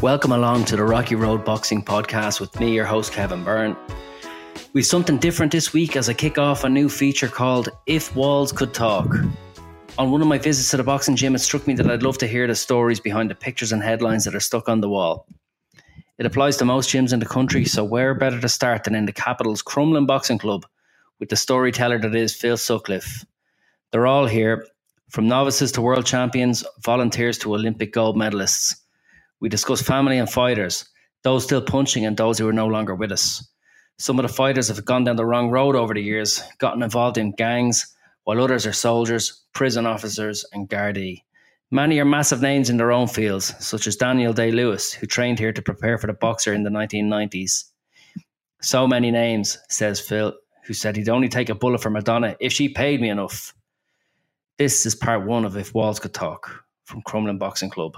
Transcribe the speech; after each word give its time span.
Welcome 0.00 0.30
along 0.30 0.66
to 0.66 0.76
the 0.76 0.84
Rocky 0.84 1.16
Road 1.16 1.44
Boxing 1.44 1.82
Podcast 1.82 2.38
with 2.38 2.60
me, 2.60 2.72
your 2.72 2.84
host, 2.84 3.12
Kevin 3.12 3.42
Byrne. 3.42 3.76
We've 4.72 4.86
something 4.86 5.18
different 5.18 5.50
this 5.50 5.72
week 5.72 5.96
as 5.96 6.08
I 6.08 6.12
kick 6.12 6.38
off 6.38 6.62
a 6.62 6.68
new 6.68 6.88
feature 6.88 7.26
called 7.26 7.70
If 7.86 8.14
Walls 8.14 8.52
Could 8.52 8.72
Talk. 8.72 9.12
On 9.98 10.12
one 10.12 10.22
of 10.22 10.28
my 10.28 10.38
visits 10.38 10.70
to 10.70 10.76
the 10.76 10.84
boxing 10.84 11.16
gym, 11.16 11.34
it 11.34 11.40
struck 11.40 11.66
me 11.66 11.74
that 11.74 11.90
I'd 11.90 12.04
love 12.04 12.16
to 12.18 12.28
hear 12.28 12.46
the 12.46 12.54
stories 12.54 13.00
behind 13.00 13.28
the 13.28 13.34
pictures 13.34 13.72
and 13.72 13.82
headlines 13.82 14.24
that 14.24 14.36
are 14.36 14.40
stuck 14.40 14.68
on 14.68 14.80
the 14.80 14.88
wall. 14.88 15.26
It 16.16 16.26
applies 16.26 16.56
to 16.58 16.64
most 16.64 16.90
gyms 16.90 17.12
in 17.12 17.18
the 17.18 17.26
country, 17.26 17.64
so 17.64 17.82
where 17.82 18.14
better 18.14 18.40
to 18.40 18.48
start 18.48 18.84
than 18.84 18.94
in 18.94 19.06
the 19.06 19.12
capital's 19.12 19.64
Crumlin 19.64 20.06
Boxing 20.06 20.38
Club 20.38 20.64
with 21.18 21.28
the 21.28 21.34
storyteller 21.36 21.98
that 21.98 22.14
is 22.14 22.36
Phil 22.36 22.56
Sutcliffe. 22.56 23.26
They're 23.90 24.06
all 24.06 24.26
here, 24.26 24.64
from 25.08 25.26
novices 25.26 25.72
to 25.72 25.82
world 25.82 26.06
champions, 26.06 26.64
volunteers 26.84 27.36
to 27.38 27.52
Olympic 27.52 27.92
gold 27.92 28.14
medalists. 28.16 28.76
We 29.40 29.48
discuss 29.48 29.80
family 29.80 30.18
and 30.18 30.28
fighters, 30.28 30.84
those 31.22 31.44
still 31.44 31.62
punching 31.62 32.04
and 32.04 32.16
those 32.16 32.38
who 32.38 32.48
are 32.48 32.52
no 32.52 32.66
longer 32.66 32.94
with 32.94 33.12
us. 33.12 33.48
Some 33.98 34.18
of 34.18 34.24
the 34.24 34.32
fighters 34.32 34.68
have 34.68 34.84
gone 34.84 35.04
down 35.04 35.16
the 35.16 35.24
wrong 35.24 35.50
road 35.50 35.76
over 35.76 35.94
the 35.94 36.02
years, 36.02 36.42
gotten 36.58 36.82
involved 36.82 37.18
in 37.18 37.32
gangs, 37.32 37.94
while 38.24 38.40
others 38.40 38.66
are 38.66 38.72
soldiers, 38.72 39.44
prison 39.52 39.86
officers, 39.86 40.44
and 40.52 40.68
Gardaí. 40.68 41.22
Many 41.70 42.00
are 42.00 42.04
massive 42.04 42.40
names 42.40 42.70
in 42.70 42.78
their 42.78 42.92
own 42.92 43.06
fields, 43.06 43.54
such 43.64 43.86
as 43.86 43.96
Daniel 43.96 44.32
Day 44.32 44.50
Lewis, 44.50 44.92
who 44.92 45.06
trained 45.06 45.38
here 45.38 45.52
to 45.52 45.62
prepare 45.62 45.98
for 45.98 46.06
the 46.06 46.14
boxer 46.14 46.52
in 46.52 46.62
the 46.62 46.70
1990s. 46.70 47.64
So 48.60 48.88
many 48.88 49.10
names, 49.10 49.58
says 49.68 50.00
Phil, 50.00 50.34
who 50.64 50.74
said 50.74 50.96
he'd 50.96 51.08
only 51.08 51.28
take 51.28 51.48
a 51.48 51.54
bullet 51.54 51.80
for 51.82 51.90
Madonna 51.90 52.36
if 52.40 52.52
she 52.52 52.68
paid 52.68 53.00
me 53.00 53.08
enough. 53.08 53.54
This 54.56 54.84
is 54.84 54.94
part 54.94 55.26
one 55.26 55.44
of 55.44 55.56
If 55.56 55.74
Walls 55.74 56.00
Could 56.00 56.14
Talk 56.14 56.64
from 56.84 57.02
Crumlin 57.02 57.38
Boxing 57.38 57.70
Club 57.70 57.96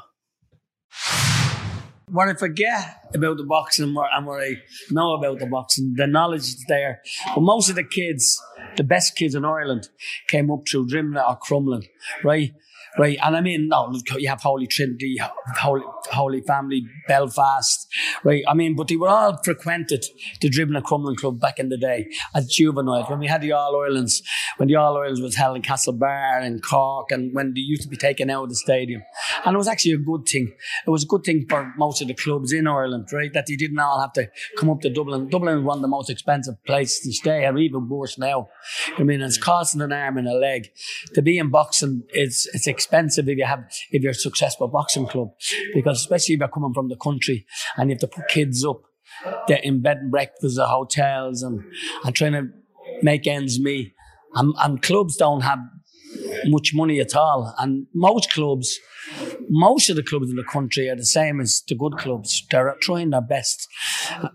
what 2.10 2.28
I 2.28 2.34
forget 2.34 3.08
about 3.14 3.36
the 3.36 3.44
boxing 3.44 3.84
and 3.84 3.94
what, 3.94 4.10
I 4.12 4.56
know 4.91 5.14
about 5.14 5.38
the 5.38 5.46
boxing, 5.46 5.94
the 5.96 6.06
knowledge 6.06 6.42
is 6.42 6.64
there. 6.69 7.02
But 7.34 7.42
most 7.42 7.70
of 7.70 7.77
the 7.77 7.84
kids, 7.84 8.41
the 8.77 8.84
best 8.84 9.16
kids 9.16 9.34
in 9.34 9.44
Ireland, 9.44 9.88
came 10.28 10.50
up 10.50 10.61
through 10.68 10.88
Drimnagh 10.88 11.28
or 11.28 11.38
Crumlin, 11.38 11.86
right? 12.24 12.52
Right? 12.98 13.19
And 13.22 13.36
I 13.36 13.41
mean, 13.41 13.69
no, 13.69 13.92
you 14.16 14.28
have 14.28 14.41
Holy 14.41 14.66
Trinity, 14.66 15.19
Holy, 15.60 15.83
Holy 16.10 16.41
Family, 16.42 16.84
Belfast, 17.08 17.88
right? 18.24 18.42
I 18.48 18.55
mean, 18.55 18.77
but 18.77 18.88
they 18.88 18.96
were 18.96 19.08
all 19.08 19.38
frequented 19.42 20.05
the 20.41 20.50
Drimnagh 20.50 20.83
Crumlin 20.83 21.16
Club 21.16 21.41
back 21.41 21.58
in 21.58 21.68
the 21.68 21.77
day 21.77 22.08
as 22.34 22.46
juveniles 22.48 23.08
when 23.08 23.18
we 23.18 23.27
had 23.27 23.42
the 23.42 23.52
All 23.52 23.77
Irelands, 23.77 24.22
when 24.56 24.68
the 24.68 24.77
All 24.77 24.96
Irelands 24.96 25.20
was 25.20 25.36
held 25.36 25.56
in 25.56 25.62
Castlebar 25.62 26.42
and 26.42 26.62
Cork, 26.62 27.11
and 27.11 27.34
when 27.34 27.55
they 27.55 27.61
used 27.61 27.83
to 27.83 27.89
be 27.89 27.96
taken 27.96 28.30
out 28.30 28.45
of 28.45 28.48
the 28.51 28.56
stadium. 28.56 29.02
And 29.45 29.55
it 29.55 29.58
was 29.58 29.68
actually 29.68 29.92
a 29.92 29.98
good 29.98 30.27
thing. 30.27 30.52
It 30.86 30.90
was 30.90 31.05
a 31.05 31.07
good 31.07 31.24
thing 31.24 31.46
for 31.48 31.72
most 31.77 32.02
of 32.02 32.08
the 32.08 32.14
clubs 32.14 32.52
in 32.52 32.67
Ireland, 32.67 33.08
right? 33.12 33.33
That 33.33 33.46
they 33.46 33.57
didn't 33.57 33.78
all 33.78 34.01
have 34.01 34.12
to 34.14 34.30
come 34.58 34.70
up 34.70 34.80
to 34.80 34.90
Dublin. 34.90 35.28
Dublin 35.28 35.58
is 35.58 35.64
one 35.64 35.78
of 35.78 35.83
the 35.83 35.89
most 35.89 36.11
expensive 36.11 36.62
places 36.64 37.01
to 37.05 37.12
stay, 37.12 37.45
and 37.45 37.58
even 37.58 37.89
worse 37.89 38.18
now. 38.18 38.48
I 38.98 39.02
mean, 39.02 39.20
it's 39.20 39.39
costing 39.39 39.80
an 39.80 39.92
arm 39.92 40.18
and 40.18 40.28
a 40.28 40.34
leg. 40.34 40.70
To 41.14 41.22
be 41.22 41.39
in 41.39 41.51
boxing, 41.51 42.05
it's 42.11 42.46
it's 42.55 42.67
expensive 42.80 43.29
if 43.29 43.39
you 43.39 43.45
have 43.45 43.64
if 43.91 44.02
you're 44.02 44.18
a 44.20 44.27
successful 44.29 44.68
boxing 44.68 45.07
club. 45.07 45.29
Because 45.74 45.98
especially 45.98 46.35
if 46.35 46.41
you're 46.41 46.57
coming 46.57 46.74
from 46.74 46.89
the 46.89 46.96
country 46.96 47.46
and 47.77 47.91
you 47.91 47.95
have 47.95 48.01
to 48.01 48.08
put 48.17 48.29
kids 48.29 48.64
up 48.64 48.83
they're 49.48 49.58
in 49.58 49.83
bed 49.83 49.98
and 49.98 50.11
breakfast 50.11 50.58
at 50.58 50.68
hotels 50.68 51.42
and, 51.42 51.63
and 52.05 52.14
trying 52.14 52.33
to 52.33 52.48
make 53.02 53.27
ends 53.27 53.61
meet. 53.61 53.92
And, 54.35 54.55
and 54.58 54.83
clubs 54.83 55.17
don't 55.17 55.42
have 55.42 55.58
much 56.46 56.73
money 56.74 57.01
at 57.01 57.14
all. 57.14 57.55
And 57.58 57.86
most 57.95 58.33
clubs 58.33 58.79
most 59.48 59.90
of 59.90 59.96
the 59.96 60.02
clubs 60.02 60.30
in 60.30 60.36
the 60.36 60.45
country 60.45 60.89
are 60.89 60.95
the 60.95 61.05
same 61.05 61.40
as 61.40 61.63
the 61.67 61.74
good 61.74 61.96
clubs. 61.96 62.46
They're 62.51 62.77
trying 62.80 63.11
their 63.11 63.20
best. 63.20 63.67
I 64.11 64.29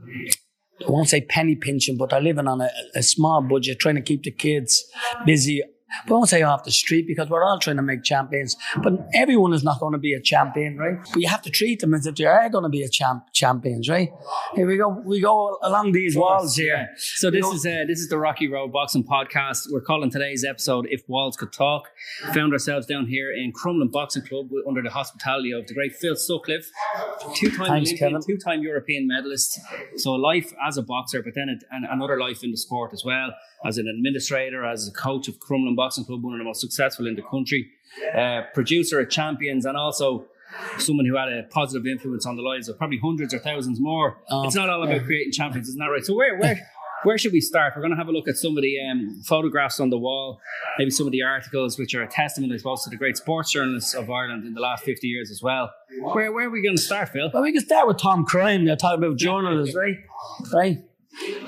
won't 0.87 1.07
say 1.07 1.21
penny 1.21 1.55
pinching, 1.55 1.97
but 1.97 2.09
they're 2.09 2.19
living 2.19 2.47
on 2.47 2.61
a, 2.61 2.69
a 2.95 3.03
small 3.03 3.41
budget, 3.41 3.79
trying 3.79 3.95
to 3.95 4.01
keep 4.01 4.23
the 4.23 4.31
kids 4.31 4.83
busy 5.25 5.61
I 5.89 6.11
won't 6.11 6.29
say 6.29 6.41
off 6.41 6.63
the 6.63 6.71
street 6.71 7.07
because 7.07 7.29
we're 7.29 7.43
all 7.43 7.59
trying 7.59 7.75
to 7.77 7.81
make 7.81 8.03
champions. 8.03 8.55
But 8.81 9.07
everyone 9.13 9.53
is 9.53 9.63
not 9.63 9.79
going 9.79 9.93
to 9.93 9.99
be 9.99 10.13
a 10.13 10.19
champion, 10.19 10.77
right? 10.77 10.97
But 11.13 11.21
you 11.21 11.27
have 11.27 11.41
to 11.43 11.49
treat 11.49 11.79
them 11.79 11.93
as 11.93 12.05
if 12.05 12.15
they 12.15 12.25
are 12.25 12.49
going 12.49 12.63
to 12.63 12.69
be 12.69 12.81
a 12.83 12.89
champ 12.89 13.25
champions, 13.33 13.87
right? 13.87 14.09
Here 14.55 14.65
we 14.67 14.77
go. 14.77 14.89
We 14.89 15.21
go 15.21 15.57
along 15.61 15.91
these 15.91 16.15
walls 16.15 16.55
here. 16.55 16.89
So 16.97 17.29
this 17.29 17.45
is 17.45 17.65
uh, 17.65 17.85
this 17.87 17.99
is 17.99 18.09
the 18.09 18.17
Rocky 18.17 18.47
Road 18.47 18.71
Boxing 18.71 19.03
Podcast. 19.03 19.67
We're 19.71 19.81
calling 19.81 20.09
today's 20.09 20.43
episode 20.43 20.87
"If 20.89 21.03
Walls 21.07 21.37
Could 21.37 21.53
Talk." 21.53 21.89
Found 22.33 22.53
ourselves 22.53 22.87
down 22.87 23.05
here 23.07 23.31
in 23.31 23.53
Crumlin 23.53 23.91
Boxing 23.91 24.23
Club 24.23 24.49
under 24.67 24.81
the 24.81 24.89
hospitality 24.89 25.51
of 25.51 25.67
the 25.67 25.73
great 25.73 25.95
Phil 25.95 26.15
Sutcliffe, 26.15 26.69
two-time 27.35 27.71
Olympian, 27.71 28.19
two-time 28.25 28.61
European 28.61 29.07
medalist. 29.07 29.59
So 29.97 30.15
a 30.15 30.17
life 30.17 30.51
as 30.67 30.77
a 30.77 30.81
boxer, 30.81 31.21
but 31.21 31.33
then 31.35 31.49
a, 31.49 31.93
another 31.93 32.19
life 32.19 32.43
in 32.43 32.51
the 32.51 32.57
sport 32.57 32.91
as 32.93 33.03
well 33.05 33.33
as 33.63 33.77
an 33.77 33.87
administrator, 33.87 34.65
as 34.65 34.87
a 34.87 34.91
coach 34.91 35.27
of 35.27 35.39
Crumlin 35.39 35.74
Boxing 35.75 36.05
Club, 36.05 36.23
one 36.23 36.33
of 36.33 36.39
the 36.39 36.45
most 36.45 36.61
successful 36.61 37.07
in 37.07 37.15
the 37.15 37.21
country, 37.21 37.69
uh, 38.17 38.41
producer 38.53 38.99
of 38.99 39.09
champions, 39.09 39.65
and 39.65 39.77
also 39.77 40.25
someone 40.77 41.05
who 41.05 41.15
had 41.15 41.29
a 41.29 41.43
positive 41.49 41.85
influence 41.85 42.25
on 42.25 42.35
the 42.35 42.41
lives 42.41 42.69
of 42.69 42.77
probably 42.77 42.99
hundreds 42.99 43.33
or 43.33 43.39
thousands 43.39 43.79
more. 43.79 44.17
Oh, 44.29 44.45
it's 44.45 44.55
not 44.55 44.69
all 44.69 44.83
about 44.83 45.03
creating 45.03 45.31
champions, 45.31 45.67
isn't 45.69 45.79
that 45.79 45.87
right? 45.87 46.05
So 46.05 46.15
where 46.15 46.37
where 46.37 46.59
where 47.03 47.17
should 47.17 47.33
we 47.33 47.41
start? 47.41 47.73
We're 47.75 47.81
going 47.81 47.91
to 47.91 47.97
have 47.97 48.07
a 48.07 48.11
look 48.11 48.27
at 48.27 48.35
some 48.35 48.57
of 48.57 48.63
the 48.63 48.79
um, 48.81 49.21
photographs 49.25 49.79
on 49.79 49.91
the 49.91 49.97
wall, 49.97 50.39
maybe 50.77 50.89
some 50.89 51.05
of 51.05 51.11
the 51.11 51.21
articles, 51.21 51.77
which 51.77 51.93
are 51.93 52.01
a 52.01 52.07
testament, 52.07 52.51
I 52.51 52.57
suppose, 52.57 52.83
to 52.83 52.89
the 52.89 52.95
great 52.95 53.15
sports 53.15 53.51
journalists 53.51 53.93
of 53.93 54.09
Ireland 54.09 54.45
in 54.45 54.53
the 54.53 54.61
last 54.61 54.83
50 54.83 55.07
years 55.07 55.29
as 55.29 55.41
well. 55.41 55.71
Where, 56.01 56.31
where 56.31 56.47
are 56.47 56.49
we 56.49 56.63
going 56.63 56.75
to 56.75 56.81
start, 56.81 57.09
Phil? 57.09 57.29
Well, 57.31 57.43
we 57.43 57.53
can 57.53 57.63
start 57.63 57.87
with 57.87 57.97
Tom 57.97 58.25
Cryan. 58.25 58.65
They're 58.65 58.75
talking 58.75 59.03
about 59.03 59.17
journalists, 59.17 59.75
right? 59.75 59.97
Right? 60.51 60.79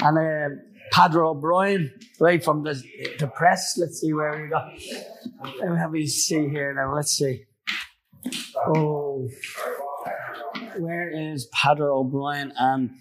And 0.01 0.17
uh, 0.17 0.61
Padre 0.91 1.25
O'Brien, 1.25 1.91
right 2.19 2.43
from 2.43 2.63
the, 2.63 2.81
the 3.19 3.27
press. 3.27 3.77
Let's 3.77 4.01
see 4.01 4.13
where 4.13 4.41
we 4.41 4.49
go. 4.49 5.75
Let 5.75 5.91
me 5.91 6.07
see 6.07 6.49
here 6.49 6.73
now. 6.73 6.95
Let's 6.95 7.11
see. 7.11 7.43
Oh, 8.67 9.27
where 10.77 11.09
is 11.09 11.47
Padre 11.53 11.87
O'Brien? 11.87 12.51
And 12.57 12.91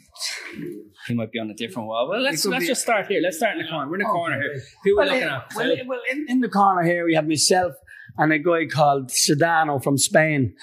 he 1.07 1.15
might 1.15 1.33
be 1.33 1.39
on 1.39 1.51
a 1.51 1.55
different 1.55 1.89
wall. 1.89 2.09
Well, 2.09 2.21
let's 2.21 2.45
let's 2.47 2.67
just 2.67 2.83
start 2.83 3.07
here. 3.07 3.21
Let's 3.23 3.39
start 3.39 3.57
in 3.57 3.65
the 3.65 3.69
corner. 3.71 3.91
We're 3.91 3.97
in 3.97 4.03
the 4.03 4.07
corner 4.07 4.41
here. 4.41 4.63
Who 4.85 4.93
are 4.93 5.05
well, 5.05 5.07
we 5.07 5.21
looking 5.21 5.29
at? 5.29 5.55
Well, 5.55 5.77
well 5.87 6.01
in, 6.11 6.27
in 6.29 6.41
the 6.41 6.49
corner 6.49 6.83
here 6.83 7.05
we 7.05 7.15
have 7.15 7.27
myself 7.27 7.75
and 8.19 8.33
a 8.33 8.39
guy 8.39 8.67
called 8.67 9.11
Sedano 9.11 9.83
from 9.83 9.99
Spain. 9.99 10.55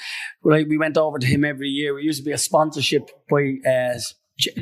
Right, 0.43 0.67
we 0.67 0.77
went 0.77 0.97
over 0.97 1.19
to 1.19 1.27
him 1.27 1.45
every 1.45 1.69
year. 1.69 1.93
We 1.93 2.03
used 2.03 2.19
to 2.19 2.25
be 2.25 2.31
a 2.31 2.37
sponsorship 2.37 3.09
by 3.29 3.55
uh, 3.67 3.99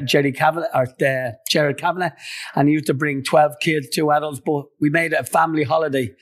Jerry 0.05 0.31
Kavanagh 0.31 0.67
or 0.73 0.87
uh, 1.05 1.31
Jared 1.49 1.77
Kavanagh, 1.77 2.11
and 2.55 2.67
he 2.67 2.73
used 2.73 2.87
to 2.87 2.93
bring 2.93 3.23
twelve 3.23 3.53
kids, 3.61 3.89
two 3.89 4.11
adults. 4.11 4.41
But 4.45 4.65
we 4.79 4.89
made 4.89 5.13
it 5.13 5.19
a 5.19 5.23
family 5.23 5.63
holiday. 5.63 6.13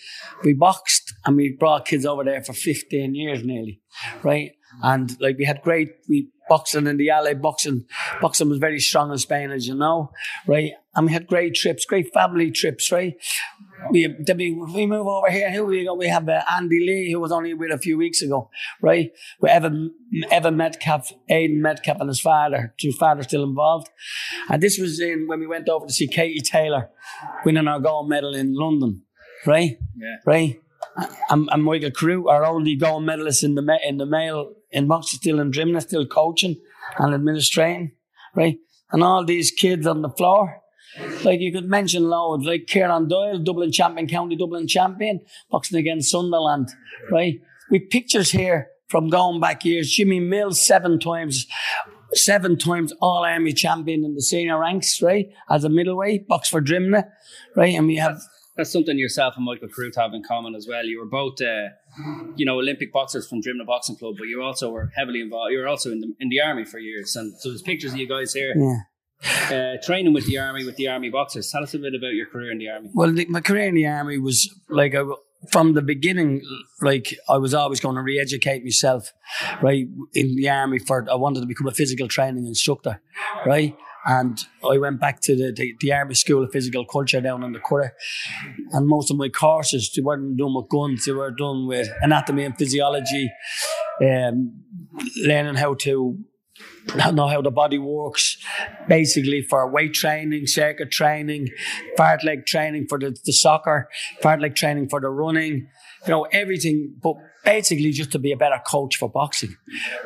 We 0.44 0.54
boxed 0.54 1.14
and 1.26 1.36
we 1.36 1.56
brought 1.60 1.86
kids 1.86 2.06
over 2.06 2.24
there 2.24 2.44
for 2.44 2.54
fifteen 2.54 3.16
years 3.16 3.44
nearly, 3.44 3.82
right? 4.24 4.52
And 4.84 5.20
like 5.20 5.38
we 5.38 5.46
had 5.46 5.62
great, 5.64 5.90
we 6.08 6.30
boxing 6.48 6.88
in 6.88 6.98
the 6.98 7.10
alley, 7.10 7.34
boxing, 7.34 7.86
boxing 8.22 8.50
was 8.50 8.60
very 8.60 8.80
strong 8.80 9.12
in 9.12 9.18
Spain, 9.18 9.52
as 9.52 9.68
you 9.68 9.76
know, 9.76 10.12
right? 10.48 10.74
And 10.96 11.08
we 11.08 11.14
had 11.14 11.28
great 11.28 11.56
trips, 11.56 11.86
great 11.86 12.14
family 12.14 12.52
trips, 12.52 12.92
right? 12.92 13.16
We 13.92 14.16
then 14.20 14.38
we, 14.38 14.52
we 14.52 14.86
move 14.86 15.08
over 15.08 15.30
here. 15.30 15.50
Here 15.50 15.64
we 15.64 15.84
go. 15.86 15.94
We 15.94 16.08
have 16.08 16.28
uh, 16.30 16.42
Andy 16.52 16.80
Lee, 16.80 17.12
who 17.12 17.20
was 17.20 17.32
only 17.32 17.54
with 17.54 17.72
a 17.72 17.78
few 17.78 17.98
weeks 17.98 18.22
ago, 18.22 18.50
right? 18.82 19.12
With 19.40 19.52
Evan 19.52 19.94
Evan 20.32 20.58
Metcalf, 20.58 21.12
Aidan 21.30 21.62
Metcalf, 21.62 22.00
and 22.00 22.10
his 22.10 22.20
father. 22.20 22.74
His 22.78 22.96
father 22.96 23.24
still 23.24 23.44
involved. 23.44 23.90
And 24.50 24.62
this 24.62 24.78
was 24.78 25.00
in 25.00 25.28
when 25.28 25.40
we 25.40 25.48
went 25.48 25.70
over 25.70 25.88
to 25.88 25.94
see 25.94 26.08
Katie 26.08 26.42
Taylor 26.42 26.90
winning 27.46 27.68
our 27.68 27.80
gold 27.80 28.10
medal 28.10 28.36
in 28.36 28.54
London, 28.56 29.04
right? 29.46 29.78
Yeah. 29.96 30.16
Right. 30.26 30.62
And, 31.30 31.48
and 31.52 31.64
Michael 31.64 31.92
Carruth, 31.92 32.28
our 32.28 32.46
only 32.46 32.76
gold 32.76 33.04
medalist 33.04 33.44
in 33.44 33.56
the 33.56 33.80
in 33.88 33.98
the 33.98 34.06
male 34.06 34.54
in 34.72 34.88
boxing, 34.88 35.20
still 35.20 35.40
in 35.40 35.52
Drimnagh, 35.52 35.82
still 35.82 36.06
coaching. 36.06 36.58
and 36.98 37.14
administrating, 37.14 37.92
right? 38.36 38.58
And 38.92 39.04
all 39.04 39.26
these 39.26 39.52
kids 39.52 39.86
on 39.86 40.02
the 40.02 40.10
floor, 40.10 40.62
like 41.24 41.40
you 41.40 41.52
could 41.52 41.70
mention 41.70 42.10
loads, 42.10 42.46
like 42.46 42.68
Kieran 42.68 43.08
Doyle, 43.08 43.40
Dublin 43.40 43.72
champion, 43.72 44.08
County 44.08 44.36
Dublin 44.36 44.68
champion, 44.68 45.22
boxing 45.50 45.80
against 45.80 46.12
Sunderland, 46.12 46.70
right? 47.12 47.40
With 47.70 47.90
pictures 47.90 48.32
here 48.32 48.70
from 48.88 49.10
going 49.10 49.40
back 49.40 49.64
years. 49.64 49.92
Jimmy 49.92 50.20
Mills, 50.20 50.66
seven 50.66 51.00
times, 51.00 51.46
seven 52.14 52.58
times 52.58 52.92
All 53.02 53.24
Army 53.24 53.54
champion 53.54 54.04
in 54.04 54.16
the 54.16 54.22
senior 54.22 54.60
ranks, 54.60 55.02
right? 55.02 55.28
As 55.50 55.64
a 55.64 55.70
middleweight, 55.70 56.28
box 56.28 56.50
for 56.50 56.62
Drimnagh, 56.62 57.08
right? 57.56 57.76
And 57.76 57.88
we 57.88 57.98
have 57.98 58.20
That's 58.58 58.72
something 58.72 58.98
yourself 58.98 59.36
and 59.38 59.46
Michael 59.46 59.70
Carruth 59.74 59.96
have 59.96 60.14
in 60.14 60.24
common 60.24 60.56
as 60.56 60.68
well. 60.68 60.84
You 60.84 61.00
were 61.00 61.06
both, 61.06 61.40
uh, 61.42 61.70
you 62.36 62.46
know, 62.46 62.58
Olympic 62.58 62.92
boxers 62.92 63.28
from 63.28 63.42
Drimnagh 63.42 63.68
Boxing 63.68 63.96
Club, 63.96 64.16
but 64.18 64.28
you 64.28 64.42
also 64.42 64.72
were 64.72 64.92
heavily 64.96 65.22
involved. 65.22 65.52
You 65.52 65.60
were 65.60 65.68
also 65.68 65.92
in 65.92 66.02
the 66.02 66.14
in 66.20 66.30
the 66.30 66.42
army 66.42 66.66
for 66.66 66.80
years, 66.80 67.16
and 67.16 67.34
so 67.40 67.50
there's 67.50 67.62
pictures 67.62 67.94
of 67.94 68.00
you 68.00 68.08
guys 68.08 68.34
here 68.34 68.54
yeah. 68.58 68.80
Uh, 69.24 69.74
training 69.84 70.14
with 70.14 70.26
the 70.26 70.38
army 70.38 70.66
with 70.66 70.76
the 70.76 70.88
army 70.88 71.10
boxers. 71.10 71.50
Tell 71.52 71.64
us 71.64 71.74
a 71.74 71.80
bit 71.80 71.94
about 71.96 72.14
your 72.14 72.28
career 72.28 72.52
in 72.52 72.58
the 72.58 72.70
army. 72.70 72.90
Well, 72.94 73.12
the, 73.12 73.26
my 73.26 73.42
career 73.42 73.68
in 73.68 73.76
the 73.76 73.88
army 73.88 74.18
was 74.18 74.50
like 74.70 74.96
I, 74.96 75.04
from 75.52 75.74
the 75.74 75.82
beginning. 75.82 76.42
Like 76.82 77.16
I 77.28 77.38
was 77.38 77.54
always 77.54 77.80
going 77.80 77.96
to 77.96 78.02
re-educate 78.02 78.64
myself, 78.64 79.12
right? 79.62 79.88
In 80.14 80.36
the 80.36 80.50
army, 80.50 80.80
for 80.80 81.06
I 81.10 81.16
wanted 81.16 81.42
to 81.42 81.48
become 81.48 81.68
a 81.68 81.72
physical 81.72 82.08
training 82.08 82.48
instructor, 82.48 83.02
right? 83.46 83.76
And 84.06 84.40
I 84.64 84.78
went 84.78 85.02
back 85.02 85.20
to 85.24 85.36
the, 85.36 85.52
the, 85.52 85.76
the 85.82 85.94
Army 85.94 86.16
School 86.16 86.44
of 86.44 86.52
Physical 86.52 86.86
Culture 86.86 87.20
down 87.20 87.44
in 87.44 87.52
the 87.52 87.60
Curragh. 87.60 87.92
And 88.72 88.88
most 88.88 89.12
of 89.12 89.18
my 89.18 89.28
courses, 89.28 89.92
they 89.94 90.02
weren't 90.02 90.38
done 90.38 90.56
with 90.56 90.70
guns, 90.70 91.06
they 91.06 91.12
were 91.12 91.32
done 91.32 91.68
with 91.68 91.90
anatomy 92.02 92.46
and 92.46 92.58
physiology, 92.58 93.30
um, 94.02 94.64
learning 95.26 95.56
how 95.56 95.74
to 95.82 96.18
know 97.14 97.28
how 97.28 97.42
the 97.42 97.52
body 97.52 97.78
works, 97.78 98.38
basically 98.88 99.42
for 99.42 99.70
weight 99.70 99.94
training, 99.94 100.48
circuit 100.48 100.92
training, 100.92 101.50
fartlek 101.98 102.46
training 102.46 102.88
for 102.88 103.00
the, 103.00 103.16
the 103.26 103.34
soccer, 103.34 103.90
fartlek 104.22 104.56
training 104.56 104.90
for 104.90 105.00
the 105.00 105.10
running, 105.10 105.68
you 106.06 106.12
know, 106.12 106.24
everything, 106.32 106.96
but 107.02 107.16
basically 107.44 107.92
just 107.92 108.12
to 108.12 108.20
be 108.20 108.32
a 108.32 108.38
better 108.38 108.62
coach 108.66 108.98
for 108.98 109.10
boxing, 109.10 109.56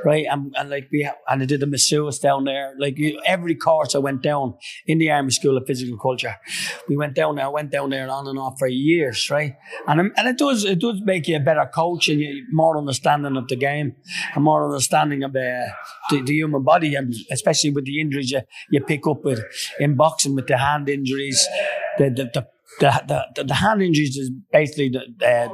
right? 0.05 0.25
And, 0.29 0.53
and 0.57 0.69
like 0.69 0.89
we, 0.91 1.09
and 1.27 1.41
I 1.41 1.45
did 1.45 1.59
the 1.59 1.67
masseuse 1.67 2.19
down 2.19 2.45
there. 2.45 2.73
Like 2.77 2.97
every 3.25 3.55
course 3.55 3.95
I 3.95 3.99
went 3.99 4.21
down 4.21 4.55
in 4.85 4.99
the 4.99 5.11
Army 5.11 5.31
School 5.31 5.57
of 5.57 5.65
Physical 5.65 5.97
Culture, 5.97 6.35
we 6.87 6.97
went 6.97 7.15
down 7.15 7.35
there. 7.35 7.45
I 7.45 7.49
went 7.49 7.71
down 7.71 7.89
there 7.89 8.09
on 8.09 8.27
and 8.27 8.39
off 8.39 8.55
for 8.59 8.67
years, 8.67 9.29
right? 9.29 9.55
And 9.87 10.11
and 10.15 10.27
it 10.27 10.37
does 10.37 10.63
it 10.65 10.79
does 10.79 11.01
make 11.03 11.27
you 11.27 11.37
a 11.37 11.39
better 11.39 11.69
coach 11.73 12.09
and 12.09 12.19
you 12.19 12.45
more 12.51 12.77
understanding 12.77 13.37
of 13.37 13.47
the 13.47 13.55
game, 13.55 13.95
and 14.35 14.43
more 14.43 14.65
understanding 14.65 15.23
of 15.23 15.31
uh, 15.31 15.67
the, 16.09 16.21
the 16.25 16.33
human 16.33 16.63
body, 16.63 16.95
and 16.95 17.13
especially 17.31 17.71
with 17.71 17.85
the 17.85 17.99
injuries 17.99 18.31
you, 18.31 18.41
you 18.71 18.81
pick 18.81 19.07
up 19.07 19.23
with 19.23 19.41
in 19.79 19.95
boxing 19.95 20.35
with 20.35 20.47
the 20.47 20.57
hand 20.57 20.89
injuries, 20.89 21.47
the 21.97 22.09
the, 22.09 22.25
the 22.33 22.47
the, 22.79 23.03
the, 23.35 23.43
the 23.43 23.53
hand 23.53 23.81
injuries 23.81 24.17
is 24.17 24.31
basically 24.51 24.89
the, 24.89 25.01
the, 25.17 25.49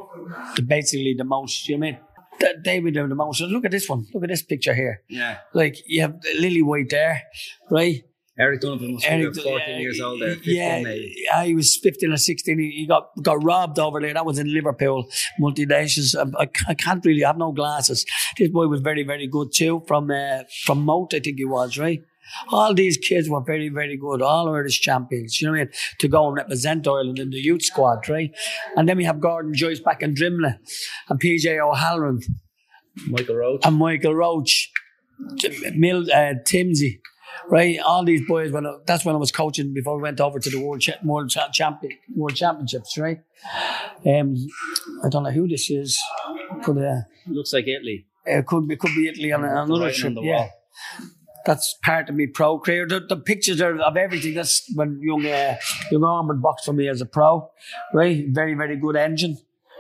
the 0.56 0.62
basically 0.62 1.16
the 1.18 1.24
most. 1.26 1.68
You 1.68 1.78
know 1.78 1.88
what 1.88 1.88
I 1.88 1.92
mean? 1.92 2.00
Th- 2.40 2.56
They 2.64 2.80
would 2.80 2.94
do 2.94 3.08
the 3.08 3.16
most. 3.16 3.42
Look 3.42 3.66
at 3.66 3.72
this 3.72 3.90
one. 3.90 4.06
Look 4.14 4.24
at 4.24 4.30
this 4.30 4.44
picture 4.44 4.74
here. 4.74 5.02
Yeah, 5.10 5.38
Like 5.54 5.76
you 5.88 6.02
have 6.02 6.16
Lily 6.40 6.62
White 6.62 6.90
there, 6.90 7.24
right? 7.70 8.04
Eric 8.38 8.62
Donovan 8.62 8.94
was 8.94 9.04
Eric- 9.06 9.36
14 9.36 9.54
uh, 9.76 9.80
years 9.80 10.00
old 10.00 10.22
there. 10.22 10.36
15 10.36 10.56
Yeah, 10.56 10.82
maybe. 10.82 11.14
I 11.34 11.54
was 11.54 11.76
15 11.84 12.14
or 12.14 12.16
16. 12.16 12.58
He 12.58 12.72
he 12.72 12.88
got 12.88 13.10
got 13.22 13.44
robbed 13.44 13.78
over 13.80 14.00
there. 14.00 14.14
That 14.14 14.26
was 14.26 14.40
in 14.40 14.54
Liverpool, 14.54 15.10
multi 15.40 15.66
nations. 15.66 16.16
I, 16.16 16.24
I 16.44 16.48
I 16.70 16.74
can't 16.74 17.04
really 17.06 17.26
I 17.26 17.28
have 17.28 17.38
no 17.38 17.52
glasses. 17.52 18.06
This 18.38 18.50
boy 18.50 18.68
was 18.68 18.80
very, 18.80 19.04
very 19.04 19.28
good 19.28 19.50
too. 19.54 19.84
From 19.90 20.10
uh, 20.10 20.44
from 20.66 20.86
Moate, 20.86 21.16
I 21.16 21.20
think 21.20 21.38
he 21.38 21.44
was, 21.44 21.78
right? 21.78 22.00
All 22.52 22.74
these 22.74 22.98
kids 22.98 23.30
were 23.30 23.42
very, 23.42 23.70
very 23.70 23.98
good. 23.98 24.22
All 24.22 24.54
Irish 24.54 24.80
champions, 24.82 25.40
you 25.42 25.48
know 25.48 25.54
what 25.54 25.60
I 25.62 25.64
mean? 25.66 25.74
To 26.00 26.08
go 26.08 26.28
and 26.28 26.36
represent 26.36 26.88
Ireland 26.88 27.20
in 27.20 27.30
the 27.32 27.40
youth 27.40 27.64
squad, 27.64 28.08
right? 28.10 28.32
And 28.76 28.88
then 28.88 28.98
we 28.98 29.06
have 29.06 29.20
Gordon 29.20 29.54
Joyce 29.54 29.80
back 29.80 30.02
in 30.02 30.14
Drimnagh 30.16 30.58
and 31.10 31.20
PJ 31.20 31.58
O'Halloran 31.60 32.20
Michael 33.08 33.36
Roach. 33.36 33.66
and 33.66 33.76
Michael 33.78 34.16
Roach, 34.16 34.72
Mil, 35.76 36.04
uh, 36.12 36.34
Timsey, 36.46 37.00
right? 37.50 37.80
All 37.80 38.04
these 38.06 38.22
boys. 38.28 38.52
When 38.52 38.66
I, 38.66 38.74
that's 38.86 39.06
when 39.06 39.16
I 39.16 39.18
was 39.20 39.32
coaching 39.32 39.74
before 39.74 39.98
we 39.98 40.04
went 40.04 40.20
over 40.22 40.40
to 40.40 40.50
the 40.50 40.60
world 40.64 40.82
cha- 40.82 41.00
world 41.04 41.30
cha- 41.30 41.50
champion 41.52 41.94
world 42.16 42.36
championships, 42.36 42.98
right? 42.98 43.20
Um, 44.06 44.36
I 45.04 45.10
don't 45.10 45.24
know 45.24 45.32
who 45.32 45.48
this 45.48 45.70
is, 45.70 46.02
but 46.66 46.78
uh, 46.78 47.02
Looks 47.28 47.54
like 47.54 47.68
Italy. 47.68 48.06
it 48.26 48.46
could 48.46 48.68
be 48.68 48.76
could 48.76 48.96
be 48.96 49.08
Italy 49.08 49.32
on 49.32 49.44
another 49.44 49.82
writing 49.82 50.00
trip. 50.00 50.08
on 50.10 50.16
the 50.16 50.22
yeah. 50.22 50.36
wall. 50.38 50.50
That's 51.50 51.74
part 51.82 52.10
of 52.10 52.16
me 52.16 52.28
pro 52.28 52.60
career. 52.60 52.86
The, 52.88 53.00
the 53.00 53.18
pictures 53.18 53.60
are 53.60 53.76
of 53.82 53.98
everything. 53.98 54.36
That's 54.36 54.72
when 54.76 55.00
young 55.02 55.26
uh, 55.26 55.56
young 55.90 56.04
Armand 56.04 56.44
boxed 56.44 56.66
for 56.66 56.74
me 56.74 56.88
as 56.88 57.02
a 57.02 57.08
pro, 57.08 57.50
right? 57.92 58.26
Very 58.30 58.54
very 58.54 58.76
good 58.76 58.96
engine. 58.96 59.36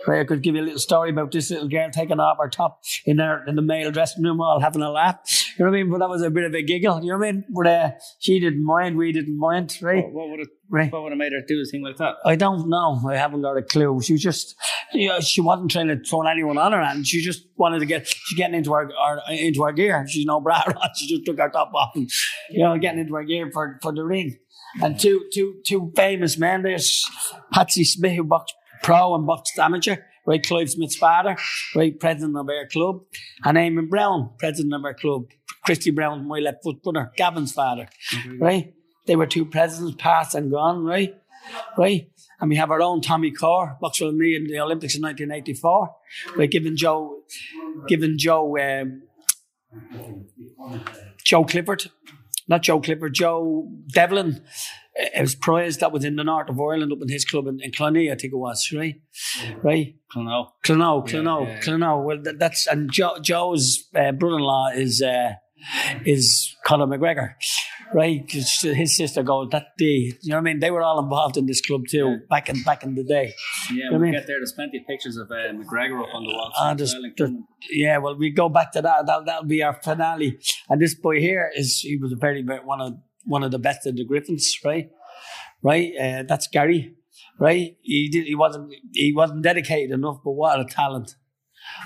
Right, 0.08 0.22
I 0.22 0.24
could 0.24 0.42
give 0.42 0.56
you 0.56 0.62
a 0.62 0.64
little 0.64 0.80
story 0.80 1.10
about 1.10 1.32
this 1.32 1.52
little 1.52 1.68
girl 1.68 1.90
taking 1.92 2.20
off 2.20 2.38
her 2.40 2.50
top 2.50 2.82
in 3.06 3.20
her 3.20 3.44
in 3.48 3.56
the 3.56 3.62
male 3.62 3.92
dressing 3.92 4.24
room, 4.24 4.42
all 4.42 4.60
having 4.60 4.82
a 4.82 4.92
laugh. 4.92 5.20
You 5.58 5.66
know 5.66 5.72
what 5.72 5.78
I 5.78 5.84
mean? 5.84 5.92
But 5.92 6.00
that 6.00 6.10
was 6.10 6.22
a 6.22 6.30
bit 6.30 6.46
of 6.46 6.54
a 6.54 6.62
giggle. 6.62 7.04
You 7.04 7.12
know 7.12 7.18
what 7.18 7.28
I 7.28 7.32
mean? 7.32 7.46
But 7.50 7.68
uh, 7.68 7.92
she 8.20 8.40
didn't 8.40 8.66
mind, 8.66 8.98
we 8.98 9.12
didn't 9.12 9.38
mind, 9.38 9.78
right? 9.82 10.06
What 10.12 10.30
would 10.30 10.40
it? 10.40 10.48
Right. 10.72 10.92
What 10.92 11.04
would 11.04 11.12
have 11.12 11.18
made 11.18 11.34
her 11.34 11.42
do 11.48 11.62
a 11.62 11.66
thing 11.66 11.84
like 11.84 11.98
that? 11.98 12.16
I 12.24 12.36
don't 12.36 12.70
know. 12.70 13.02
I 13.10 13.18
haven't 13.18 13.42
got 13.42 13.58
a 13.58 13.64
clue. 13.64 14.00
She 14.02 14.14
was 14.14 14.22
just, 14.22 14.56
you 14.94 15.10
know, 15.10 15.20
she 15.20 15.42
wasn't 15.42 15.72
trying 15.72 15.88
to 15.88 16.00
throw 16.00 16.22
anyone 16.22 16.60
on 16.60 16.74
her, 16.74 16.80
and 16.80 17.08
she 17.08 17.22
just 17.24 17.48
wanted 17.58 17.80
to 17.80 17.86
get, 17.86 18.08
she's 18.08 18.38
getting 18.38 18.56
into 18.56 18.72
her, 18.74 18.88
her 18.88 19.22
into 19.30 19.64
her 19.64 19.72
gear. 19.72 20.06
She's 20.08 20.26
no 20.26 20.40
bra 20.40 20.62
on. 20.66 20.76
She 20.96 21.08
just 21.08 21.26
took 21.26 21.40
her 21.40 21.50
top 21.50 21.72
off, 21.74 21.92
and 21.96 22.10
you 22.50 22.64
know, 22.64 22.78
getting 22.78 23.00
into 23.00 23.16
her 23.16 23.24
gear 23.24 23.50
for 23.52 23.80
for 23.82 23.92
the 23.92 24.04
ring. 24.04 24.38
And 24.82 25.00
two 25.00 25.26
two 25.34 25.56
two 25.66 25.92
famous 25.96 26.38
men. 26.38 26.62
There's 26.62 27.04
Patsy 27.52 27.84
Smith 27.84 28.16
who 28.16 28.24
boxed 28.24 28.54
pro 28.84 29.16
and 29.16 29.26
boxed 29.26 29.58
amateur. 29.60 29.98
Right, 30.26 30.44
Clive 30.44 30.70
Smith's 30.70 30.96
father, 30.96 31.38
right, 31.76 32.00
president 32.00 32.38
of 32.38 32.48
our 32.48 32.68
club, 32.68 33.02
and 33.44 33.58
Eamon 33.58 33.90
Brown, 33.90 34.30
president 34.38 34.76
of 34.76 34.86
our 34.86 34.94
club. 34.94 35.26
Christy 35.66 35.90
Brown, 35.90 36.28
my 36.28 36.38
left 36.38 36.64
foot 36.64 36.84
brother, 36.84 37.12
Gavin's 37.18 37.52
father, 37.52 37.90
right? 38.38 38.74
They 39.08 39.16
were 39.16 39.26
two 39.26 39.46
presidents, 39.46 39.96
past 39.98 40.36
and 40.36 40.52
gone, 40.52 40.84
right? 40.84 41.16
Right? 41.78 42.12
And 42.40 42.50
we 42.50 42.58
have 42.58 42.70
our 42.70 42.82
own 42.82 43.02
Tommy 43.02 43.32
Carr, 43.32 43.78
boxer 43.82 44.06
with 44.08 44.16
me 44.16 44.36
in 44.36 44.46
the 44.46 44.60
Olympics 44.60 44.96
in 44.96 45.02
1984, 45.02 45.96
right? 46.36 46.52
Giving 46.52 46.76
Joe, 46.76 47.24
giving 47.88 48.18
Joe, 48.18 48.58
um, 48.58 49.04
Joe 51.24 51.44
Clifford, 51.44 51.90
not 52.48 52.62
Joe 52.62 52.80
Clifford, 52.80 53.14
Joe 53.14 53.68
Devlin. 53.92 54.44
Uh, 54.98 55.22
was 55.22 55.36
prize 55.36 55.78
that 55.80 55.92
was 55.92 56.06
in 56.06 56.16
the 56.16 56.24
north 56.24 56.50
of 56.50 56.60
Ireland, 56.60 56.92
up 56.94 57.00
in 57.02 57.10
his 57.10 57.26
club 57.26 57.48
in, 57.48 57.60
in 57.62 57.72
Clonee, 57.72 58.12
I 58.12 58.16
think 58.16 58.34
it 58.34 58.38
was, 58.38 58.72
right? 58.76 58.96
Right? 59.64 59.96
No. 60.16 60.52
Clonow, 60.66 61.08
Clonow, 61.08 61.48
yeah. 61.48 61.60
Clonow. 61.60 62.04
Well, 62.04 62.22
that, 62.24 62.40
that's 62.40 62.66
and 62.68 62.92
Joe, 62.92 63.18
Joe's 63.22 63.88
uh, 63.96 64.12
brother-in-law 64.12 64.70
is 64.76 65.02
uh, 65.02 65.34
is 66.06 66.56
Conor 66.66 66.88
McGregor, 66.88 67.34
right? 67.94 68.22
'Cause 68.32 68.60
his 68.62 68.96
sister 68.96 69.24
goes 69.24 69.50
that 69.52 69.68
day. 69.78 70.14
You 70.22 70.30
know 70.32 70.36
what 70.38 70.42
I 70.42 70.44
mean? 70.44 70.60
They 70.60 70.72
were 70.72 70.82
all 70.82 71.00
involved 71.00 71.38
in 71.38 71.46
this 71.46 71.62
club 71.62 71.82
too 71.90 71.98
Yeah. 72.10 72.16
back 72.30 72.50
in 72.50 72.64
back 72.64 72.84
in 72.84 72.96
the 72.96 73.04
day. 73.04 73.34
Yeah, 73.74 73.88
I 73.88 73.92
we'll 73.92 74.00
mean- 74.00 74.14
get 74.14 74.26
there. 74.28 74.38
There's 74.40 74.54
plenty 74.54 74.78
of 74.78 74.88
pictures 74.88 75.18
of 75.18 75.30
uh, 75.30 75.36
McGregor 75.54 76.02
up 76.02 76.14
on 76.14 76.24
the 76.24 76.34
wall. 76.34 76.52
Ah, 76.58 76.74
there's- 76.74 76.96
there's- 77.18 77.34
yeah, 77.70 77.98
well, 77.98 78.18
we 78.18 78.30
go 78.32 78.48
back 78.50 78.72
to 78.74 78.82
that. 78.82 79.06
That 79.06 79.26
that'll 79.26 79.44
be 79.46 79.62
our 79.62 79.74
finale. 79.74 80.40
And 80.70 80.82
this 80.82 80.96
boy 80.96 81.20
here 81.20 81.52
is 81.56 81.80
he 81.82 81.98
was 81.98 82.12
a 82.14 82.16
very, 82.16 82.42
very 82.42 82.62
one 82.64 82.82
of 82.82 82.94
one 83.26 83.44
of 83.44 83.52
the 83.52 83.60
best 83.60 83.86
of 83.86 83.96
the 83.96 84.06
Griffins, 84.06 84.58
right? 84.64 84.90
Right. 85.62 85.92
Uh, 86.00 86.24
that's 86.28 86.48
Gary, 86.48 86.96
right? 87.40 87.76
He 87.82 88.10
did. 88.10 88.26
He 88.26 88.36
wasn't. 88.36 88.74
He 88.94 89.14
wasn't 89.14 89.44
dedicated 89.44 89.92
enough, 89.92 90.20
but 90.24 90.32
what 90.32 90.60
a 90.60 90.66
talent! 90.66 91.16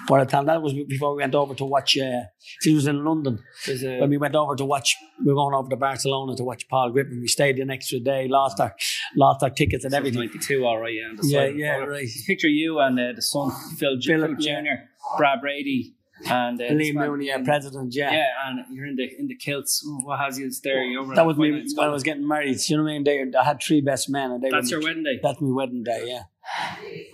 What 0.07 0.21
a 0.21 0.25
talent! 0.25 0.47
That 0.47 0.61
was 0.61 0.73
before 0.73 1.15
we 1.15 1.23
went 1.23 1.33
over 1.33 1.55
to 1.55 1.65
watch. 1.65 1.97
Uh, 1.97 2.21
he 2.61 2.75
was 2.75 2.85
in 2.85 3.03
London 3.03 3.39
a, 3.67 3.99
when 3.99 4.09
we 4.09 4.17
went 4.17 4.35
over 4.35 4.55
to 4.55 4.65
watch. 4.65 4.95
We 5.19 5.33
were 5.33 5.35
going 5.35 5.55
over 5.55 5.69
to 5.69 5.75
Barcelona 5.75 6.35
to 6.35 6.43
watch 6.43 6.67
Paul 6.69 6.91
Griffin. 6.91 7.19
We 7.19 7.27
stayed 7.27 7.57
an 7.57 7.71
extra 7.71 7.99
day, 7.99 8.27
lost 8.27 8.59
our 8.59 8.75
lost 9.15 9.43
our 9.43 9.49
tickets 9.49 9.85
and 9.85 9.93
everything. 9.93 10.19
92, 10.19 10.63
all 10.63 10.79
right, 10.79 10.93
yeah. 10.93 11.13
Yeah, 11.23 11.45
yeah, 11.45 11.75
right. 11.77 12.07
Picture 12.27 12.47
you 12.47 12.79
and 12.79 12.99
uh, 12.99 13.13
the 13.15 13.21
son, 13.21 13.51
Phil, 13.77 13.99
Philip. 13.99 14.37
Jr., 14.39 14.85
Brad 15.17 15.41
Brady, 15.41 15.95
and 16.29 16.61
uh, 16.61 16.65
Liam 16.65 16.95
Mooney, 16.95 17.27
yeah, 17.27 17.37
president. 17.43 17.93
Yeah, 17.95 18.25
and 18.45 18.65
you're 18.71 18.85
in 18.85 18.95
the 18.95 19.09
in 19.19 19.27
the 19.27 19.35
kilts. 19.35 19.83
Oh, 19.85 19.99
What 20.03 20.19
has 20.19 20.37
you 20.39 20.51
there? 20.63 20.83
Over 20.99 21.15
That 21.15 21.25
was 21.25 21.37
me 21.37 21.51
when 21.51 21.65
I 21.79 21.89
was 21.89 22.03
getting 22.03 22.27
married. 22.27 22.57
You 22.67 22.77
know 22.77 22.83
what 22.83 22.89
I 22.89 22.93
mean? 22.93 23.03
They, 23.03 23.25
I 23.37 23.43
had 23.43 23.61
three 23.61 23.81
best 23.81 24.09
men, 24.09 24.31
and 24.31 24.41
they 24.43 24.49
That's 24.49 24.71
your 24.71 24.81
wedding 24.81 25.03
day. 25.03 25.19
That's 25.21 25.41
my 25.41 25.53
wedding 25.53 25.83
day, 25.83 26.03
yeah. 26.07 26.23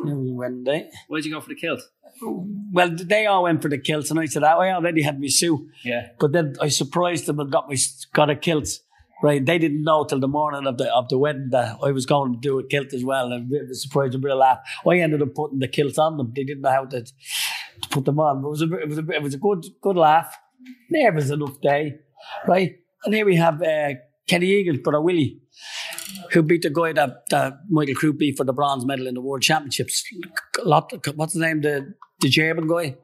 Yeah, 0.05 0.13
my 0.13 0.33
wedding 0.33 0.63
day. 0.63 0.89
Why'd 1.07 1.25
you 1.25 1.31
go 1.31 1.41
for 1.41 1.49
the 1.49 1.55
kilt? 1.55 1.81
Well, 2.21 2.89
they 2.95 3.25
all 3.25 3.43
went 3.43 3.61
for 3.61 3.69
the 3.69 3.77
kilts, 3.77 4.11
and 4.11 4.19
I 4.19 4.25
said, 4.25 4.43
oh, 4.43 4.59
I 4.59 4.73
already 4.73 5.01
had 5.03 5.19
my 5.19 5.27
suit. 5.27 5.61
Yeah. 5.83 6.09
But 6.19 6.33
then 6.33 6.55
I 6.61 6.67
surprised 6.67 7.25
them 7.27 7.39
and 7.39 7.51
got 7.51 7.69
my 7.69 7.77
got 8.13 8.29
a 8.29 8.35
kilt. 8.35 8.67
Right, 9.21 9.45
they 9.45 9.57
didn't 9.57 9.83
know 9.83 10.05
till 10.05 10.21
the 10.21 10.29
morning 10.29 10.65
of 10.65 10.77
the 10.77 10.89
of 10.93 11.09
the 11.09 11.17
wedding 11.17 11.49
that 11.51 11.77
I 11.83 11.91
was 11.91 12.05
going 12.05 12.31
to 12.31 12.39
do 12.39 12.57
a 12.57 12.65
kilt 12.65 12.93
as 12.93 13.03
well, 13.03 13.33
and 13.33 13.51
it 13.51 13.67
was 13.67 13.83
surprised 13.83 14.15
a 14.15 14.17
bit 14.17 14.31
of 14.31 14.37
laugh. 14.37 14.59
I 14.87 14.99
ended 14.99 15.21
up 15.21 15.35
putting 15.35 15.59
the 15.59 15.67
kilts 15.67 15.97
on 15.97 16.15
them. 16.15 16.31
They 16.33 16.45
didn't 16.45 16.61
know 16.61 16.71
how 16.71 16.85
to, 16.85 17.05
to 17.81 17.89
put 17.89 18.05
them 18.05 18.19
on. 18.19 18.41
But 18.41 18.47
it 18.47 18.51
was 18.51 18.61
a 18.61 18.67
bit- 18.67 18.81
it 18.81 18.87
was 18.89 18.97
a 18.97 19.05
it 19.11 19.21
was 19.23 19.33
a 19.33 19.37
good 19.37 19.65
good 19.81 19.95
laugh. 19.97 20.35
Nervous 20.89 21.29
enough 21.29 21.59
day. 21.61 21.95
right? 22.47 22.75
And 23.05 23.13
here 23.13 23.25
we 23.25 23.35
have 23.37 23.61
uh, 23.61 23.91
Kenny 24.27 24.47
Egan's 24.47 24.79
brother 24.79 25.01
Willie, 25.01 25.39
who 26.33 26.41
beat 26.43 26.63
the 26.63 26.69
guy 26.69 26.91
that, 26.93 27.23
that 27.29 27.53
Michael 27.69 27.95
Carruth 27.95 28.17
beat 28.17 28.35
for 28.37 28.43
the 28.43 28.51
bronze 28.53 28.85
medal 28.85 29.07
in 29.07 29.13
the 29.13 29.21
World 29.21 29.41
Championships. 29.41 30.03
Lot, 30.63 30.91
what's 31.15 31.33
his 31.33 31.41
name? 31.41 31.61
The 31.61 31.93
the 32.19 32.27
German 32.29 32.67
guy. 32.67 32.97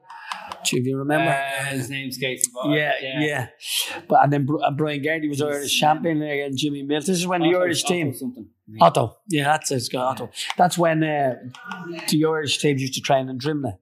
Do 0.64 0.80
you 0.80 0.98
remember? 0.98 1.30
Uh, 1.30 1.64
his 1.66 1.88
name's 1.88 2.18
Casey. 2.18 2.50
Yeah, 2.66 2.92
yeah, 3.00 3.46
But 4.08 4.24
and 4.24 4.32
then 4.32 4.46
and 4.62 4.76
Brian 4.76 5.02
Gardy 5.02 5.28
was 5.28 5.40
Irish 5.40 5.78
champion 5.78 6.20
against 6.22 6.58
Jimmy 6.58 6.82
Mills. 6.82 7.06
This 7.06 7.18
is 7.18 7.26
when 7.26 7.40
the 7.40 7.48
Otto- 7.48 7.60
Irish 7.60 7.84
Otto 7.84 7.94
team. 7.94 8.12
something. 8.14 8.48
Otto. 8.80 9.16
Yeah, 9.28 9.44
that's 9.44 9.70
it. 9.70 9.76
It's 9.76 9.88
got 9.88 10.06
Otto. 10.20 10.30
That's 10.58 10.76
when 10.76 11.02
uh, 11.04 11.36
the 12.10 12.24
Irish 12.24 12.58
teams 12.58 12.82
used 12.82 12.94
to 12.94 13.00
train 13.00 13.28
in 13.28 13.38
Drimnagh. 13.38 13.78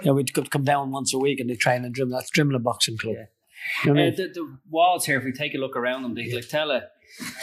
You 0.00 0.06
know, 0.06 0.14
we'd 0.14 0.32
come 0.34 0.46
come 0.46 0.64
down 0.64 0.90
once 0.90 1.12
a 1.14 1.18
week 1.18 1.40
and 1.40 1.48
they 1.50 1.54
train 1.56 1.84
in 1.84 1.92
Drimnagh. 1.92 2.10
That's 2.18 2.30
Drimnagh 2.30 2.62
Boxing 2.62 2.96
Club. 2.98 3.16
You 3.84 3.92
know 3.94 4.00
I 4.00 4.06
Uh, 4.08 4.10
mean? 4.10 4.16
the, 4.16 4.28
the 4.28 4.58
walls 4.70 5.06
here, 5.06 5.18
if 5.18 5.24
we 5.24 5.32
take 5.32 5.54
a 5.54 5.58
look 5.58 5.76
around 5.76 6.02
them, 6.02 6.14
they 6.14 6.30
like 6.32 6.48
tell 6.48 6.70
a 6.70 6.82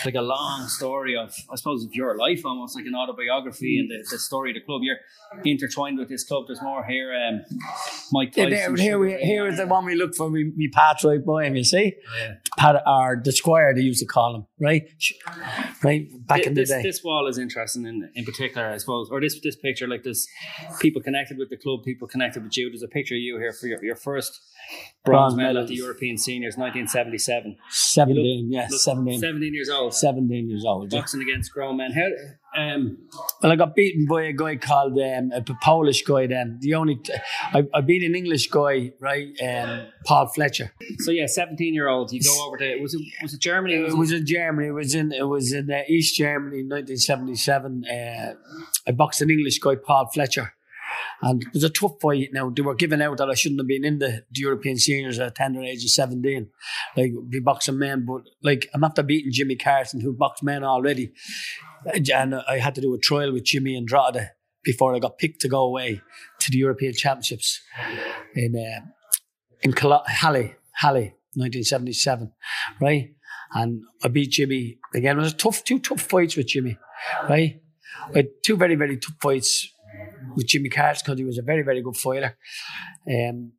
like 0.05 0.15
a 0.15 0.21
long 0.21 0.67
story 0.67 1.15
of, 1.15 1.33
I 1.51 1.55
suppose, 1.55 1.83
of 1.83 1.93
your 1.93 2.17
life, 2.17 2.45
almost 2.45 2.75
like 2.75 2.85
an 2.85 2.95
autobiography, 2.95 3.79
and 3.79 3.89
the, 3.89 4.05
the 4.09 4.19
story 4.19 4.51
of 4.51 4.55
the 4.55 4.61
club. 4.61 4.81
You're 4.83 4.97
intertwined 5.43 5.97
with 5.99 6.09
this 6.09 6.23
club. 6.23 6.45
There's 6.47 6.61
more 6.61 6.85
here. 6.85 7.13
Um, 7.13 7.41
Mike 8.11 8.35
Yeah, 8.35 8.49
there, 8.49 8.75
here, 8.75 8.99
we, 8.99 9.13
here 9.15 9.47
is 9.47 9.57
the 9.57 9.67
one 9.67 9.85
we 9.85 9.95
look 9.95 10.15
for. 10.15 10.29
We, 10.29 10.51
we 10.57 10.69
Pat 10.69 11.03
right 11.03 11.23
by 11.25 11.45
him, 11.45 11.55
you 11.55 11.63
see? 11.63 11.95
Yeah. 12.19 12.35
Pat, 12.57 12.83
or 12.85 13.21
the 13.23 13.31
squire, 13.31 13.73
they 13.73 13.81
used 13.81 13.99
to 14.01 14.05
call 14.05 14.35
him, 14.35 14.45
right? 14.59 14.83
Right? 15.83 16.07
Back 16.27 16.41
Thi- 16.41 16.47
in 16.47 16.53
the 16.53 16.61
this, 16.61 16.69
day. 16.69 16.81
this 16.81 17.03
wall 17.03 17.27
is 17.27 17.37
interesting 17.37 17.85
in, 17.85 18.09
in 18.15 18.25
particular, 18.25 18.69
I 18.69 18.77
suppose, 18.77 19.09
or 19.09 19.21
this 19.21 19.39
this 19.43 19.55
picture, 19.55 19.87
like 19.87 20.03
this, 20.03 20.27
people 20.79 21.01
connected 21.01 21.37
with 21.37 21.49
the 21.49 21.57
club, 21.57 21.83
people 21.83 22.07
connected 22.07 22.43
with 22.43 22.57
you. 22.57 22.69
There's 22.69 22.83
a 22.83 22.87
picture 22.87 23.15
of 23.15 23.19
you 23.19 23.37
here 23.37 23.53
for 23.53 23.67
your, 23.67 23.83
your 23.83 23.95
first 23.95 24.39
bronze 25.03 25.33
Bronze 25.33 25.35
medal 25.35 25.61
at 25.61 25.67
the. 25.67 25.75
European 25.75 26.17
Seniors, 26.17 26.57
1977. 26.57 27.57
17, 27.69 28.51
yes, 28.51 28.71
Look, 28.71 28.81
17. 28.81 29.19
17 29.19 29.54
years 29.55 29.69
old, 29.69 29.93
17 29.93 30.49
years 30.49 30.63
old. 30.65 30.91
yeah. 30.91 30.99
boxing 30.99 31.21
against 31.21 31.51
grown 31.51 31.77
men. 31.77 31.91
How, 31.91 32.61
um, 32.61 32.97
Well, 33.41 33.51
I 33.51 33.55
got 33.55 33.75
beaten 33.75 34.05
by 34.05 34.23
a 34.23 34.33
guy 34.33 34.55
called 34.55 34.93
um, 34.93 35.31
a 35.33 35.41
Polish 35.61 36.03
guy. 36.03 36.27
Then 36.27 36.59
the 36.61 36.75
only 36.75 36.99
I, 37.53 37.63
I 37.73 37.81
beat 37.81 38.03
an 38.03 38.15
English 38.15 38.47
guy, 38.47 38.91
right? 38.99 39.27
Um, 39.41 39.87
Paul 40.05 40.27
Fletcher. 40.27 40.71
so 40.99 41.11
yeah, 41.11 41.25
17 41.27 41.73
year 41.73 41.87
old, 41.87 42.11
you 42.11 42.21
go 42.21 42.47
over 42.47 42.57
to, 42.57 42.79
was 42.79 42.93
it, 42.93 43.01
was 43.21 43.33
it 43.33 43.41
Germany? 43.41 43.75
It 43.75 43.97
was 43.97 44.11
in 44.11 44.25
Germany. 44.25 44.67
It 44.67 44.71
was 44.71 44.95
in 44.95 45.11
it 45.11 45.27
was 45.27 45.51
in 45.51 45.71
uh, 45.71 45.81
East 45.87 46.15
Germany, 46.15 46.59
in 46.59 46.69
1977. 46.69 47.85
Uh, 47.85 48.33
I 48.87 48.91
boxed 48.91 49.21
an 49.21 49.29
English 49.29 49.59
guy, 49.59 49.75
Paul 49.75 50.09
Fletcher, 50.13 50.53
and 51.21 51.41
it 51.41 51.53
was 51.53 51.63
a 51.63 51.69
tough 51.69 51.93
fight. 52.01 52.29
Now 52.31 52.49
they 52.49 52.61
were 52.61 52.75
giving 52.75 53.01
out 53.01 53.17
that 53.17 53.29
I 53.29 53.33
shouldn't 53.33 53.61
have 53.61 53.67
been 53.67 53.85
in 53.85 53.99
the, 53.99 54.23
the 54.31 54.41
European 54.41 54.77
seniors 54.77 55.19
at 55.19 55.35
tender 55.35 55.61
age 55.63 55.83
of 55.83 55.89
17. 55.89 56.49
Like 56.95 57.11
be 57.29 57.39
boxing 57.39 57.79
men, 57.79 58.05
but 58.05 58.23
like 58.43 58.69
I'm 58.73 58.83
after 58.83 59.03
beating 59.03 59.31
Jimmy 59.31 59.55
Carson, 59.55 60.01
who 60.01 60.13
boxed 60.13 60.43
men 60.43 60.63
already, 60.63 61.11
and 62.13 62.35
I 62.35 62.59
had 62.59 62.75
to 62.75 62.81
do 62.81 62.93
a 62.93 62.99
trial 62.99 63.31
with 63.33 63.45
Jimmy 63.45 63.75
Andrade 63.75 64.31
before 64.63 64.95
I 64.95 64.99
got 64.99 65.17
picked 65.17 65.41
to 65.41 65.47
go 65.47 65.63
away 65.63 66.01
to 66.39 66.51
the 66.51 66.57
European 66.57 66.93
Championships 66.93 67.61
in 68.35 68.55
uh, 68.55 68.85
in 69.61 69.73
Colo- 69.73 70.03
Halle, 70.05 70.55
Halle, 70.73 71.15
1977, 71.35 72.31
right? 72.81 73.11
And 73.53 73.83
I 74.03 74.09
beat 74.09 74.31
Jimmy 74.31 74.79
again. 74.93 75.17
It 75.17 75.21
was 75.21 75.33
a 75.33 75.35
tough, 75.35 75.63
two 75.63 75.79
tough 75.79 76.01
fights 76.01 76.35
with 76.35 76.47
Jimmy, 76.47 76.77
right? 77.29 77.61
I 78.13 78.17
had 78.17 78.27
two 78.43 78.57
very, 78.57 78.75
very 78.75 78.97
tough 78.97 79.15
fights 79.21 79.67
with 80.35 80.47
Jimmy 80.47 80.69
Carson 80.69 81.03
because 81.05 81.19
he 81.19 81.25
was 81.25 81.37
a 81.37 81.43
very, 81.43 81.63
very 81.63 81.81
good 81.81 81.97
fighter. 81.97 82.37
Um, 83.07 83.53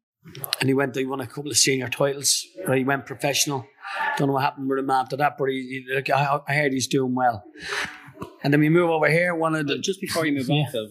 and 0.61 0.69
he 0.69 0.75
went, 0.75 0.97
he 0.97 1.07
won 1.07 1.21
a 1.21 1.27
couple 1.27 1.51
of 1.51 1.57
senior 1.57 1.89
titles? 1.89 2.45
He 2.73 2.85
went 2.85 3.07
professional. 3.07 3.67
Don't 4.17 4.29
know 4.29 4.35
what 4.35 4.43
happened 4.43 4.69
with 4.69 4.79
him 4.79 4.91
after 4.91 5.17
that, 5.17 5.35
but 5.39 5.49
he, 5.49 5.85
he 5.87 5.95
like, 5.95 6.11
I, 6.11 6.41
I 6.49 6.55
heard 6.55 6.73
he's 6.73 6.89
doing 6.89 7.15
well. 7.15 7.45
And 8.43 8.53
then 8.53 8.61
we 8.61 8.69
move 8.69 8.91
over 8.91 9.11
here. 9.11 9.35
One 9.35 9.55
of 9.55 9.67
the 9.67 9.79
Just 9.79 10.01
before 10.01 10.25
you 10.25 10.33
move 10.33 10.49
on, 10.49 10.67
Phil, 10.71 10.87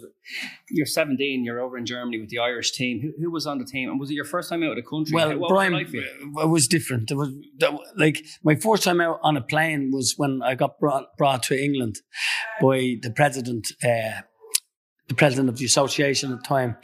you're 0.70 0.86
17, 0.86 1.44
you're 1.46 1.62
over 1.62 1.78
in 1.78 1.86
Germany 1.86 2.20
with 2.20 2.30
the 2.30 2.40
Irish 2.40 2.72
team. 2.74 3.02
Who, 3.02 3.14
who 3.24 3.32
was 3.32 3.48
on 3.48 3.60
the 3.60 3.66
team? 3.66 3.90
And 3.90 4.00
was 4.00 4.10
it 4.10 4.16
your 4.16 4.26
first 4.26 4.50
time 4.50 4.64
out 4.64 4.72
of 4.72 4.76
the 4.76 4.82
country? 4.82 5.14
Well, 5.14 5.38
what 5.38 5.50
Brian, 5.50 5.74
was 5.74 5.82
it 5.82 5.86
like 5.86 5.92
for 5.92 5.98
you? 5.98 6.42
it 6.42 6.50
was 6.50 6.68
different. 6.68 7.12
It 7.12 7.16
was 7.16 7.30
like 7.98 8.26
my 8.44 8.56
first 8.56 8.84
time 8.84 9.00
out 9.00 9.20
on 9.24 9.38
a 9.38 9.42
plane 9.42 9.92
was 9.94 10.16
when 10.18 10.42
I 10.44 10.56
got 10.56 10.80
brought, 10.80 11.16
brought 11.18 11.44
to 11.44 11.62
England 11.62 12.00
by 12.62 12.98
the 13.02 13.12
president, 13.16 13.68
uh, 13.84 14.22
the 15.08 15.16
president 15.16 15.50
of 15.50 15.58
the 15.58 15.66
association 15.66 16.32
at 16.32 16.40
the 16.40 16.48
time. 16.48 16.78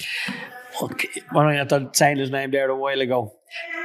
Okay, 0.82 1.10
When 1.32 1.48
I 1.48 1.56
had 1.56 1.96
saying 1.96 2.18
his 2.18 2.32
name 2.32 2.51
there 2.51 2.70
a 2.70 2.75
while 2.75 3.01
ago, 3.01 3.34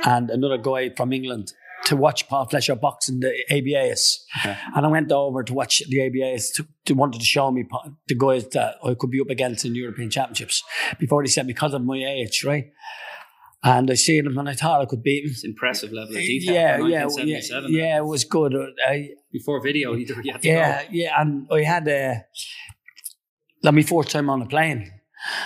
and 0.04 0.30
another 0.30 0.58
guy 0.58 0.90
from 0.90 1.12
England 1.12 1.52
to 1.86 1.96
watch 1.96 2.28
Paul 2.28 2.46
Fletcher 2.46 2.74
box 2.74 3.08
in 3.08 3.20
the 3.20 3.32
ABAS. 3.50 4.18
And 4.74 4.86
I 4.86 4.88
went 4.88 5.12
over 5.12 5.42
to 5.42 5.54
watch 5.54 5.82
the 5.88 5.98
ABAS 5.98 6.52
to, 6.54 6.66
to 6.86 6.94
wanted 6.94 7.20
to 7.20 7.24
show 7.26 7.50
me 7.50 7.64
the 8.08 8.14
guys 8.16 8.48
that 8.48 8.76
I 8.84 8.94
could 8.94 9.10
be 9.10 9.20
up 9.20 9.30
against 9.30 9.64
in 9.64 9.74
European 9.74 10.10
Championships 10.10 10.62
before 10.98 11.22
he 11.22 11.28
sent 11.28 11.46
me 11.46 11.52
because 11.52 11.74
of 11.74 11.84
my 11.84 11.96
age, 11.96 12.44
right? 12.44 12.72
And 13.62 13.90
I 13.90 13.94
seen 13.94 14.26
him 14.26 14.38
and 14.38 14.48
I 14.48 14.54
thought 14.54 14.80
I 14.80 14.84
could 14.84 15.02
beat 15.02 15.24
him. 15.24 15.30
It's 15.30 15.44
impressive 15.44 15.92
level 15.92 16.16
of 16.16 16.20
detail. 16.20 16.54
Yeah, 16.54 16.78
yeah, 16.86 17.08
yeah, 17.24 17.60
yeah, 17.68 17.96
it 17.98 18.04
was 18.04 18.24
good. 18.24 18.54
I, 18.86 19.10
Before 19.32 19.60
video, 19.62 19.94
you, 19.94 20.06
you 20.22 20.32
had 20.32 20.42
to 20.42 20.48
yeah, 20.48 20.82
go. 20.82 20.88
yeah, 20.92 21.20
and 21.20 21.46
I 21.50 21.62
had 21.62 21.88
a, 21.88 22.24
that 23.66 23.74
my 23.74 23.82
fourth 23.82 24.08
time 24.08 24.30
on 24.30 24.40
a 24.42 24.46
plane. 24.46 24.92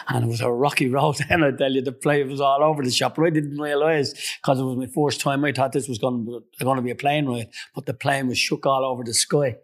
And 0.09 0.25
it 0.25 0.29
was 0.29 0.43
a 0.43 0.53
rocky 0.53 0.89
road. 0.89 1.17
And 1.31 1.43
I 1.43 1.53
tell 1.53 1.73
you, 1.73 1.81
the 1.81 1.93
plane 1.93 2.29
was 2.29 2.41
all 2.41 2.63
over 2.63 2.83
the 2.83 2.91
shop. 2.91 3.15
But 3.17 3.27
I 3.27 3.31
didn't 3.31 3.59
realise 3.59 4.13
because 4.37 4.61
it 4.61 4.65
was 4.65 4.77
my 4.77 4.89
first 4.95 5.21
time. 5.21 5.43
I 5.45 5.53
thought 5.53 5.73
this 5.73 5.89
was 5.89 5.99
going 5.99 6.27
to, 6.59 6.83
be 6.83 6.91
a 6.91 6.95
plane 6.95 7.27
ride, 7.27 7.49
but 7.75 7.87
the 7.87 7.95
plane 7.95 8.29
was 8.29 8.37
shook 8.37 8.67
all 8.67 8.85
over 8.85 9.03
the 9.05 9.15
sky. 9.15 9.57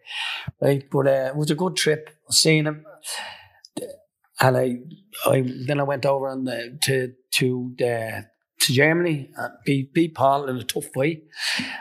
Right, 0.61 0.85
but 0.91 1.07
uh, 1.07 1.31
it 1.31 1.37
was 1.37 1.51
a 1.51 1.55
good 1.55 1.77
trip. 1.77 2.09
Seeing 2.31 2.65
him, 2.65 2.87
and 4.41 4.57
I, 4.57 4.79
I 5.27 5.45
then 5.67 5.81
I 5.81 5.83
went 5.83 6.07
over 6.07 6.29
and 6.29 6.49
uh, 6.49 6.79
to 6.85 7.13
to 7.35 7.75
the 7.79 8.27
to 8.61 8.73
Germany, 8.73 9.31
uh, 9.39 9.49
beat 9.67 9.93
beat 9.93 10.15
Paul 10.15 10.49
in 10.49 10.57
a 10.57 10.65
tough 10.65 10.87
fight, 10.95 11.25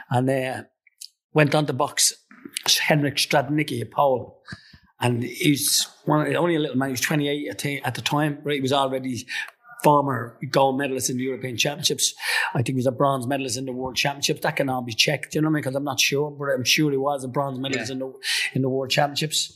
and 0.10 0.29
uh, 0.29 0.63
went 1.34 1.55
on 1.55 1.65
to 1.67 1.74
box 1.74 2.13
Henrik 2.88 3.15
Stradnicki, 3.15 3.82
a 3.82 3.86
Pole. 3.86 4.41
And 5.00 5.24
he's 5.24 5.88
one, 6.06 6.34
only 6.36 6.56
a 6.56 6.60
little 6.60 6.78
man. 6.78 6.90
He 6.90 6.94
was 6.94 7.02
28 7.02 7.82
at 7.84 7.96
the, 7.96 8.02
time. 8.02 8.40
Right, 8.44 8.56
he 8.56 8.62
was 8.62 8.72
already 8.72 9.25
former 9.84 10.38
gold 10.50 10.78
medalist 10.78 11.10
in 11.12 11.18
the 11.18 11.24
European 11.24 11.58
Championships. 11.58 12.16
I 12.54 12.60
think 12.60 12.70
he 12.70 12.75
was 12.75 12.88
a 12.88 12.92
bronze 12.92 13.28
medalist 13.28 13.58
in 13.58 13.66
the 13.66 13.72
World 13.72 13.96
Championships. 13.96 14.42
That 14.42 14.56
can 14.56 14.70
all 14.70 14.82
be 14.82 14.94
checked. 14.94 15.36
You 15.36 15.42
know 15.42 15.48
what 15.48 15.52
I 15.52 15.54
mean? 15.54 15.62
Because 15.62 15.75
I'm 15.75 15.84
not 15.84 16.00
sure, 16.00 16.32
but 16.32 16.46
I'm 16.46 16.64
sure 16.64 16.92
he 16.92 16.98
was 16.98 17.24
a 17.24 17.28
bronze 17.28 17.60
medalist 17.60 17.92
in 17.92 18.00
the 18.00 18.12
in 18.54 18.62
the 18.62 18.70
World 18.70 18.90
Championships. 18.90 19.54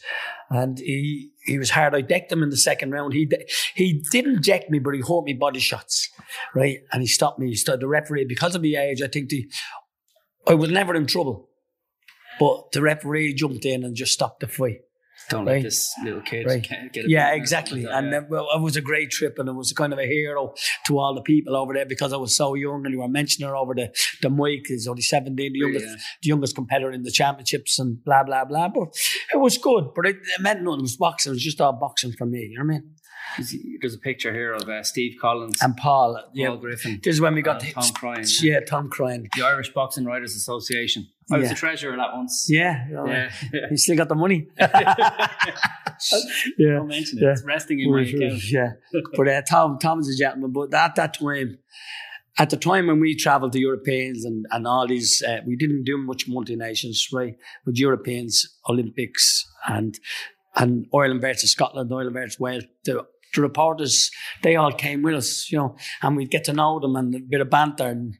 And 0.50 0.78
he 0.78 1.32
he 1.46 1.58
was 1.58 1.72
hard. 1.72 1.96
I 1.96 2.02
decked 2.02 2.32
him 2.32 2.44
in 2.44 2.50
the 2.50 2.58
second 2.58 2.92
round. 2.92 3.14
He 3.14 3.26
de- 3.26 3.46
he 3.74 4.04
didn't 4.12 4.44
deck 4.44 4.70
me, 4.70 4.80
but 4.80 4.94
he 4.94 5.02
hurt 5.02 5.24
me 5.24 5.34
body 5.34 5.60
shots. 5.60 6.10
Right, 6.54 6.80
and 6.92 7.02
he 7.02 7.08
stopped 7.08 7.40
me. 7.40 7.48
He 7.48 7.56
stopped 7.56 7.80
the 7.80 7.88
referee 7.88 8.26
because 8.26 8.56
of 8.56 8.62
the 8.62 8.76
age. 8.76 9.02
I 9.02 9.08
think 9.08 9.30
the 9.30 9.50
I 10.48 10.54
was 10.54 10.70
never 10.70 10.96
in 10.96 11.08
trouble, 11.08 11.50
but 12.40 12.72
the 12.72 12.82
referee 12.82 13.34
jumped 13.34 13.66
in 13.66 13.84
and 13.84 13.96
just 13.96 14.14
stopped 14.14 14.42
the 14.42 14.48
fight. 14.48 14.82
Don't 15.30 15.46
Right. 15.46 15.54
let 15.58 15.64
this 15.64 15.92
little 16.04 16.22
kid 16.22 16.46
Right. 16.46 16.68
get 16.94 17.06
a 17.06 17.10
Yeah, 17.10 17.34
exactly. 17.34 17.84
like 17.84 17.94
And 17.96 18.12
that, 18.14 18.24
uh, 18.24 18.28
well, 18.30 18.48
it 18.56 18.62
was 18.62 18.76
a 18.76 18.82
great 18.82 19.10
trip, 19.12 19.38
and 19.40 19.48
it 19.48 19.54
was 19.54 19.72
kind 19.74 19.94
of 19.94 20.00
a 20.00 20.06
hero 20.06 20.54
to 20.88 20.98
all 21.00 21.14
the 21.14 21.22
people 21.22 21.56
over 21.56 21.74
there 21.74 21.86
because 21.86 22.12
I 22.14 22.18
was 22.18 22.36
so 22.36 22.56
young, 22.56 22.82
and 22.86 22.94
you 22.94 23.00
were 23.02 23.08
mentioning 23.08 23.48
her 23.50 23.56
over 23.56 23.74
the 23.76 23.92
the 24.22 24.30
mic. 24.30 24.68
He's 24.68 24.88
only 24.88 25.02
seventeen, 25.02 25.54
the 25.54 25.60
youngest, 25.60 25.86
Yeah. 25.86 25.96
the 26.24 26.28
youngest 26.30 26.56
competitor 26.56 26.92
in 26.92 27.04
the 27.04 27.12
championships, 27.12 27.80
and 27.80 28.04
blah 28.04 28.24
blah 28.24 28.46
blah. 28.46 28.70
But 28.70 28.90
it 29.34 29.38
was 29.40 29.58
good, 29.58 29.86
but 29.96 30.06
it, 30.08 30.16
it 30.18 30.42
meant 30.42 30.62
nothing. 30.64 30.80
It 30.80 30.84
was 30.84 30.98
boxing. 30.98 31.32
It 31.32 31.36
was 31.36 31.44
just 31.44 31.62
all 31.62 31.74
boxing 31.74 32.12
for 32.14 32.26
me. 32.26 32.40
You 32.52 32.58
know 32.60 32.66
what 32.66 32.76
I 32.76 32.80
mean? 32.80 32.96
There's- 33.38 33.94
a 33.96 33.98
picture 34.00 34.34
here 34.34 34.54
of 34.54 34.68
uh, 34.70 34.84
Steve 34.84 35.18
Collins, 35.22 35.62
And 35.62 35.76
Paul, 35.78 36.14
Paul 36.16 36.32
yeah, 36.34 36.56
Griffin, 36.60 37.00
this 37.04 37.16
is 37.16 37.22
when 37.22 37.34
we 37.36 37.42
got 37.42 37.60
the, 37.60 37.72
Tom 37.72 37.90
Cryan. 37.94 38.26
Yeah, 38.42 38.60
Tom 38.62 38.90
Cryan. 38.90 39.28
the 39.36 39.44
Irish 39.46 39.74
Boxing 39.74 40.06
Writers 40.06 40.36
Association. 40.36 41.08
I 41.32 41.38
was 41.38 41.44
Yeah. 41.46 41.50
the 41.50 41.56
treasurer 41.56 41.96
that 41.96 42.14
once. 42.14 42.48
Yeah, 42.50 42.88
you 42.90 42.94
know, 42.96 43.06
Yeah. 43.06 43.30
he 43.70 43.78
still 43.78 43.96
got 43.98 44.10
the 44.10 44.16
money. 44.16 44.48
yeah. 44.60 45.28
Don't 46.58 46.88
mention 46.88 47.20
it. 47.20 47.24
Yeah. 47.24 47.32
It's 47.32 47.44
resting 47.44 47.80
in 47.80 47.92
my 47.92 48.02
account. 48.02 48.52
Yeah, 48.52 48.72
but 49.16 49.28
uh, 49.28 49.42
Tom, 49.50 49.78
Tom 49.80 50.00
is 50.00 50.10
a 50.10 50.18
gentleman. 50.18 50.52
But 50.52 50.74
at 50.74 50.96
that 50.96 51.14
time, 51.16 51.58
at 52.38 52.50
the 52.50 52.58
time 52.58 52.88
when 52.88 53.00
we 53.00 53.16
travelled 53.16 53.52
to 53.54 53.60
Europeans 53.60 54.26
and, 54.26 54.46
and 54.52 54.66
all 54.68 54.88
these, 54.88 55.22
uh, 55.28 55.40
we 55.46 55.56
didn't 55.56 55.84
do 55.84 55.98
much 55.98 56.28
multinations, 56.28 56.98
right? 57.14 57.36
With 57.66 57.78
Europeans, 57.78 58.46
Olympics, 58.70 59.46
and 59.68 60.00
and 60.56 60.88
Ireland 60.94 61.22
versus 61.22 61.52
Scotland, 61.52 61.92
Ireland 61.94 62.14
versus 62.14 62.40
Wales. 62.40 62.64
The, 62.86 63.06
the 63.34 63.42
reporters, 63.42 64.12
they 64.44 64.56
all 64.56 64.72
came 64.72 65.02
with 65.02 65.16
us, 65.16 65.52
you 65.52 65.58
know, 65.58 65.76
and 66.02 66.16
we'd 66.18 66.32
get 66.32 66.44
to 66.46 66.54
know 66.54 66.80
them 66.80 66.96
and 66.96 67.16
a 67.16 67.20
bit 67.20 67.42
of 67.42 67.50
banter. 67.50 67.88
And 67.88 68.18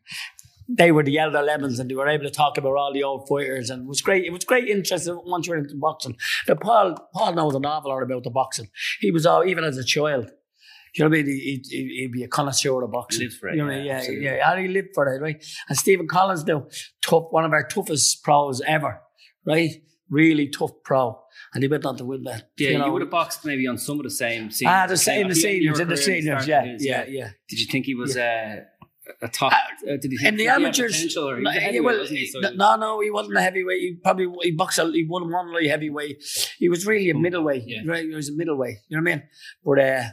they 0.68 0.92
were 0.92 1.04
the 1.04 1.18
elder 1.18 1.42
lemons, 1.42 1.80
and 1.80 1.90
they 1.90 1.96
were 1.96 2.08
able 2.08 2.26
to 2.26 2.30
talk 2.30 2.58
about 2.58 2.76
all 2.76 2.94
the 2.94 3.04
old 3.04 3.28
fighters, 3.28 3.70
and 3.72 3.84
it 3.84 3.88
was 3.88 4.02
great. 4.02 4.26
It 4.26 4.32
was 4.32 4.46
great 4.46 4.68
interest 4.68 5.10
once 5.26 5.48
you're 5.48 5.58
into 5.58 5.76
boxing. 5.76 6.16
But 6.46 6.62
Paul, 6.62 6.96
Paul 7.14 7.34
knows 7.34 7.56
an 7.56 7.66
awful 7.66 7.90
lot 7.92 8.04
about 8.04 8.24
the 8.24 8.30
boxing. 8.30 8.70
He 9.00 9.10
was 9.12 9.26
all, 9.26 9.44
even 9.44 9.64
as 9.64 9.78
a 9.78 9.84
child, 9.84 10.30
You 10.96 11.04
know 11.04 11.10
what 11.10 11.20
I 11.20 11.24
mean? 11.24 11.26
He, 11.26 11.64
he, 11.68 12.02
he'd 12.02 12.12
be 12.12 12.24
a 12.24 12.28
connoisseur 12.28 12.84
of 12.84 12.92
boxing. 12.92 13.24
Lived 13.24 13.38
for 13.40 13.50
it, 13.50 13.56
You 13.56 13.62
know 13.62 13.66
what 13.66 13.74
I 13.74 13.78
mean? 13.78 13.86
yeah, 13.88 14.04
Yeah, 14.04 14.36
yeah. 14.36 14.52
And 14.52 14.62
he 14.62 14.68
lived 14.68 14.90
for 14.94 15.08
it, 15.12 15.20
right? 15.22 15.44
And 15.70 15.78
Stephen 15.78 16.08
Collins, 16.08 16.46
now, 16.46 16.68
tough, 17.02 17.26
one 17.32 17.46
of 17.46 17.52
our 17.52 17.64
toughest 17.68 18.24
pros 18.24 18.62
ever, 18.62 19.02
right? 19.48 19.72
Really 20.10 20.50
tough 20.50 20.72
pro. 20.84 21.20
And 21.54 21.64
he 21.64 21.70
went 21.70 21.86
on 21.86 21.98
to 21.98 22.06
win 22.06 22.24
that. 22.24 22.50
Yeah, 22.58 22.70
you, 22.70 22.78
know. 22.78 22.92
would 22.92 23.02
have 23.02 23.12
boxed 23.12 23.46
maybe 23.46 23.68
on 23.68 23.78
some 23.78 23.98
of 24.00 24.04
the 24.04 24.10
same 24.10 24.52
scenes. 24.52 24.70
Ah, 24.70 24.86
the, 24.88 24.98
same, 24.98 25.28
the 25.28 25.36
seniors, 25.36 25.80
in 25.80 25.88
the 25.88 25.98
seniors, 25.98 26.48
yeah, 26.48 26.64
his, 26.64 26.86
yeah, 26.86 27.06
yeah. 27.08 27.30
Did 27.48 27.60
you 27.60 27.66
think 27.66 27.86
he 27.86 27.96
was 27.96 28.16
uh, 28.16 28.62
a 29.22 29.28
top? 29.28 29.54
Uh, 29.54 29.94
uh, 29.94 29.98
did 29.98 30.12
he 30.12 30.28
In 30.28 30.38
the 30.38 30.44
he 30.44 30.50
amateurs, 30.50 31.18
or 31.18 31.38
he 31.38 31.44
no, 31.44 31.50
was 31.50 31.58
a 31.58 31.60
heavyweight, 31.60 31.86
well, 31.86 32.00
wasn't 32.00 32.20
he? 32.20 32.28
So 32.28 32.40
no, 32.40 32.76
no, 32.76 33.02
he 33.02 33.12
wasn't 33.12 33.38
a 33.38 33.42
heavyweight. 33.42 33.80
He 33.80 33.96
probably 34.04 34.28
he 34.42 34.52
boxed. 34.52 34.80
A, 34.80 34.86
he 34.92 35.06
won 35.06 35.32
one 35.32 35.54
light 35.54 35.70
heavyweight. 35.70 36.24
He 36.58 36.70
was 36.70 36.86
really 36.86 37.10
a 37.10 37.16
middleweight. 37.16 37.64
yeah. 37.66 37.82
Right, 37.86 38.06
he 38.06 38.16
was 38.16 38.30
a 38.30 38.34
middleweight. 38.34 38.78
You 38.88 38.98
know 38.98 39.04
what 39.04 39.12
I 39.12 39.16
mean? 39.16 39.24
But 39.64 39.80
uh, 39.80 40.04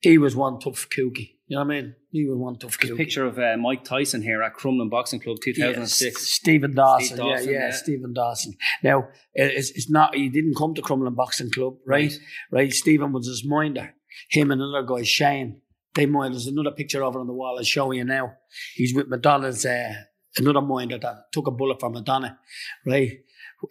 he 0.00 0.18
was 0.18 0.36
one 0.36 0.58
tough 0.58 0.88
kookie. 0.88 1.36
You 1.46 1.56
know 1.56 1.64
what 1.64 1.74
I 1.74 1.80
mean? 1.80 1.94
He 2.12 2.26
was 2.26 2.36
one 2.36 2.56
tough 2.56 2.76
a 2.82 2.96
picture 2.96 3.24
of 3.24 3.38
uh, 3.38 3.56
Mike 3.56 3.84
Tyson 3.84 4.20
here 4.20 4.42
at 4.42 4.56
Crumlin 4.56 4.90
Boxing 4.90 5.20
Club, 5.20 5.36
Yeah, 5.46 5.52
2006. 5.52 6.26
Stephen 6.26 6.74
Dawson, 6.74 7.06
Steve 7.06 7.16
Dawson, 7.18 7.46
yeah, 7.48 7.52
yeah, 7.52 7.66
yeah. 7.66 7.70
Stephen 7.70 8.12
Dawson. 8.12 8.54
Now, 8.82 9.08
it's, 9.32 9.70
it's 9.70 9.88
not, 9.88 10.16
he 10.16 10.28
didn't 10.28 10.56
come 10.56 10.74
to 10.74 10.82
Crumlin 10.82 11.14
Boxing 11.14 11.52
Club, 11.52 11.76
right? 11.86 12.12
Right, 12.50 12.72
Stephen 12.72 13.12
was 13.12 13.28
his 13.28 13.44
minder. 13.44 13.94
Him 14.30 14.50
and 14.50 14.60
another 14.60 14.84
guy, 14.84 15.04
Shane, 15.04 15.60
they 15.94 16.06
mind. 16.06 16.34
There's 16.34 16.48
another 16.48 16.72
picture 16.72 17.04
over 17.04 17.20
on 17.20 17.28
the 17.28 17.32
wall 17.32 17.56
I'll 17.58 17.64
show 17.64 17.92
you 17.92 18.04
now. 18.04 18.32
He's 18.74 18.92
with 18.92 19.06
Madonna's, 19.06 19.64
uh, 19.64 19.92
another 20.36 20.60
minder 20.62 20.98
that 20.98 21.32
took 21.32 21.46
a 21.46 21.52
bullet 21.52 21.78
for 21.78 21.90
Madonna, 21.90 22.38
right? 22.84 23.20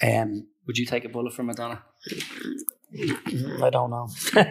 Um, 0.02 0.48
Would 0.66 0.78
you 0.78 0.86
take 0.86 1.04
a 1.04 1.10
bullet 1.10 1.34
for 1.34 1.44
Madonna? 1.44 1.84
I 2.94 3.70
don't 3.70 3.90
know. 3.92 4.08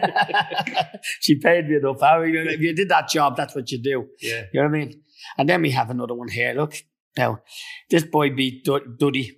she 1.19 1.35
paid 1.39 1.67
me 1.67 1.75
enough. 1.77 2.01
I 2.01 2.19
mean, 2.19 2.35
If 2.47 2.59
you 2.61 2.73
did 2.73 2.89
that 2.89 3.09
job, 3.09 3.35
that's 3.35 3.55
what 3.55 3.69
you 3.71 3.81
do. 3.81 4.07
Yeah. 4.21 4.43
You 4.53 4.61
know 4.61 4.69
what 4.69 4.75
I 4.75 4.79
mean? 4.79 5.01
And 5.37 5.49
then 5.49 5.61
we 5.61 5.71
have 5.71 5.89
another 5.89 6.13
one 6.13 6.29
here. 6.29 6.53
Look, 6.53 6.75
now 7.17 7.41
this 7.89 8.03
boy 8.03 8.29
beat 8.31 8.63
Dud- 8.65 8.97
Duddy. 8.97 9.35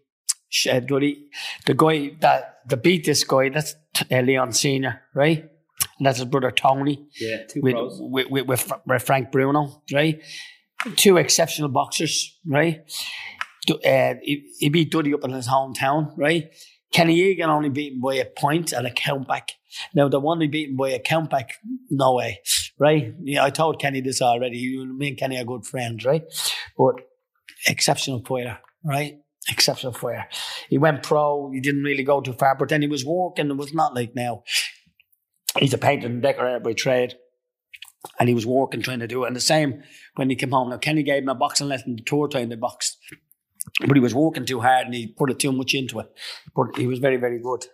Uh, 0.70 0.82
Duddy, 0.82 1.28
the 1.66 1.74
guy 1.74 2.12
that 2.20 2.58
that 2.68 2.84
beat 2.84 3.06
this 3.06 3.24
guy, 3.24 3.48
that's 3.50 3.74
uh, 4.12 4.20
Leon 4.20 4.52
Senior, 4.52 5.02
right? 5.16 5.46
And 5.98 6.06
that's 6.06 6.18
his 6.20 6.26
brother 6.28 6.52
Tony 6.52 7.08
Yeah, 7.20 7.46
two 7.48 7.62
with, 7.62 7.74
pros. 7.74 7.98
with, 8.02 8.28
with, 8.30 8.48
with, 8.48 8.72
with 8.86 9.02
Frank 9.04 9.32
Bruno, 9.32 9.82
right? 9.94 10.22
Two 10.98 11.16
exceptional 11.18 11.70
boxers, 11.70 12.38
right? 12.46 12.82
Uh, 13.70 14.16
he, 14.22 14.52
he 14.60 14.70
beat 14.70 14.92
Duddy 14.92 15.14
up 15.14 15.24
in 15.24 15.32
his 15.32 15.48
hometown, 15.48 16.12
right? 16.18 16.50
Kenny 16.92 17.16
Egan 17.20 17.50
only 17.50 17.70
beat 17.70 17.94
him 17.94 18.02
by 18.02 18.16
a 18.16 18.26
point 18.26 18.74
and 18.74 18.86
a 18.86 18.92
countback. 18.92 19.52
Now, 19.96 20.10
the 20.10 20.20
one 20.20 20.42
he 20.42 20.48
beat 20.48 20.70
him 20.70 20.76
by 20.76 20.90
a 20.90 21.00
countback, 21.00 21.52
no 21.90 22.16
way, 22.16 22.42
right? 22.78 23.14
Yeah, 23.24 23.46
I 23.46 23.50
told 23.50 23.80
Kenny 23.80 24.02
this 24.02 24.22
already. 24.22 24.78
Me 24.86 25.10
and 25.10 25.18
Kenny 25.18 25.38
are 25.38 25.46
good 25.46 25.66
friends, 25.66 26.04
right? 26.04 26.24
But 26.78 26.96
exceptional 27.66 28.24
fighter, 28.26 28.60
right? 28.84 29.20
Exceptional 29.50 29.94
fighter. 29.94 30.26
He 30.70 30.78
went 30.78 31.04
pro. 31.04 31.50
He 31.52 31.62
didn't 31.62 31.84
really 31.84 32.04
go 32.04 32.20
too 32.22 32.34
far, 32.34 32.56
but 32.56 32.70
then 32.70 32.82
he 32.82 32.88
was 32.88 33.06
working. 33.06 33.50
It 33.50 33.58
was 33.58 33.74
not 33.74 33.96
like 33.96 34.14
now. 34.14 34.44
He's 35.58 35.74
a 35.74 35.78
painter 35.78 36.08
and 36.08 36.22
decorator 36.22 36.60
by 36.60 36.74
trade. 36.74 37.16
And 38.20 38.28
he 38.28 38.36
was 38.36 38.46
working, 38.46 38.82
trying 38.82 39.00
to 39.00 39.08
do 39.08 39.24
it. 39.24 39.28
And 39.28 39.36
the 39.36 39.42
same 39.42 39.84
when 40.16 40.30
he 40.30 40.36
came 40.36 40.52
home. 40.52 40.70
Now, 40.70 40.78
Kenny 40.78 41.04
gave 41.04 41.24
him 41.24 41.30
a 41.30 41.36
boxing 41.36 41.68
lesson 41.68 41.96
the 41.96 42.04
tour 42.04 42.28
time 42.28 42.50
they 42.50 42.56
boxed. 42.56 42.98
But 43.86 43.96
he 43.96 44.02
was 44.02 44.14
working 44.16 44.46
too 44.46 44.60
hard 44.60 44.86
and 44.88 44.94
he 44.96 45.08
put 45.08 45.30
it 45.32 45.40
too 45.40 45.52
much 45.52 45.74
into 45.74 46.00
it. 46.00 46.08
But 46.56 46.76
he 46.78 46.88
was 46.88 47.00
very, 47.00 47.18
very 47.18 47.40
good. 47.40 47.66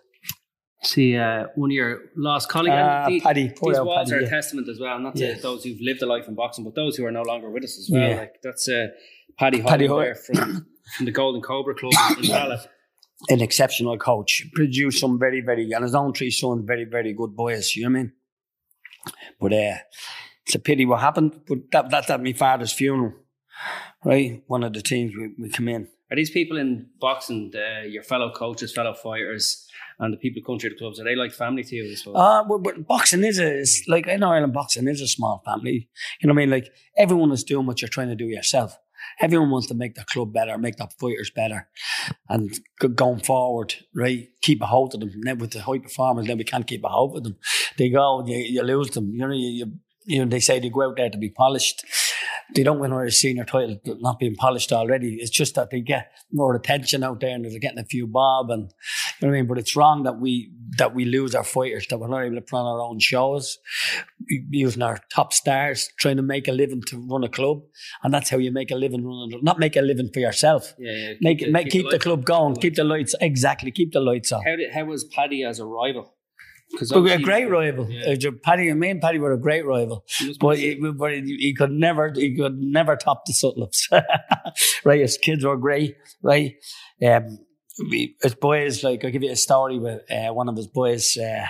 See, 0.84 1.16
uh, 1.16 1.46
one 1.56 1.70
of 1.70 1.74
your 1.74 2.02
lost 2.16 2.48
colleagues. 2.48 2.74
Ah, 2.76 3.06
and 3.06 3.14
the- 3.14 3.20
Paddy, 3.20 3.48
these 3.48 3.60
walls 3.60 4.10
Paddy, 4.10 4.12
are 4.12 4.20
yeah. 4.20 4.26
a 4.26 4.30
testament 4.30 4.68
as 4.68 4.78
well, 4.78 4.98
not 5.00 5.16
to 5.16 5.24
Yeah. 5.26 5.34
those 5.40 5.64
who've 5.64 5.80
lived 5.80 6.02
a 6.02 6.06
life 6.06 6.28
in 6.28 6.34
boxing, 6.34 6.64
but 6.64 6.74
those 6.76 6.96
who 6.96 7.04
are 7.04 7.10
no 7.10 7.22
longer 7.22 7.50
with 7.50 7.64
us 7.64 7.78
as 7.78 7.88
well. 7.90 8.08
Yeah. 8.08 8.16
Like 8.16 8.34
that's 8.42 8.68
uh, 8.68 8.88
Paddy 9.38 9.60
Paddy 9.62 9.86
Hoyle 9.86 10.14
from, 10.14 10.66
from 10.96 11.06
the 11.06 11.10
Golden 11.10 11.42
Cobra 11.42 11.74
Club 11.74 11.92
in 12.22 12.28
Ballot. 12.28 12.60
An 13.28 13.40
exceptional 13.40 13.98
coach. 13.98 14.46
Produced 14.54 15.00
some 15.00 15.18
very, 15.18 15.40
very, 15.40 15.68
and 15.72 15.82
his 15.82 15.94
own 15.96 16.12
three 16.12 16.30
sons, 16.30 16.64
very, 16.64 16.84
very 16.84 17.12
good 17.12 17.34
boys. 17.34 17.74
You 17.74 17.84
know 17.84 17.90
what 17.90 17.98
I 17.98 18.02
mean? 18.02 18.12
But 19.40 19.52
uh, 19.54 19.76
it's 20.46 20.54
a 20.54 20.58
pity 20.60 20.86
what 20.86 21.00
happened. 21.00 21.40
But 21.48 21.58
that, 21.72 21.90
that's 21.90 22.10
at 22.10 22.22
my 22.22 22.32
father's 22.34 22.72
funeral, 22.72 23.14
right? 24.04 24.42
One 24.46 24.64
of 24.64 24.72
the 24.72 24.82
teams 24.82 25.12
we, 25.16 25.34
we 25.38 25.50
come 25.50 25.68
in. 25.68 25.88
Are 26.10 26.16
these 26.16 26.30
people 26.30 26.56
in 26.56 26.86
boxing, 27.00 27.50
the, 27.52 27.86
your 27.88 28.02
fellow 28.02 28.32
coaches, 28.32 28.72
fellow 28.72 28.94
fighters, 28.94 29.66
and 29.98 30.12
the 30.12 30.16
people 30.16 30.40
who 30.40 30.46
come 30.46 30.58
through 30.58 30.70
the 30.70 30.76
clubs, 30.76 30.98
are 30.98 31.04
they 31.04 31.16
like 31.16 31.32
family 31.32 31.62
to 31.64 31.76
you? 31.76 31.90
I 31.90 31.94
suppose? 31.94 32.14
Uh, 32.16 32.44
but, 32.44 32.58
but 32.62 32.86
boxing 32.86 33.24
is 33.24 33.38
a, 33.38 33.58
it's 33.58 33.84
like 33.88 34.06
in 34.06 34.22
Ireland, 34.22 34.54
boxing 34.54 34.88
is 34.88 35.00
a 35.00 35.08
small 35.08 35.42
family. 35.44 35.88
You 36.20 36.28
know 36.28 36.34
what 36.34 36.42
I 36.42 36.46
mean? 36.46 36.50
Like 36.50 36.72
everyone 36.96 37.32
is 37.32 37.44
doing 37.44 37.66
what 37.66 37.82
you're 37.82 37.88
trying 37.88 38.08
to 38.08 38.14
do 38.14 38.26
yourself. 38.26 38.78
Everyone 39.20 39.50
wants 39.50 39.66
to 39.68 39.74
make 39.74 39.94
the 39.94 40.04
club 40.04 40.32
better, 40.32 40.56
make 40.58 40.76
the 40.76 40.88
fighters 41.00 41.30
better, 41.34 41.68
and 42.28 42.58
going 42.94 43.20
forward, 43.20 43.74
right? 43.94 44.28
Keep 44.42 44.62
a 44.62 44.66
hold 44.66 44.94
of 44.94 45.00
them. 45.00 45.10
Now 45.16 45.34
with 45.34 45.52
the 45.52 45.62
high 45.62 45.78
performers, 45.78 46.26
then 46.26 46.38
we 46.38 46.44
can't 46.44 46.66
keep 46.66 46.84
a 46.84 46.88
hold 46.88 47.16
of 47.16 47.24
them. 47.24 47.36
They 47.76 47.90
go, 47.90 48.24
you, 48.26 48.36
you 48.36 48.62
lose 48.62 48.90
them. 48.90 49.10
You 49.12 49.18
know, 49.18 49.32
you, 49.32 49.48
you, 49.48 49.72
you 50.04 50.24
know, 50.24 50.30
they 50.30 50.40
say 50.40 50.58
they 50.58 50.70
go 50.70 50.88
out 50.88 50.96
there 50.96 51.10
to 51.10 51.18
be 51.18 51.30
polished. 51.30 51.84
They 52.54 52.62
don't 52.62 52.78
win 52.78 52.92
Irish 52.92 53.16
senior 53.16 53.44
title 53.44 53.80
not 53.84 54.18
being 54.18 54.34
polished 54.34 54.72
already. 54.72 55.16
It's 55.20 55.30
just 55.30 55.54
that 55.54 55.70
they 55.70 55.80
get 55.80 56.10
more 56.32 56.54
attention 56.54 57.02
out 57.02 57.20
there 57.20 57.34
and 57.34 57.44
they're 57.44 57.58
getting 57.58 57.78
a 57.78 57.84
few 57.84 58.06
bob 58.06 58.50
and 58.50 58.62
you 58.62 59.26
know 59.26 59.28
what 59.28 59.36
I 59.36 59.40
mean. 59.40 59.46
But 59.46 59.58
it's 59.58 59.76
wrong 59.76 60.02
that 60.04 60.20
we 60.20 60.52
that 60.78 60.94
we 60.94 61.04
lose 61.04 61.34
our 61.34 61.44
fighters 61.44 61.86
that 61.88 61.98
we're 61.98 62.08
not 62.08 62.24
able 62.24 62.36
to 62.36 62.40
put 62.40 62.56
on 62.56 62.66
our 62.66 62.80
own 62.80 62.98
shows, 62.98 63.58
using 64.50 64.82
our 64.82 64.98
top 65.12 65.32
stars, 65.32 65.88
trying 65.98 66.16
to 66.16 66.22
make 66.22 66.48
a 66.48 66.52
living 66.52 66.82
to 66.88 67.06
run 67.08 67.24
a 67.24 67.28
club, 67.28 67.62
and 68.02 68.12
that's 68.12 68.30
how 68.30 68.38
you 68.38 68.52
make 68.52 68.70
a 68.70 68.74
living 68.76 69.04
running. 69.06 69.38
Not 69.42 69.58
make 69.58 69.76
a 69.76 69.80
living 69.82 70.10
for 70.12 70.20
yourself. 70.20 70.74
yeah, 70.78 70.92
yeah. 70.92 71.12
Make 71.20 71.38
the- 71.40 71.46
it, 71.46 71.52
make, 71.52 71.70
keep, 71.70 71.84
the, 71.84 71.90
lights 71.92 72.04
club 72.04 72.24
going, 72.24 72.56
keep 72.56 72.74
the 72.74 72.84
lights 72.84 73.14
exactly, 73.20 73.70
keep 73.70 73.92
the 73.92 74.00
lights 74.00 74.32
on. 74.32 74.42
How 74.44 74.56
did 74.56 74.72
how 74.72 74.84
was 74.84 75.04
Paddy 75.04 75.44
as 75.44 75.58
a 75.58 75.64
rival? 75.64 76.14
Because 76.70 76.92
But 76.92 77.02
we're 77.02 77.16
a 77.16 77.22
great 77.22 77.50
rival. 77.50 77.90
Yeah. 77.90 78.12
Uh, 78.12 78.30
Paddy 78.42 78.68
and 78.68 78.78
me 78.78 78.90
and 78.90 79.00
Paddy 79.00 79.18
were 79.18 79.32
a 79.32 79.38
great 79.38 79.64
rival. 79.64 80.04
But 80.38 80.58
he, 80.58 80.74
but 80.74 81.12
he, 81.12 81.54
could 81.56 81.72
never 81.72 82.12
he 82.14 82.36
could 82.36 82.58
never 82.58 82.94
top 82.94 83.24
the 83.24 83.32
Sutcliffes. 83.32 83.88
right, 84.84 85.00
his 85.00 85.16
kids 85.16 85.44
were 85.44 85.56
great, 85.56 85.96
right? 86.22 86.54
Um 87.04 87.38
we, 87.78 88.16
his 88.22 88.34
boys, 88.34 88.82
like 88.82 89.04
I'll 89.04 89.10
give 89.10 89.22
you 89.22 89.30
a 89.30 89.36
story 89.36 89.78
with 89.78 90.02
uh, 90.10 90.32
one 90.32 90.48
of 90.48 90.56
his 90.56 90.66
boys 90.66 91.16
uh, 91.16 91.46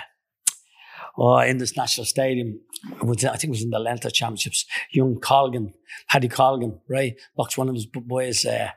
oh, 1.17 1.39
in 1.39 1.57
this 1.57 1.75
national 1.75 2.05
stadium. 2.05 2.59
Was, 3.01 3.25
I 3.25 3.31
think 3.31 3.45
it 3.45 3.49
was 3.49 3.63
in 3.63 3.71
the 3.71 3.79
Leinster 3.79 4.09
Championships. 4.09 4.65
Young 4.91 5.19
Colgan, 5.19 5.73
Paddy 6.09 6.27
Colgan, 6.27 6.79
right? 6.87 7.15
Boxed 7.35 7.57
one 7.57 7.67
of 7.67 7.75
his 7.75 7.85
boys. 7.85 8.45
Uh, 8.45 8.69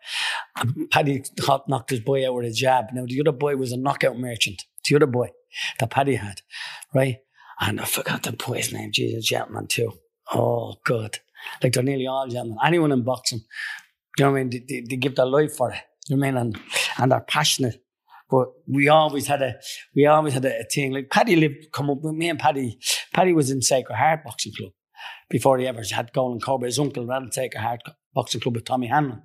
Paddy 0.90 1.24
hot 1.40 1.68
knocked 1.68 1.90
his 1.90 2.00
boy 2.00 2.26
out 2.26 2.34
with 2.34 2.46
a 2.46 2.52
jab. 2.52 2.86
Now 2.92 3.04
the 3.06 3.20
other 3.20 3.36
boy 3.36 3.56
was 3.56 3.72
a 3.72 3.76
knockout 3.76 4.18
merchant. 4.18 4.64
The 4.88 4.96
other 4.96 5.06
boy 5.06 5.28
that 5.78 5.90
Paddy 5.90 6.16
had, 6.16 6.42
right? 6.94 7.18
And 7.60 7.80
I 7.80 7.84
forgot 7.84 8.22
the 8.22 8.32
boy's 8.32 8.72
name. 8.72 8.90
Jesus, 8.92 9.26
gentleman 9.26 9.66
too. 9.66 9.92
Oh, 10.32 10.76
good. 10.84 11.18
Like 11.62 11.72
they're 11.72 11.82
nearly 11.82 12.06
all 12.06 12.26
gentlemen. 12.28 12.58
Anyone 12.64 12.92
in 12.92 13.02
boxing, 13.02 13.40
you 14.18 14.24
know 14.24 14.32
what 14.32 14.38
I 14.38 14.44
mean? 14.44 14.50
They, 14.50 14.64
they, 14.68 14.86
they 14.88 14.96
give 14.96 15.16
their 15.16 15.26
life 15.26 15.56
for 15.56 15.70
it. 15.70 15.78
You 16.08 16.16
know 16.16 16.20
what 16.20 16.28
I 16.28 16.30
mean? 16.32 16.40
And, 16.40 16.60
and 16.98 17.12
they're 17.12 17.20
passionate. 17.20 17.82
But 18.30 18.48
we 18.66 18.88
always 18.88 19.26
had 19.26 19.42
a, 19.42 19.54
we 19.94 20.06
always 20.06 20.34
had 20.34 20.44
a, 20.44 20.60
a 20.60 20.64
thing. 20.64 20.92
Like 20.92 21.10
Paddy 21.10 21.36
lived, 21.36 21.70
come 21.72 21.90
up 21.90 21.98
with 22.00 22.14
me 22.14 22.30
and 22.30 22.38
Paddy. 22.38 22.78
Paddy 23.12 23.32
was 23.32 23.50
in 23.50 23.60
Sacred 23.60 23.96
Heart 23.96 24.24
Boxing 24.24 24.52
Club 24.56 24.72
before 25.28 25.58
he 25.58 25.66
ever 25.66 25.82
had 25.92 26.12
Golden 26.12 26.40
Cobra. 26.40 26.66
His 26.66 26.78
uncle 26.78 27.06
ran 27.06 27.30
Sacred 27.30 27.60
Heart 27.60 27.82
Boxing 28.14 28.40
Club 28.40 28.54
with 28.56 28.64
Tommy 28.64 28.86
Hanlon. 28.86 29.22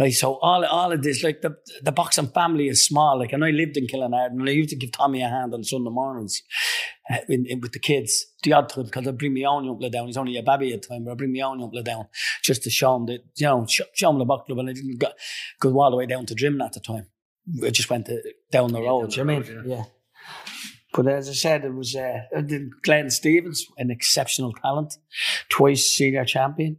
Right, 0.00 0.12
so 0.14 0.38
all 0.40 0.64
all 0.64 0.92
of 0.92 1.02
this, 1.02 1.22
like 1.22 1.42
the 1.42 1.56
the 1.82 1.92
boxing 1.92 2.28
family 2.28 2.68
is 2.68 2.86
small. 2.86 3.18
Like, 3.18 3.32
and 3.34 3.44
I 3.44 3.50
lived 3.50 3.76
in 3.76 3.86
Killinard, 3.86 4.30
and 4.30 4.48
I 4.48 4.52
used 4.52 4.70
to 4.70 4.76
give 4.76 4.92
Tommy 4.92 5.20
a 5.22 5.28
hand 5.28 5.52
on 5.52 5.62
Sunday 5.62 5.90
mornings 5.90 6.42
uh, 7.10 7.18
in, 7.28 7.44
in- 7.46 7.60
with 7.60 7.72
the 7.72 7.78
kids. 7.78 8.24
The 8.42 8.54
odd 8.54 8.70
time, 8.70 8.84
because 8.84 9.06
I 9.06 9.10
bring 9.10 9.34
my 9.34 9.44
own 9.44 9.68
uncle 9.68 9.90
down. 9.90 10.06
He's 10.06 10.16
only 10.16 10.38
a 10.38 10.42
baby 10.42 10.72
at 10.72 10.80
the 10.82 10.88
time, 10.88 11.04
but 11.04 11.10
I 11.10 11.14
bring 11.16 11.32
my 11.34 11.40
own 11.40 11.62
uncle 11.62 11.82
down 11.82 12.06
just 12.42 12.62
to 12.62 12.70
show 12.70 12.96
him 12.96 13.04
that 13.06 13.20
you 13.36 13.46
know 13.46 13.66
show, 13.68 13.84
show 13.94 14.08
him 14.10 14.18
the 14.18 14.24
box 14.24 14.46
club. 14.46 14.58
And 14.60 14.70
I 14.70 14.72
didn't 14.72 14.98
go, 14.98 15.08
go 15.60 15.78
all 15.80 15.90
the 15.90 15.96
way 15.98 16.06
down 16.06 16.24
to 16.26 16.34
Drimnagh 16.34 16.66
at 16.66 16.72
the 16.72 16.80
time. 16.80 17.06
I 17.66 17.68
just 17.70 17.90
went 17.90 18.06
to, 18.06 18.22
down 18.50 18.72
the 18.72 18.80
Yeah, 18.80 18.88
road. 18.88 19.10
down 19.10 19.10
do 19.10 19.16
the 19.16 19.20
you 19.20 19.24
know 19.26 19.32
road, 19.34 19.48
I 19.48 19.52
mean? 19.52 19.70
yeah. 19.70 19.76
Yeah. 19.76 19.84
But 20.94 21.06
as 21.08 21.28
I 21.28 21.32
said, 21.34 21.64
it 21.66 21.74
was 21.74 21.94
uh, 21.94 22.20
Glenn 22.82 23.10
Stevens, 23.10 23.66
an 23.76 23.90
exceptional 23.90 24.52
talent, 24.54 24.94
twice 25.50 25.84
senior 25.84 26.24
champion. 26.24 26.78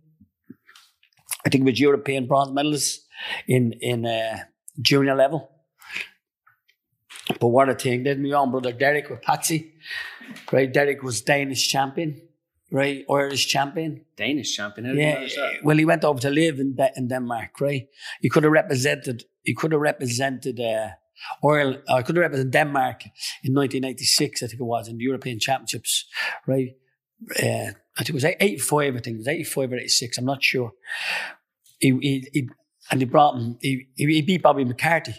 I 1.46 1.50
think 1.50 1.64
he 1.64 1.72
was 1.72 1.80
European 1.80 2.28
bronze 2.28 2.52
medalist 2.52 3.08
in 3.48 3.74
in 3.82 4.06
uh, 4.06 4.38
junior 4.82 5.16
level. 5.16 5.50
But 7.40 7.48
what 7.48 7.70
a 7.70 7.76
thing! 7.76 8.04
Then 8.04 8.24
my 8.24 8.32
own 8.32 8.52
brother 8.52 8.72
Derek 8.74 9.10
with 9.10 9.22
Patsy, 9.22 9.74
right? 10.52 10.72
Derek 10.72 11.04
was 11.04 11.22
Danish 11.22 11.68
champion, 11.70 12.22
right? 12.72 13.06
Irish 13.10 13.48
champion. 13.48 14.06
Danish 14.18 14.56
champion. 14.56 14.88
How 14.88 14.94
Yeah. 14.94 15.20
that? 15.20 15.64
Well, 15.64 15.78
he 15.78 15.86
went 15.86 16.04
over 16.04 16.20
to 16.20 16.30
live 16.30 16.60
in 16.60 16.76
De- 16.76 16.92
in 16.96 17.08
Denmark, 17.08 17.62
right? 17.62 17.88
He 18.22 18.30
could 18.30 18.44
have 18.44 18.52
represented. 18.52 19.24
He 19.44 19.54
could 19.54 19.72
have 19.72 19.82
represented. 19.82 20.60
Uh, 20.60 20.90
Ireland, 21.44 21.84
I 21.88 22.02
could 22.02 22.16
have 22.16 22.24
represented 22.24 22.52
Denmark 22.52 23.04
in 23.44 23.54
1996, 23.54 24.42
I 24.42 24.48
think 24.48 24.60
it 24.60 24.64
was, 24.64 24.88
in 24.88 24.98
the 24.98 25.04
European 25.04 25.40
Championships, 25.40 26.06
right? 26.48 26.70
uh, 27.44 27.72
I 27.98 28.00
think 28.04 28.10
it 28.10 28.14
was 28.16 28.26
85, 28.26 28.96
I 28.96 29.00
think 29.00 29.16
it 29.16 29.18
was 29.18 29.28
85 29.28 29.72
or 29.72 29.76
86, 29.76 30.18
I'm 30.18 30.26
not 30.26 30.42
sure. 30.44 30.72
He, 31.80 31.90
he, 32.02 32.28
he 32.34 32.50
and 32.92 33.02
they 33.02 33.06
brought 33.06 33.36
him, 33.36 33.58
he, 33.62 33.88
he 33.96 34.22
beat 34.22 34.44
Bobby 34.44 34.66
McCarthy, 34.66 35.16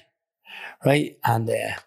right? 0.84 1.16
And 1.24 1.48
uh, 1.48 1.80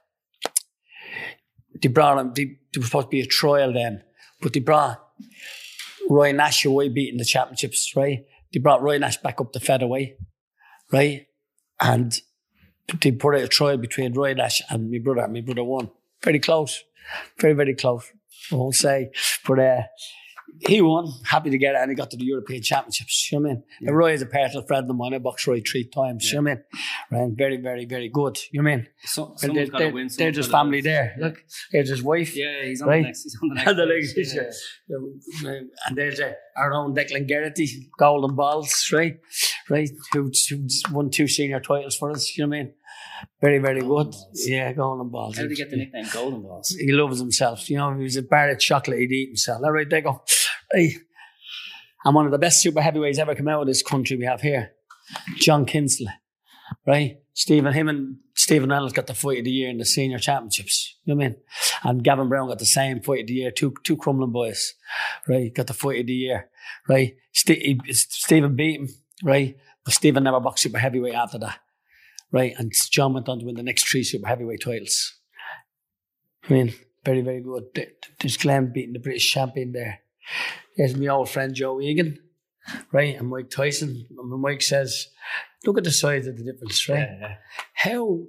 they 1.82 1.90
brought 1.90 2.18
him, 2.18 2.34
they, 2.34 2.46
there 2.74 2.80
was 2.80 2.88
supposed 2.88 3.08
to 3.08 3.12
be 3.12 3.22
a 3.22 3.26
trial 3.26 3.72
then, 3.72 4.04
but 4.42 4.54
they 4.54 4.60
brought 4.60 5.02
Roy 6.10 6.32
Nash 6.32 6.66
away 6.66 6.90
beating 6.90 7.18
the 7.18 7.26
championships, 7.26 7.94
right? 7.96 8.26
They 8.52 8.60
brought 8.60 8.82
Roy 8.82 8.98
Nash 8.98 9.18
back 9.18 9.40
up 9.40 9.54
the 9.54 9.60
featherweight, 9.60 10.18
right? 10.92 11.28
And 11.80 12.20
they 13.02 13.12
put 13.12 13.36
out 13.36 13.42
a 13.42 13.48
trial 13.48 13.78
between 13.78 14.14
Roy 14.14 14.34
Nash 14.34 14.62
and 14.70 14.92
my 14.92 15.00
brother. 15.00 15.28
My 15.28 15.42
brother 15.42 15.64
won. 15.64 15.92
Very 16.24 16.40
close. 16.40 16.84
Very, 17.40 17.54
very 17.54 17.76
close. 17.76 18.12
I 18.52 18.56
won't 18.56 18.76
say. 18.76 19.12
But 19.48 19.60
uh, 19.60 19.82
he 20.60 20.82
won. 20.82 21.12
Happy 21.24 21.50
to 21.50 21.58
get 21.58 21.76
it. 21.76 21.80
And 21.82 21.90
he 21.90 21.96
got 21.96 22.12
to 22.12 22.18
the 22.18 22.26
European 22.26 22.62
Championships. 22.62 23.32
You 23.32 23.40
know 23.40 23.44
what 23.44 23.50
I 23.50 23.54
mean? 23.54 23.64
Yeah. 23.82 23.92
Roy 23.92 24.14
is 24.14 24.22
a 24.22 24.26
personal 24.26 24.66
friend 24.66 24.90
of 24.90 24.96
mine. 24.96 25.14
I 25.14 25.20
boxed 25.20 25.48
Roy 25.48 25.62
three 25.62 25.86
times. 25.86 26.26
Yeah. 26.26 26.40
You 26.40 26.46
know 26.46 26.52
what 26.52 26.66
I 27.12 27.16
mean? 27.16 27.30
Right? 27.30 27.38
Very, 27.38 27.58
very, 27.58 27.86
very 27.86 28.10
good. 28.10 28.38
You 28.52 28.62
know 28.62 28.70
what 28.70 28.74
I 28.74 28.78
mean? 28.78 28.88
So, 29.04 29.36
they're, 29.42 29.68
they're, 29.68 29.94
win, 29.94 30.10
they're 30.18 30.32
just 30.32 30.52
family 30.52 30.82
there. 30.82 31.16
Look, 31.20 31.44
here's 31.72 31.90
his 31.90 32.04
wife. 32.04 32.36
Yeah, 32.36 32.64
he's 32.64 32.82
on 32.82 32.90
right? 32.90 33.02
the 33.02 33.08
next. 33.08 33.24
He's 33.24 33.38
on 33.42 33.50
the 33.50 33.56
next. 33.86 34.16
the 34.16 34.24
next 34.26 34.64
yeah. 35.44 35.60
And 35.88 35.98
there's 35.98 36.20
uh, 36.20 36.34
our 36.58 36.74
own 36.74 36.96
Declan 36.96 37.28
Geraghty, 37.28 37.90
Golden 37.98 38.36
Balls, 38.36 38.90
right? 38.94 39.18
Right? 39.70 39.90
Who, 40.14 40.32
who 40.50 40.68
won 40.92 41.10
two 41.10 41.28
senior 41.28 41.60
titles 41.60 41.96
for 41.96 42.12
us. 42.12 42.38
You 42.38 42.46
know 42.46 42.50
what 42.50 42.58
I 42.58 42.64
mean? 42.64 42.74
Very, 43.42 43.60
very 43.60 43.82
good. 43.82 44.14
Yeah, 44.34 44.74
golden 44.74 45.10
balls. 45.10 45.38
How 45.38 45.44
did 45.44 45.52
he 45.52 45.58
get 45.58 45.70
the 45.70 45.78
nickname 45.78 46.06
golden 46.12 46.42
balls? 46.42 46.70
He 46.70 46.92
loves 46.92 47.20
himself. 47.20 47.70
You 47.70 47.78
know, 47.78 47.94
he 47.96 48.04
was 48.04 48.16
a 48.16 48.24
bar 48.24 48.50
of 48.50 48.60
chocolate, 48.60 49.00
he'd 49.00 49.12
eat 49.12 49.28
himself. 49.30 49.62
All 49.64 49.72
right, 49.72 49.90
there 49.90 50.00
you 50.00 50.06
go. 50.06 50.24
And 50.74 52.16
one 52.16 52.26
of 52.26 52.32
the 52.32 52.38
best 52.38 52.62
super 52.62 52.82
heavyweights 52.82 53.20
ever 53.20 53.36
come 53.36 53.48
out 53.48 53.62
of 53.62 53.68
this 53.68 53.82
country 53.82 54.18
we 54.18 54.26
have 54.26 54.42
here. 54.42 54.72
John 55.38 55.66
Kinsley. 55.66 56.12
Right? 56.86 57.20
Stephen, 57.34 57.74
him 57.74 57.90
and 57.90 58.18
Stephen 58.34 58.70
Reynolds 58.70 58.94
got 58.94 59.08
the 59.08 59.14
fight 59.14 59.40
of 59.40 59.46
the 59.46 59.52
year 59.52 59.70
in 59.70 59.78
the 59.78 59.86
senior 59.86 60.20
championships. 60.20 60.96
You 61.04 61.14
know 61.14 61.18
what 61.18 61.26
I 61.26 61.30
mean? 61.30 61.38
And 61.84 62.04
Gavin 62.04 62.30
Brown 62.30 62.48
got 62.48 62.60
the 62.60 62.66
same 62.66 63.02
fight 63.02 63.22
of 63.22 63.28
the 63.28 63.34
year, 63.34 63.52
two 63.52 63.74
two 63.84 63.98
Crumlin 63.98 64.32
boys. 64.32 64.74
Right? 65.28 65.54
Got 65.54 65.68
the 65.68 65.74
fight 65.74 66.02
of 66.02 66.08
the 66.08 66.14
year. 66.14 66.50
Right? 66.88 67.16
St- 67.34 67.82
Stephen 67.94 68.56
beat 68.56 68.80
him, 68.80 68.90
right? 69.24 69.58
But 69.84 69.94
Stephen 69.94 70.24
never 70.24 70.40
boxed 70.40 70.64
super 70.64 70.80
heavyweight 70.80 71.14
after 71.14 71.38
that 71.40 71.60
right? 72.36 72.54
And 72.58 72.72
John 72.92 73.14
went 73.14 73.30
on 73.30 73.40
to 73.40 73.46
win 73.46 73.56
the 73.56 73.64
next 73.64 73.90
three 73.90 74.04
super 74.04 74.28
heavyweight 74.28 74.62
titles. 74.62 75.16
I 76.50 76.54
mean, 76.54 76.74
very, 77.04 77.22
very 77.22 77.42
good. 77.42 77.64
There's 78.20 78.38
Glenn 78.38 78.72
beating 78.74 78.94
the 78.94 79.00
British 79.00 79.32
champion 79.32 79.72
there. 79.72 80.02
There's 80.78 80.96
my 80.96 81.08
old 81.08 81.30
friend 81.30 81.54
Joe 81.54 81.80
Egan, 81.82 82.20
right? 82.92 83.16
And 83.16 83.30
Mike 83.30 83.50
Tyson. 83.50 84.08
And 84.18 84.42
Mike 84.42 84.62
says, 84.62 85.08
look 85.66 85.78
at 85.78 85.84
the 85.84 85.92
size 85.92 86.28
of 86.28 86.38
the 86.38 86.44
difference, 86.44 86.88
right? 86.90 87.10
Yeah. 87.20 87.36
How 87.74 88.20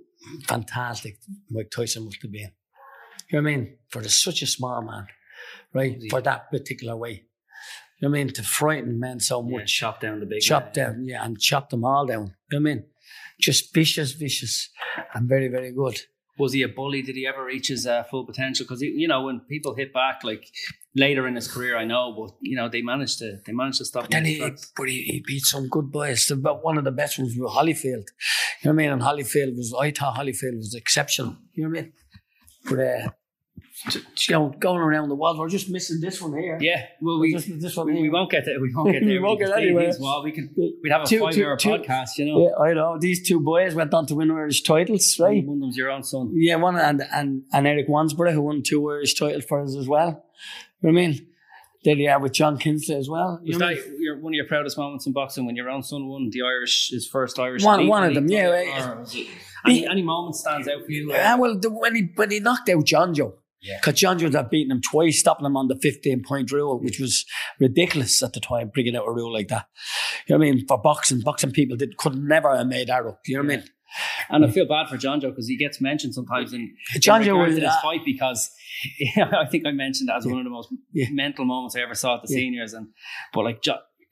fantastic 0.46 1.18
Mike 1.50 1.70
Tyson 1.70 2.04
must 2.04 2.22
have 2.22 2.32
been. 2.32 2.52
You 3.30 3.40
know 3.40 3.42
what 3.42 3.52
I 3.52 3.56
mean? 3.56 3.76
For 3.88 4.02
the, 4.02 4.08
such 4.08 4.42
a 4.42 4.46
small 4.46 4.82
man, 4.82 5.06
right? 5.72 6.00
For 6.10 6.20
that 6.20 6.50
particular 6.50 6.96
way. 6.96 7.24
You 8.00 8.08
know 8.08 8.10
what 8.10 8.18
I 8.18 8.24
mean? 8.24 8.32
To 8.34 8.42
frighten 8.42 9.00
men 9.00 9.20
so 9.20 9.42
much. 9.42 9.60
Yeah, 9.60 9.64
chop 9.88 10.00
down 10.00 10.20
the 10.20 10.26
big 10.26 10.42
Chop 10.42 10.74
down, 10.74 11.04
yeah, 11.04 11.24
and 11.24 11.40
chop 11.40 11.70
them 11.70 11.84
all 11.84 12.06
down. 12.06 12.34
You 12.50 12.60
know 12.60 12.62
what 12.64 12.70
I 12.70 12.74
mean? 12.74 12.84
just 13.40 13.74
vicious, 13.74 14.12
vicious, 14.12 14.70
and 15.14 15.28
very, 15.28 15.48
very 15.48 15.72
good. 15.72 16.00
Was 16.38 16.52
he 16.52 16.62
a 16.62 16.68
bully? 16.68 17.02
Did 17.02 17.16
he 17.16 17.26
ever 17.26 17.44
reach 17.44 17.68
his 17.68 17.86
uh, 17.86 18.02
full 18.04 18.26
potential? 18.26 18.64
Because 18.64 18.82
you 18.82 19.08
know, 19.08 19.22
when 19.22 19.40
people 19.40 19.74
hit 19.74 19.92
back, 19.92 20.22
like 20.22 20.46
later 20.96 21.26
in 21.28 21.34
his 21.34 21.46
career, 21.46 21.76
I 21.76 21.84
know, 21.84 22.12
but 22.18 22.36
you 22.40 22.56
know, 22.56 22.68
they 22.68 22.82
managed 22.82 23.18
to 23.18 23.38
they 23.44 23.52
managed 23.52 23.78
to 23.78 23.84
stop. 23.84 24.04
But 24.04 24.10
then 24.10 24.24
he, 24.24 24.38
but 24.76 24.88
he, 24.88 25.02
he, 25.02 25.22
beat 25.26 25.44
some 25.44 25.68
good 25.68 25.92
boys. 25.92 26.30
But 26.36 26.64
one 26.64 26.78
of 26.78 26.84
the 26.84 26.90
best 26.90 27.18
ones 27.18 27.36
was 27.36 27.52
Holyfield. 27.52 27.84
You 27.84 28.64
know 28.64 28.70
what 28.70 28.70
I 28.70 28.72
mean? 28.72 28.90
And 28.90 29.02
Holyfield 29.02 29.56
was 29.56 29.74
I 29.78 29.90
thought 29.90 30.16
Holyfield 30.16 30.56
was 30.56 30.74
exceptional. 30.74 31.36
You 31.52 31.64
know 31.64 31.70
what 31.70 31.78
I 31.78 31.82
mean? 31.82 31.92
But 32.68 32.78
uh, 32.80 33.10
you 33.84 34.02
know, 34.30 34.54
going 34.58 34.78
around 34.78 35.08
the 35.08 35.14
world. 35.14 35.38
We're 35.38 35.48
just 35.48 35.68
missing 35.68 36.00
this 36.00 36.20
one 36.20 36.36
here. 36.36 36.58
Yeah, 36.60 36.86
well, 37.00 37.18
we 37.18 37.32
just, 37.32 37.60
this 37.60 37.76
one 37.76 37.86
we, 37.86 38.00
we, 38.00 38.10
won't 38.10 38.30
get 38.30 38.44
there. 38.44 38.60
We 38.60 38.72
won't 38.74 38.92
get 38.92 39.00
there. 39.00 39.08
we 39.10 39.18
won't 39.18 39.38
get 39.38 39.56
anywhere. 39.56 39.92
Well, 40.00 40.22
we 40.24 40.32
can. 40.32 40.50
We'd 40.56 40.90
have 40.90 41.02
a 41.02 41.06
two, 41.06 41.20
five-hour 41.20 41.58
podcast, 41.58 42.18
you 42.18 42.26
know. 42.26 42.42
Yeah, 42.42 42.64
I 42.64 42.72
know. 42.72 42.98
These 42.98 43.28
two 43.28 43.40
boys 43.40 43.74
went 43.74 43.92
on 43.92 44.06
to 44.06 44.14
win 44.14 44.30
Irish 44.30 44.62
titles, 44.62 45.18
right? 45.20 45.44
One 45.44 45.58
of 45.58 45.60
them's 45.60 45.76
your 45.76 45.90
own 45.90 46.02
son. 46.02 46.32
Yeah, 46.34 46.56
one 46.56 46.76
and 46.76 47.02
and 47.12 47.42
and 47.52 47.66
Eric 47.66 47.88
Wansborough, 47.88 48.32
who 48.32 48.42
won 48.42 48.62
two 48.62 48.88
Irish 48.90 49.14
titles 49.14 49.44
for 49.44 49.62
us 49.62 49.76
as 49.76 49.86
well. 49.86 50.24
You 50.80 50.92
know 50.92 50.98
I 50.98 51.06
mean? 51.06 51.26
There 51.84 51.94
you 51.94 52.10
are 52.10 52.18
with 52.18 52.32
John 52.32 52.58
Kinsley 52.58 52.96
as 52.96 53.08
well. 53.08 53.40
Was 53.46 53.58
that 53.58 53.76
your, 54.00 54.18
one 54.18 54.32
of 54.32 54.34
your 54.34 54.46
proudest 54.46 54.76
moments 54.76 55.06
in 55.06 55.12
boxing 55.12 55.46
when 55.46 55.54
your 55.54 55.70
own 55.70 55.84
son 55.84 56.08
won 56.08 56.30
the 56.30 56.42
Irish, 56.42 56.88
his 56.90 57.06
first 57.06 57.38
Irish? 57.38 57.62
One, 57.62 57.86
one 57.86 58.02
of 58.02 58.12
them, 58.12 58.28
yeah. 58.28 58.46
Right. 58.46 59.06
Any, 59.64 59.86
any 59.86 60.02
moment 60.02 60.34
stands 60.34 60.66
out 60.66 60.84
for 60.84 60.90
you? 60.90 61.12
Yeah, 61.12 61.36
well, 61.36 61.56
the, 61.56 61.70
when 61.70 61.94
he 61.94 62.08
when 62.16 62.32
he 62.32 62.40
knocked 62.40 62.68
out 62.68 62.84
John 62.84 63.14
Joe. 63.14 63.34
Because 63.80 63.98
John 63.98 64.18
Jones 64.18 64.34
had 64.34 64.50
beaten 64.50 64.70
him 64.70 64.80
twice, 64.80 65.18
stopping 65.18 65.46
him 65.46 65.56
on 65.56 65.68
the 65.68 65.76
15 65.76 66.22
point 66.22 66.52
rule, 66.52 66.80
which 66.80 67.00
was 67.00 67.24
ridiculous 67.58 68.22
at 68.22 68.32
the 68.32 68.40
time, 68.40 68.70
bringing 68.72 68.96
out 68.96 69.06
a 69.06 69.12
rule 69.12 69.32
like 69.32 69.48
that. 69.48 69.66
You 70.26 70.34
know 70.34 70.38
what 70.38 70.48
I 70.48 70.52
mean? 70.52 70.66
For 70.66 70.78
boxing, 70.78 71.20
boxing 71.20 71.52
people 71.52 71.76
did, 71.76 71.96
could 71.96 72.16
never 72.16 72.56
have 72.56 72.66
made 72.66 72.88
that 72.88 73.04
up. 73.06 73.20
You 73.26 73.36
know 73.36 73.42
what 73.42 73.52
I 73.52 73.56
mean? 73.56 73.64
And 74.28 74.44
I 74.44 74.50
feel 74.50 74.66
bad 74.66 74.88
for 74.88 74.96
John 74.96 75.20
Joe 75.20 75.30
because 75.30 75.48
he 75.48 75.56
gets 75.56 75.80
mentioned 75.80 76.14
sometimes 76.14 76.52
in, 76.52 76.74
John 77.00 77.22
Joe 77.22 77.36
was, 77.36 77.56
in 77.56 77.62
his 77.62 77.70
uh, 77.70 77.80
fight 77.80 78.00
because 78.04 78.50
I 79.16 79.46
think 79.50 79.66
I 79.66 79.70
mentioned 79.70 80.08
that 80.08 80.16
as 80.16 80.26
yeah. 80.26 80.32
one 80.32 80.40
of 80.40 80.44
the 80.44 80.50
most 80.50 80.72
yeah. 80.92 81.06
mental 81.10 81.44
moments 81.44 81.76
I 81.76 81.80
ever 81.80 81.94
saw 81.94 82.16
at 82.16 82.22
the 82.22 82.32
yeah. 82.32 82.36
seniors. 82.36 82.72
And 82.72 82.88
but 83.32 83.44
like 83.44 83.62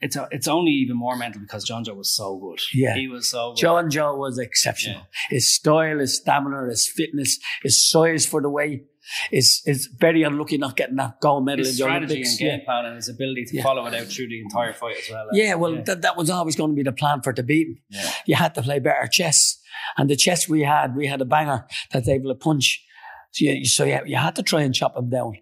it's 0.00 0.16
a, 0.16 0.28
it's 0.30 0.48
only 0.48 0.72
even 0.72 0.96
more 0.96 1.16
mental 1.16 1.40
because 1.40 1.64
John 1.64 1.84
Joe 1.84 1.94
was 1.94 2.14
so 2.14 2.38
good. 2.38 2.60
Yeah, 2.72 2.94
he 2.94 3.08
was 3.08 3.30
so. 3.30 3.52
good. 3.52 3.60
John 3.60 3.90
Joe 3.90 4.14
was 4.16 4.38
exceptional. 4.38 5.02
His 5.30 5.52
style, 5.52 5.98
his 5.98 6.16
stamina, 6.16 6.68
his 6.68 6.86
fitness, 6.86 7.38
his 7.62 7.82
size 7.82 8.26
for 8.26 8.40
the 8.40 8.50
weight 8.50 8.86
is 9.30 9.62
is 9.66 9.88
very 9.98 10.22
unlucky 10.22 10.58
not 10.58 10.76
getting 10.76 10.96
that 10.96 11.20
gold 11.20 11.44
medal 11.44 11.58
his 11.64 11.68
in 11.68 11.72
the 11.72 11.90
strategy 11.90 12.14
Olympics. 12.14 12.30
and 12.30 12.38
game 12.38 12.58
yeah. 12.58 12.64
plan 12.64 12.84
and 12.86 12.96
his 12.96 13.08
ability 13.08 13.44
to 13.46 13.56
yeah. 13.56 13.62
follow 13.62 13.86
it 13.86 13.94
out 13.94 14.06
through 14.06 14.28
the 14.28 14.40
entire 14.40 14.72
fight 14.72 14.96
as 14.96 15.10
well. 15.10 15.28
Yeah, 15.32 15.54
well, 15.54 15.74
yeah. 15.74 15.82
That, 15.82 16.02
that 16.02 16.16
was 16.16 16.30
always 16.30 16.56
going 16.56 16.70
to 16.70 16.76
be 16.76 16.82
the 16.82 16.92
plan 16.92 17.22
for 17.22 17.32
to 17.32 17.42
beat 17.42 17.68
him. 17.68 17.78
Yeah. 17.90 18.10
You 18.26 18.34
had 18.36 18.54
to 18.54 18.62
play 18.62 18.78
better 18.78 19.06
chess, 19.10 19.58
and 19.96 20.08
the 20.08 20.16
chess 20.16 20.48
we 20.48 20.62
had, 20.62 20.96
we 20.96 21.06
had 21.06 21.20
a 21.20 21.24
banger 21.24 21.66
that's 21.92 22.08
able 22.08 22.30
to 22.30 22.34
punch. 22.34 22.84
So 23.32 23.44
you, 23.46 23.64
so 23.64 23.84
you, 23.84 23.98
you 24.06 24.16
had 24.16 24.36
to 24.36 24.44
try 24.44 24.62
and 24.62 24.72
chop 24.72 24.96
him 24.96 25.10
down. 25.10 25.32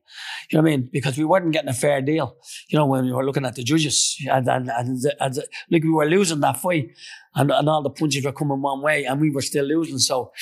You 0.48 0.57
know 0.57 0.62
what 0.62 0.72
I 0.72 0.77
mean? 0.77 0.88
Because 0.90 1.18
we 1.18 1.27
weren't 1.27 1.53
getting 1.53 1.68
a 1.68 1.75
fair 1.75 2.01
deal. 2.01 2.38
You 2.70 2.79
know, 2.79 2.87
when 2.87 3.05
we 3.05 3.12
were 3.12 3.25
looking 3.25 3.44
at 3.44 3.55
the 3.55 3.62
judges 3.62 4.16
and, 4.31 4.48
and, 4.48 4.70
and, 4.70 4.98
and 5.20 5.38
like 5.70 5.85
we 5.85 5.90
were 5.90 6.07
losing 6.07 6.40
that 6.40 6.57
fight 6.57 6.88
and, 7.35 7.51
and 7.51 7.68
all 7.68 7.83
the 7.83 7.90
punches 7.90 8.25
were 8.25 8.33
coming 8.33 8.62
one 8.62 8.81
way 8.81 9.05
and 9.05 9.20
we 9.20 9.29
were 9.29 9.42
still 9.42 9.66
losing. 9.66 9.98
So 9.98 10.33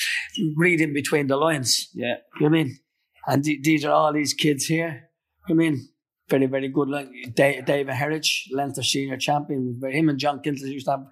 reading 0.55 0.93
between 0.93 1.27
the 1.27 1.35
lines. 1.35 1.89
Yeah. 1.93 2.15
You 2.39 2.47
know 2.47 2.51
what 2.51 2.59
I 2.59 2.63
mean? 2.63 2.79
And 3.27 3.43
th- 3.43 3.61
these 3.63 3.85
are 3.85 3.91
all 3.91 4.13
these 4.13 4.33
kids 4.33 4.65
here. 4.65 5.09
I 5.49 5.53
mean, 5.53 5.89
very, 6.29 6.45
very 6.45 6.69
good. 6.69 6.89
Like 6.89 7.09
David 7.35 7.89
Herridge, 7.89 8.47
Leinster 8.51 8.83
senior 8.83 9.17
champion. 9.17 9.79
Him 9.83 10.09
and 10.09 10.17
John 10.17 10.41
used 10.43 10.85
to 10.85 10.91
have 10.91 11.05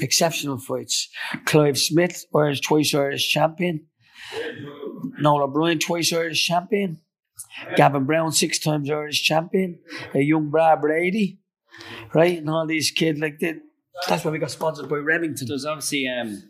exceptional 0.00 0.58
fights. 0.58 1.08
Clive 1.44 1.78
Smith, 1.78 2.24
Irish 2.34 2.60
twice 2.60 2.94
Irish 2.94 3.28
champion. 3.28 3.86
Noel 5.18 5.42
O'Brien, 5.42 5.78
twice 5.78 6.12
Irish 6.12 6.44
champion. 6.46 7.00
Gavin 7.76 8.04
Brown, 8.04 8.32
six 8.32 8.58
times 8.58 8.88
Irish 8.88 9.22
champion. 9.22 9.80
A 10.14 10.20
young 10.20 10.48
Brad 10.50 10.80
Brady, 10.80 11.40
right? 12.14 12.38
And 12.38 12.48
all 12.48 12.66
these 12.66 12.90
kids 12.90 13.18
like 13.18 13.40
that. 13.40 13.56
That's 14.08 14.24
why 14.24 14.30
we 14.30 14.38
got 14.38 14.50
sponsored 14.50 14.88
by 14.88 14.96
Remington. 14.96 15.48
There's 15.48 15.66
obviously 15.66 16.08
um, 16.08 16.42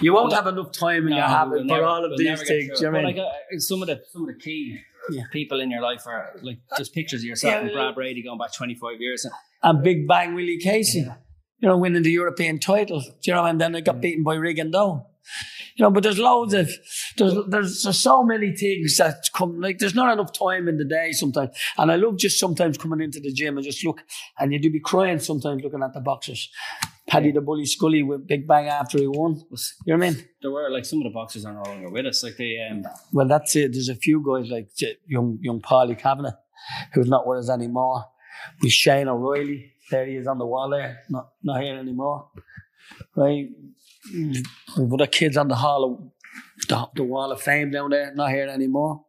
you 0.00 0.12
won't 0.12 0.32
have 0.32 0.46
enough 0.46 0.72
time 0.72 1.04
in 1.04 1.10
no, 1.10 1.16
your 1.16 1.26
habit 1.26 1.68
for 1.68 1.84
all 1.84 2.04
of 2.04 2.16
these 2.18 2.42
things. 2.42 2.80
You 2.80 2.90
know 2.90 2.98
I 2.98 3.02
mean? 3.02 3.16
like, 3.16 3.18
uh, 3.18 3.58
some 3.58 3.82
of 3.82 3.88
the 3.88 4.02
some 4.10 4.22
of 4.22 4.28
the 4.28 4.40
key 4.40 4.80
yeah. 5.10 5.24
people 5.32 5.60
in 5.60 5.70
your 5.70 5.82
life 5.82 6.06
are 6.06 6.36
like 6.42 6.58
just 6.76 6.94
pictures 6.94 7.22
of 7.22 7.24
yourself 7.24 7.52
yeah, 7.52 7.60
and 7.60 7.72
Brad 7.72 7.94
Brady 7.94 8.22
going 8.22 8.38
back 8.38 8.54
25 8.54 9.00
years. 9.00 9.26
And 9.62 9.82
Big 9.82 10.06
Bang 10.06 10.34
Willie 10.34 10.58
Casey, 10.58 11.00
yeah. 11.00 11.14
you 11.58 11.68
know, 11.68 11.76
winning 11.76 12.02
the 12.02 12.10
European 12.10 12.58
title, 12.58 13.02
you 13.22 13.34
know, 13.34 13.44
and 13.44 13.60
then 13.60 13.72
they 13.72 13.80
got 13.80 13.96
mm. 13.96 14.02
beaten 14.02 14.24
by 14.24 14.36
Rigondeaux. 14.36 15.06
You 15.76 15.84
know, 15.84 15.90
but 15.90 16.02
there's 16.02 16.18
loads 16.18 16.54
of 16.54 16.68
there's, 17.16 17.34
there's 17.48 17.82
there's 17.82 17.98
so 17.98 18.24
many 18.24 18.54
things 18.54 18.96
that 18.96 19.28
come 19.34 19.60
like 19.60 19.78
there's 19.78 19.94
not 19.94 20.12
enough 20.12 20.32
time 20.32 20.68
in 20.68 20.76
the 20.76 20.84
day 20.84 21.12
sometimes. 21.12 21.56
And 21.78 21.92
I 21.92 21.96
love 21.96 22.18
just 22.18 22.38
sometimes 22.38 22.76
coming 22.76 23.00
into 23.00 23.20
the 23.20 23.32
gym 23.32 23.56
and 23.56 23.64
just 23.64 23.84
look 23.84 24.02
and 24.38 24.52
you 24.52 24.58
do 24.58 24.70
be 24.70 24.80
crying 24.80 25.20
sometimes 25.20 25.62
looking 25.62 25.82
at 25.82 25.94
the 25.94 26.00
boxers. 26.00 26.50
Paddy 27.10 27.32
the 27.32 27.40
Bully 27.40 27.66
Scully 27.66 28.02
with 28.04 28.26
Big 28.26 28.46
Bang 28.46 28.68
after 28.68 28.96
he 28.98 29.08
won. 29.08 29.34
You 29.34 29.96
know 29.96 29.98
what 29.98 30.06
I 30.06 30.10
mean? 30.10 30.24
There 30.42 30.50
were 30.52 30.70
like 30.70 30.84
some 30.84 31.00
of 31.00 31.04
the 31.04 31.10
boxers 31.10 31.44
are 31.44 31.52
no 31.52 31.62
longer 31.62 31.90
with 31.90 32.06
us. 32.06 32.22
Like 32.22 32.36
they 32.36 32.56
um 32.70 32.84
Well 33.12 33.26
that's 33.26 33.56
it. 33.56 33.72
There's 33.72 33.88
a 33.88 33.96
few 33.96 34.24
guys 34.24 34.48
like 34.48 34.68
young 35.06 35.38
young 35.42 35.60
Paulie 35.60 35.98
Kavanagh 35.98 36.36
who's 36.92 37.08
not 37.08 37.26
with 37.26 37.40
us 37.40 37.50
anymore. 37.50 38.04
With 38.62 38.72
Shane 38.72 39.08
O'Reilly. 39.08 39.72
There 39.90 40.06
he 40.06 40.14
is 40.14 40.28
on 40.28 40.38
the 40.38 40.46
wall 40.46 40.70
there, 40.70 41.00
not 41.08 41.30
not 41.42 41.60
here 41.60 41.76
anymore. 41.76 42.30
Right? 43.16 43.48
With 44.76 45.00
the 45.00 45.08
kids 45.08 45.36
on 45.36 45.48
the 45.48 45.56
hall 45.56 45.84
of 45.84 46.68
the, 46.68 46.88
the 46.94 47.02
wall 47.02 47.32
of 47.32 47.42
fame 47.42 47.72
down 47.72 47.90
there, 47.90 48.14
not 48.14 48.30
here 48.30 48.46
anymore. 48.46 49.04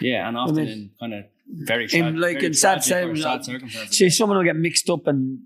Yeah, 0.00 0.26
and 0.26 0.38
often 0.38 0.58
I 0.58 0.62
mean, 0.62 0.68
in 0.68 0.90
kind 0.98 1.14
of 1.14 1.24
very 1.52 1.86
tra- 1.86 1.98
in 1.98 2.20
like 2.20 2.34
very 2.36 2.46
in 2.46 2.54
sad, 2.54 2.82
sad, 2.82 3.16
sad 3.18 3.44
circumstances. 3.44 3.96
See, 3.98 4.10
someone 4.10 4.38
will 4.38 4.44
get 4.44 4.56
mixed 4.56 4.88
up 4.90 5.06
in 5.06 5.40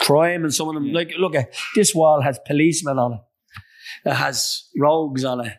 crime, 0.00 0.44
and 0.44 0.52
some 0.54 0.68
of 0.68 0.74
them 0.74 0.86
Yeah. 0.86 0.94
like 0.94 1.12
look 1.18 1.34
at 1.34 1.52
this 1.74 1.94
wall 1.94 2.20
has 2.22 2.38
policemen 2.46 2.98
on 2.98 3.12
it, 3.14 3.20
it 4.10 4.14
has 4.14 4.68
rogues 4.78 5.24
on 5.24 5.40
it, 5.46 5.52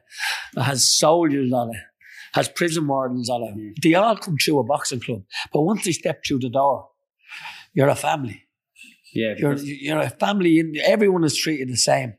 it 0.58 0.62
has 0.62 0.97
soldiers 0.97 1.51
on 1.54 1.69
it, 1.75 1.82
has 2.34 2.49
prison 2.49 2.88
wardens 2.88 3.30
on 3.30 3.43
it. 3.43 3.56
Mm. 3.58 3.73
They 3.84 3.93
all 3.95 4.15
come 4.17 4.38
through 4.43 4.60
a 4.60 4.63
boxing 4.63 4.99
club, 5.01 5.23
but 5.54 5.62
once 5.62 5.84
they 5.86 5.91
step 5.91 6.23
through 6.25 6.39
the 6.39 6.49
door, 6.49 6.89
you're 7.73 7.89
a 7.89 7.95
family. 7.95 8.43
yeah, 9.13 9.34
You're 9.38 9.56
you're 9.58 9.99
a 9.99 10.10
family. 10.10 10.60
and 10.60 10.75
Everyone 10.77 11.23
is 11.23 11.36
treated 11.38 11.69
the 11.69 11.77
same. 11.77 12.13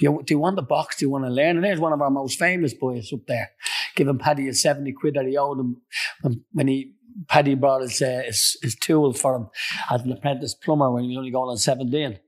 You, 0.00 0.22
do 0.24 0.34
you 0.34 0.38
want 0.38 0.56
to 0.56 0.62
box? 0.62 1.00
You 1.00 1.08
want 1.10 1.24
to 1.24 1.30
learn? 1.30 1.56
And 1.56 1.64
there's 1.64 1.80
one 1.80 1.92
of 1.94 2.00
our 2.02 2.10
most 2.10 2.38
famous 2.38 2.74
boys 2.74 3.10
up 3.12 3.20
there, 3.26 3.50
giving 3.94 4.18
Paddy 4.18 4.48
a 4.48 4.54
70 4.54 4.92
quid 4.92 5.14
that 5.14 5.26
he 5.26 5.36
owed 5.36 5.58
him 5.58 5.82
when, 6.22 6.44
when 6.52 6.68
he 6.68 6.92
Paddy 7.28 7.54
brought 7.54 7.82
his, 7.82 8.02
uh, 8.02 8.22
his 8.26 8.56
his 8.60 8.74
tools 8.74 9.20
for 9.20 9.36
him 9.36 9.46
as 9.90 10.02
an 10.02 10.10
apprentice 10.12 10.54
plumber 10.54 10.90
when 10.90 11.04
he 11.04 11.10
was 11.10 11.18
only 11.18 11.30
going 11.30 11.48
on 11.48 11.56
17. 11.56 12.18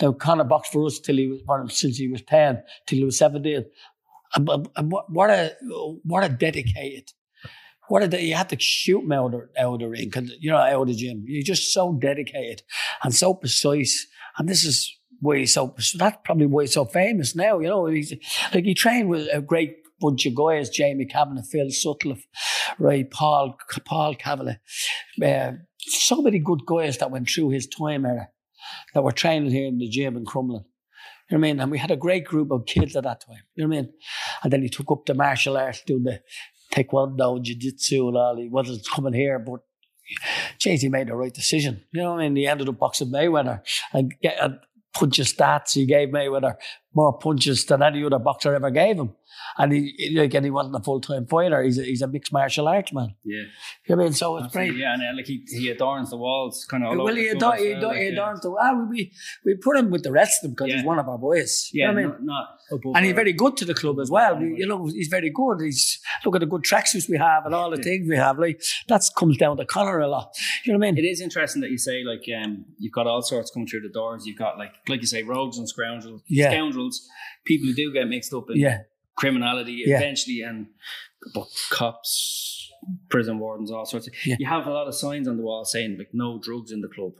Now 0.00 0.12
Conor 0.12 0.44
boxed 0.44 0.72
for 0.72 0.86
us 0.86 0.98
till 0.98 1.16
he 1.16 1.28
was 1.28 1.42
for 1.46 1.60
him 1.60 1.68
since 1.68 1.98
he 1.98 2.08
was 2.08 2.22
10 2.22 2.62
till 2.86 2.98
he 2.98 3.04
was 3.04 3.18
17. 3.18 3.64
And, 4.34 4.48
and- 4.76 4.92
what, 5.08 5.30
a 5.30 5.54
what 6.04 6.24
a 6.24 6.28
dedicated 6.30 7.10
what 7.88 8.08
de- 8.08 8.22
you 8.24 8.34
had 8.34 8.48
to 8.48 8.58
shoot 8.58 9.02
him 9.02 9.12
out 9.12 9.34
of, 9.34 9.42
out 9.58 9.74
of 9.74 9.80
the 9.80 9.88
ring 9.88 10.10
you 10.40 10.50
know 10.50 10.56
out 10.56 10.82
of 10.82 10.86
the 10.88 10.94
gym. 10.94 11.24
You're 11.26 11.42
just 11.42 11.72
so 11.72 11.92
dedicated 11.92 12.62
and 13.02 13.14
so 13.14 13.34
precise. 13.34 14.06
And 14.38 14.48
this 14.48 14.64
is 14.64 14.90
why 15.20 15.38
he's 15.38 15.52
so 15.52 15.74
that's 15.98 16.16
probably 16.24 16.46
why 16.46 16.62
he's 16.62 16.72
so 16.72 16.86
famous 16.86 17.36
now. 17.36 17.58
You 17.58 17.68
know, 17.68 17.86
he's 17.86 18.14
like 18.54 18.64
he 18.64 18.72
trained 18.74 19.10
with 19.10 19.28
a 19.32 19.42
great 19.42 19.76
bunch 20.02 20.26
of 20.26 20.34
guys: 20.34 20.68
Jamie 20.68 21.06
Kavanagh, 21.06 21.44
Phil 21.50 21.70
Sutcliffe, 21.70 22.26
right, 22.78 23.10
Paul 23.10 23.56
Paul 23.84 24.14
Kavanagh. 24.14 24.58
Uh, 25.22 25.52
so 25.78 26.20
many 26.20 26.38
good 26.38 26.66
guys 26.66 26.98
that 26.98 27.10
went 27.10 27.28
through 27.28 27.50
his 27.50 27.66
time 27.66 28.04
era 28.04 28.28
that 28.94 29.02
were 29.02 29.12
training 29.12 29.50
here 29.50 29.66
in 29.66 29.78
the 29.78 29.88
gym 29.88 30.16
in 30.16 30.24
Crumlin. 30.24 30.64
You 31.30 31.38
know 31.38 31.40
what 31.40 31.48
I 31.48 31.52
mean? 31.52 31.60
And 31.60 31.70
we 31.70 31.78
had 31.78 31.90
a 31.90 31.96
great 31.96 32.24
group 32.24 32.50
of 32.50 32.66
kids 32.66 32.94
at 32.94 33.04
that 33.04 33.22
time. 33.26 33.42
You 33.54 33.64
know 33.64 33.68
what 33.68 33.78
I 33.78 33.80
mean? 33.82 33.92
And 34.42 34.52
then 34.52 34.62
he 34.62 34.68
took 34.68 34.90
up 34.90 35.06
the 35.06 35.14
martial 35.14 35.56
arts, 35.56 35.82
doing 35.86 36.04
the 36.04 36.20
taekwondo, 36.72 37.42
jiu-jitsu 37.42 38.08
and 38.08 38.16
all. 38.16 38.36
He 38.36 38.48
wasn't 38.48 38.86
coming 38.94 39.14
here, 39.14 39.38
but 39.38 39.60
geez, 40.58 40.82
he 40.82 40.88
made 40.88 41.08
the 41.08 41.16
right 41.16 41.32
decision. 41.32 41.84
You 41.92 42.02
know 42.02 42.12
what 42.12 42.20
I 42.20 42.24
mean? 42.24 42.36
He 42.36 42.46
ended 42.46 42.68
up 42.68 42.78
boxing 42.78 43.12
Mayweather 43.12 43.62
and 43.92 44.12
get 44.20 44.38
a 44.38 44.60
punches 44.94 45.32
stats. 45.32 45.72
He 45.72 45.86
gave 45.86 46.08
Mayweather 46.08 46.56
more 46.94 47.16
punches 47.18 47.64
than 47.66 47.82
any 47.82 48.04
other 48.04 48.18
boxer 48.18 48.54
ever 48.54 48.70
gave 48.70 48.96
him. 48.96 49.12
And 49.56 49.72
he, 49.72 49.94
he- 49.96 50.18
like, 50.18 50.34
and 50.34 50.44
he 50.44 50.50
wasn't 50.50 50.76
a 50.76 50.80
full-time 50.80 51.26
fighter. 51.26 51.62
He's 51.62 51.78
a, 51.78 51.82
he's 51.84 52.02
a 52.02 52.06
mixed 52.06 52.32
martial 52.32 52.68
arts 52.68 52.92
man. 52.92 53.14
yeah, 53.24 53.36
You 53.36 53.44
know 53.88 53.96
what 53.96 54.00
I 54.02 54.04
mean? 54.04 54.12
So 54.12 54.36
it's 54.36 54.52
great. 54.52 54.76
yeah, 54.76 54.92
and 54.94 55.02
uh, 55.02 55.16
like 55.16 55.26
he, 55.26 55.42
he 55.48 55.70
adorns 55.70 56.10
the 56.10 56.16
walls, 56.18 56.66
kind 56.70 56.82
of. 56.84 56.90
All 56.90 56.96
well, 56.98 57.08
over 57.08 57.16
he 57.18 57.28
the 57.30 57.36
club 57.36 57.54
adorned, 57.54 57.60
he 57.64 57.72
adorned, 57.72 57.82
like, 57.82 57.96
he 57.98 58.04
yeah. 58.04 58.12
adorned 58.12 58.38
the, 58.42 58.56
ah, 58.60 58.86
we, 58.90 59.12
we 59.46 59.54
put 59.56 59.76
him 59.76 59.90
with 59.90 60.02
the 60.02 60.12
rest 60.12 60.38
of 60.44 60.48
them 60.48 60.52
because 60.52 60.68
Yeah. 60.68 60.76
he's 60.76 60.84
one 60.84 60.98
of 60.98 61.08
our 61.08 61.18
boys. 61.18 61.70
Yeah, 61.72 61.88
you 61.88 61.92
know 61.94 62.00
I 62.00 62.02
mean? 62.02 62.26
not, 62.26 62.48
not 62.82 62.96
And 62.96 63.06
he's 63.06 63.14
very 63.14 63.32
good 63.32 63.56
to 63.58 63.64
the 63.64 63.74
club 63.74 63.98
as 64.00 64.10
well. 64.10 64.36
We- 64.38 64.56
you 64.58 64.66
know, 64.66 64.86
he's 64.86 65.08
very 65.08 65.30
good. 65.30 65.60
He's 65.62 65.98
look 66.26 66.34
at 66.36 66.40
the 66.40 66.46
good 66.46 66.62
tracksuits 66.62 67.08
we 67.08 67.16
have 67.16 67.46
and 67.46 67.54
all 67.54 67.70
the 67.70 67.78
things 67.78 68.06
we 68.08 68.16
have. 68.16 68.38
Like 68.38 68.60
that 68.88 69.02
comes 69.16 69.38
down 69.38 69.56
to 69.56 69.64
Conor 69.64 70.00
a 70.00 70.08
lot. 70.08 70.30
You 70.64 70.72
know 70.74 70.78
what 70.78 70.88
I 70.88 70.92
mean? 70.92 71.04
is 71.04 71.20
interesting 71.22 71.62
that 71.62 71.70
you 71.70 71.78
say 71.78 72.04
like 72.04 72.22
um, 72.42 72.64
you've 72.78 72.92
got 72.92 73.06
all 73.06 73.22
sorts 73.22 73.50
coming 73.50 73.66
through 73.66 73.80
the 73.80 73.88
doors. 73.88 74.26
You've 74.26 74.38
got 74.38 74.58
like 74.58 74.72
like 74.88 75.00
you 75.00 75.06
say 75.06 75.22
rogues 75.22 75.56
and 75.58 75.68
scoundrels, 75.68 76.22
Yeah. 76.28 76.50
scoundrels, 76.50 76.81
people 77.44 77.72
do 77.74 77.92
get 77.92 78.08
mixed 78.08 78.32
up 78.32 78.44
in 78.50 78.56
Yeah, 78.58 78.78
criminality 79.16 79.84
Yeah. 79.86 79.98
eventually, 79.98 80.40
and 80.42 80.66
but 81.34 81.46
cops, 81.70 82.70
prison 83.10 83.38
wardens, 83.38 83.70
all 83.70 83.84
sorts. 83.86 84.08
Of, 84.08 84.14
Yeah. 84.26 84.36
You 84.38 84.46
have 84.46 84.66
a 84.66 84.70
lot 84.72 84.88
of 84.88 84.94
signs 84.94 85.28
on 85.28 85.36
the 85.36 85.42
wall 85.42 85.64
saying 85.64 85.98
like 85.98 86.10
no 86.12 86.38
drugs 86.42 86.72
in 86.72 86.80
the 86.80 86.88
club, 86.88 87.12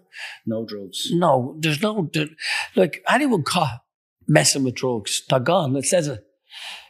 no 0.46 0.64
drugs. 0.64 1.08
no, 1.12 1.56
there's 1.60 1.82
no 1.82 2.08
there, 2.12 2.28
like 2.74 3.02
anyone 3.08 3.42
caught 3.42 3.80
messing 4.26 4.64
with 4.64 4.74
drugs, 4.76 5.22
they're 5.28 5.40
gone. 5.40 5.76
It 5.76 5.84
says 5.86 6.08
it. 6.08 6.24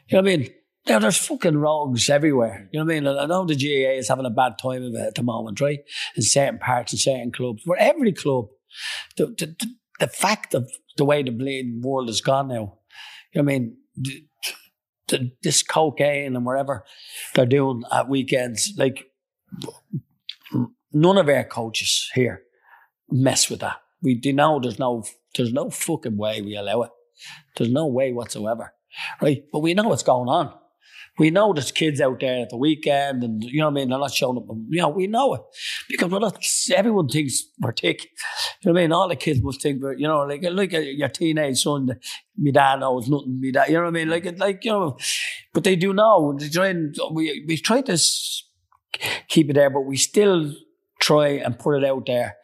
You 0.08 0.16
know 0.18 0.22
what 0.22 0.32
I 0.32 0.36
mean? 0.36 0.48
Now 0.88 0.98
there's 0.98 1.16
fucking 1.16 1.56
rogues 1.58 2.10
everywhere. 2.10 2.68
You 2.72 2.80
know 2.80 2.84
what 2.86 2.94
I 2.96 3.00
mean? 3.00 3.06
I 3.06 3.26
know 3.26 3.44
the 3.46 3.54
GAA 3.54 3.98
is 3.98 4.08
having 4.08 4.26
a 4.26 4.30
bad 4.30 4.54
time 4.60 4.82
of 4.82 4.94
it 4.94 5.00
at 5.06 5.14
the 5.14 5.22
moment, 5.22 5.60
right? 5.60 5.78
In 6.16 6.22
certain 6.22 6.58
parts, 6.58 6.92
in 6.92 6.98
certain 6.98 7.30
clubs, 7.30 7.62
but 7.64 7.78
every 7.78 8.12
club, 8.12 8.46
the, 9.16 9.26
the, 9.26 9.54
the 10.00 10.08
fact 10.08 10.54
of 10.54 10.68
the 10.96 11.04
way 11.04 11.22
the 11.22 11.30
bleeding 11.30 11.80
world 11.82 12.08
has 12.08 12.20
gone 12.20 12.48
now. 12.48 12.78
I 13.36 13.42
mean? 13.42 13.76
The, 13.96 14.24
the, 15.08 15.32
this 15.42 15.62
cocaine 15.62 16.34
and 16.34 16.46
whatever 16.46 16.84
they're 17.34 17.46
doing 17.46 17.82
at 17.92 18.08
weekends, 18.08 18.72
like 18.76 19.04
none 20.92 21.18
of 21.18 21.28
our 21.28 21.44
coaches 21.44 22.10
here 22.14 22.42
mess 23.10 23.50
with 23.50 23.60
that. 23.60 23.76
We 24.02 24.14
do 24.14 24.32
know 24.32 24.58
there's 24.60 24.78
no 24.78 25.04
there's 25.36 25.52
no 25.52 25.70
fucking 25.70 26.16
way 26.16 26.42
we 26.42 26.56
allow 26.56 26.82
it. 26.82 26.90
There's 27.56 27.70
no 27.70 27.86
way 27.86 28.12
whatsoever. 28.12 28.74
Right? 29.20 29.44
But 29.52 29.60
we 29.60 29.74
know 29.74 29.88
what's 29.88 30.02
going 30.02 30.28
on. 30.28 30.52
We 31.22 31.30
know 31.30 31.52
there's 31.52 31.70
kids 31.70 32.00
out 32.00 32.18
there 32.18 32.42
at 32.42 32.50
the 32.50 32.56
weekend 32.56 33.22
and 33.22 33.44
you 33.44 33.60
know 33.60 33.66
what 33.66 33.70
I 33.70 33.74
mean, 33.74 33.90
they're 33.90 33.98
not 34.00 34.12
showing 34.12 34.38
up. 34.38 34.46
You 34.70 34.80
know, 34.80 34.88
we 34.88 35.06
know 35.06 35.34
it. 35.34 35.42
Because 35.88 36.10
we're 36.10 36.18
not 36.18 36.36
everyone 36.74 37.06
thinks 37.06 37.44
we're 37.60 37.70
tick. 37.70 38.02
You 38.02 38.08
know 38.64 38.72
what 38.72 38.80
I 38.80 38.82
mean? 38.82 38.92
All 38.92 39.08
the 39.08 39.14
kids 39.14 39.40
must 39.40 39.62
think 39.62 39.80
we're, 39.80 39.94
you 39.94 40.08
know, 40.08 40.22
like 40.22 40.42
like 40.42 40.74
uh, 40.74 40.80
your 40.80 41.08
teenage 41.10 41.62
son, 41.62 41.90
my 42.36 42.50
dad 42.50 42.80
knows 42.80 43.08
nothing, 43.08 43.38
me 43.38 43.52
dad, 43.52 43.68
you 43.68 43.74
know 43.74 43.82
what 43.82 43.86
I 43.86 43.90
mean? 43.92 44.08
Like 44.08 44.36
like, 44.36 44.64
you 44.64 44.72
know, 44.72 44.98
but 45.54 45.62
they 45.62 45.76
do 45.76 45.92
know. 45.92 46.36
We 47.12 47.44
we 47.46 47.56
try 47.56 47.82
to 47.82 47.96
keep 49.28 49.48
it 49.48 49.52
there, 49.52 49.70
but 49.70 49.82
we 49.82 49.96
still 49.98 50.52
try 50.98 51.28
and 51.28 51.56
put 51.56 51.76
it 51.76 51.84
out 51.84 52.06
there. 52.06 52.34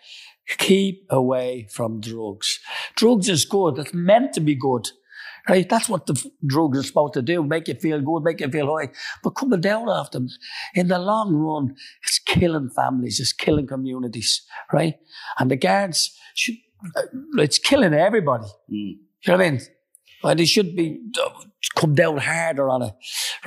Keep 0.57 1.09
away 1.11 1.67
from 1.73 2.01
drugs. 2.01 2.61
Drugs 2.95 3.29
is 3.29 3.45
good. 3.45 3.77
It's 3.79 3.93
meant 3.93 4.35
to 4.35 4.41
be 4.41 4.55
good. 4.55 4.87
Right? 5.49 5.69
That's 5.69 5.89
what 5.89 6.07
the 6.07 6.31
drugs 6.47 6.79
are 6.79 6.83
supposed 6.83 7.15
to 7.15 7.23
do. 7.23 7.43
Make 7.43 7.69
you 7.69 7.75
feel 7.75 8.01
good, 8.01 8.23
make 8.23 8.41
you 8.41 8.51
feel 8.51 8.77
high. 8.77 8.91
But 9.23 9.31
coming 9.31 9.61
down 9.61 9.89
off 9.89 10.11
them, 10.11 10.29
in 10.75 10.89
the 10.89 10.99
long 10.99 11.35
run, 11.35 11.75
it's 12.05 12.19
killing 12.19 12.69
families, 12.69 13.19
it's 13.19 13.33
killing 13.33 13.67
communities, 13.67 14.43
right? 14.73 14.95
And 15.39 15.51
the 15.51 15.57
guards 15.57 16.15
should, 16.35 16.57
uh, 16.97 17.03
it's 17.39 17.59
killing 17.59 17.95
everybody. 17.95 18.45
Mm. 18.45 18.51
You 18.71 18.99
know 19.29 19.37
what 19.37 19.47
I 19.47 19.51
mean? 19.51 19.61
And 20.23 20.41
they 20.41 20.45
should 20.45 20.77
be 20.77 21.01
uh, 21.25 21.31
come 21.77 21.95
down 21.95 22.19
harder 22.19 22.69
on 22.69 22.83
it, 22.83 22.95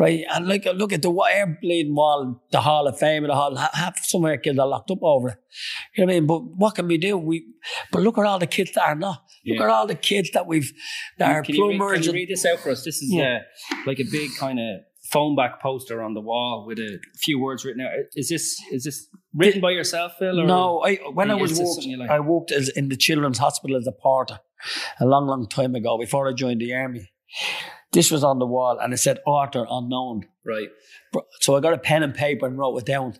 right? 0.02 0.24
And 0.34 0.48
like 0.48 0.66
look 0.66 0.92
at 0.94 1.02
the 1.02 1.12
air 1.32 1.58
bleeding 1.62 1.96
wall, 1.96 2.42
the 2.52 2.62
Hall 2.62 2.88
of 2.88 2.98
Fame, 2.98 3.24
and 3.24 3.32
the 3.32 3.36
Hall. 3.36 3.56
Half 3.56 4.04
some 4.06 4.26
of 4.26 4.30
our 4.32 4.38
kids 4.38 4.60
are 4.60 4.68
locked 4.68 4.92
up 4.92 5.00
over 5.02 5.30
it. 5.30 5.38
You 5.96 6.06
know 6.06 6.08
what 6.08 6.16
I 6.16 6.20
mean? 6.20 6.28
But 6.28 6.40
what 6.62 6.76
can 6.76 6.88
we 6.88 6.98
do? 6.98 7.18
We, 7.18 7.46
but 7.92 8.02
look 8.02 8.18
at 8.18 8.26
all 8.26 8.40
the 8.40 8.48
kids 8.48 8.72
that 8.74 8.84
are 8.88 8.96
not. 8.96 9.20
Look 9.46 9.58
Yeah. 9.60 9.64
at 9.64 9.70
all 9.70 9.88
the 9.88 9.96
kids 9.96 10.30
that 10.32 10.46
we've 10.48 10.72
that 11.18 11.32
are 11.32 11.42
Can 11.44 11.56
you, 11.56 11.64
read, 11.68 11.72
can 11.72 11.80
plumbers. 11.80 12.06
you 12.08 12.14
read 12.14 12.30
this 12.30 12.46
out 12.46 12.60
for 12.60 12.70
us? 12.72 12.84
This 12.84 13.02
is 13.02 13.14
Yeah. 13.14 13.40
uh, 13.72 13.76
like 13.88 14.00
a 14.00 14.06
big 14.12 14.30
kind 14.40 14.60
of 14.60 14.82
phone 15.12 15.36
back 15.36 15.62
poster 15.62 16.02
on 16.02 16.14
the 16.14 16.22
wall 16.22 16.64
with 16.68 16.80
a 16.80 17.00
few 17.24 17.38
words 17.40 17.66
written 17.66 17.82
out. 17.82 17.92
Is 18.16 18.30
this 18.30 18.56
is 18.72 18.84
this 18.86 19.08
written 19.34 19.60
by 19.62 19.72
yourself, 19.72 20.14
Phil? 20.20 20.40
Or 20.40 20.46
No, 20.46 20.82
I, 20.86 20.96
when 21.14 21.30
I 21.32 21.36
was 21.36 21.60
worked, 21.60 21.86
like? 22.00 22.10
I 22.10 22.20
worked 22.20 22.52
as 22.52 22.70
in 22.70 22.90
the 22.90 22.96
children's 22.96 23.40
hospital 23.40 23.76
as 23.78 23.88
a 23.88 23.92
porter 23.92 24.40
a 25.00 25.06
long, 25.06 25.26
long 25.28 25.48
time 25.50 25.74
ago 25.76 25.98
before 25.98 26.30
I 26.30 26.34
joined 26.34 26.62
the 26.62 26.74
army. 26.74 27.10
This 27.92 28.10
was 28.12 28.24
on 28.24 28.40
the 28.40 28.46
wall 28.46 28.80
and 28.80 28.94
it 28.94 28.98
said 28.98 29.20
author 29.26 29.66
unknown. 29.70 30.28
right, 30.46 30.70
So 31.42 31.56
I 31.56 31.60
got 31.60 31.74
a 31.74 31.78
pen 31.78 32.04
and 32.04 32.14
paper 32.14 32.48
and 32.48 32.58
wrote 32.58 32.78
it 32.78 32.86
down. 32.86 33.18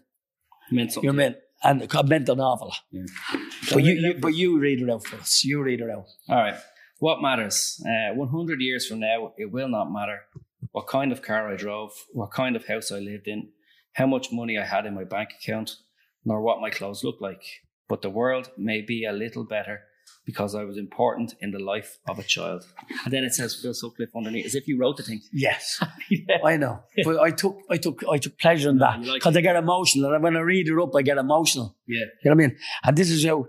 meant 0.72 0.94
something. 0.94 1.10
You 1.10 1.14
know 1.14 1.24
what 1.24 1.26
I 1.26 1.30
mean? 1.30 1.38
And 1.64 1.82
it 1.84 2.08
meant 2.08 2.30
an 2.30 2.40
awful 2.40 2.68
lot. 2.68 2.80
Yeah. 2.92 3.06
But 3.72 3.84
you, 3.84 3.94
you, 3.94 4.14
but 4.20 4.34
you 4.34 4.60
read 4.60 4.82
it 4.82 4.90
out 4.90 5.06
for 5.06 5.18
us. 5.18 5.44
You 5.44 5.62
read 5.62 5.82
it 5.82 5.90
out. 5.90 6.06
All 6.30 6.38
right. 6.38 6.56
What 7.00 7.22
matters? 7.22 7.84
Uh, 7.86 8.14
100 8.16 8.62
years 8.62 8.88
from 8.88 9.00
now, 9.00 9.34
it 9.38 9.52
will 9.52 9.68
not 9.68 9.92
matter 9.92 10.22
what 10.72 10.88
kind 10.88 11.12
of 11.12 11.22
car 11.22 11.52
I 11.52 11.56
drove, 11.56 11.92
what 12.14 12.32
kind 12.32 12.56
of 12.56 12.68
house 12.68 12.92
I 12.92 13.00
lived 13.00 13.28
in, 13.28 13.50
how 13.94 14.08
much 14.08 14.32
money 14.32 14.58
I 14.58 14.66
had 14.66 14.86
in 14.86 14.96
my 14.96 15.04
bank 15.04 15.30
account, 15.42 15.76
nor 16.24 16.42
what 16.42 16.62
my 16.62 16.70
clothes 16.70 17.04
looked 17.04 17.22
like. 17.22 17.44
But 17.90 18.02
the 18.02 18.10
world 18.10 18.52
may 18.58 18.82
be 18.82 19.04
a 19.04 19.12
little 19.12 19.44
better 19.46 19.82
because 20.26 20.54
I 20.56 20.64
was 20.64 20.78
important 20.78 21.36
in 21.42 21.52
the 21.52 21.60
life 21.60 21.98
of 22.08 22.20
a 22.20 22.24
child. 22.24 22.66
And 23.04 23.14
then 23.14 23.24
it 23.24 23.34
says 23.34 23.56
Phil 23.56 23.74
Sutcliffe 23.74 24.16
underneath, 24.16 24.46
as 24.46 24.56
if 24.56 24.68
you 24.68 24.78
wrote 24.78 24.98
the 24.98 25.04
thing. 25.04 25.22
Yes, 25.34 25.84
yeah. 26.10 26.38
I 26.46 26.58
know. 26.58 26.84
But 27.04 27.20
I 27.20 27.32
took, 27.32 27.58
I 27.70 27.78
took, 27.78 28.04
I 28.10 28.18
took 28.18 28.38
pleasure 28.40 28.70
in 28.70 28.78
that 28.78 29.00
you 29.00 29.08
like 29.08 29.22
because. 29.22 29.36
I 29.36 29.42
get 29.42 29.56
emotional. 29.56 30.14
And 30.14 30.24
when 30.24 30.38
I 30.38 30.42
read 30.42 30.68
it 30.68 30.80
up, 30.82 30.96
I 30.96 31.02
get 31.02 31.18
emotional. 31.18 31.76
Yeah. 31.88 32.06
You 32.24 32.32
know 32.32 32.36
what 32.36 32.44
I 32.44 32.48
mean? 32.48 32.58
And 32.84 32.98
this 32.98 33.10
is 33.10 33.26
how 33.26 33.48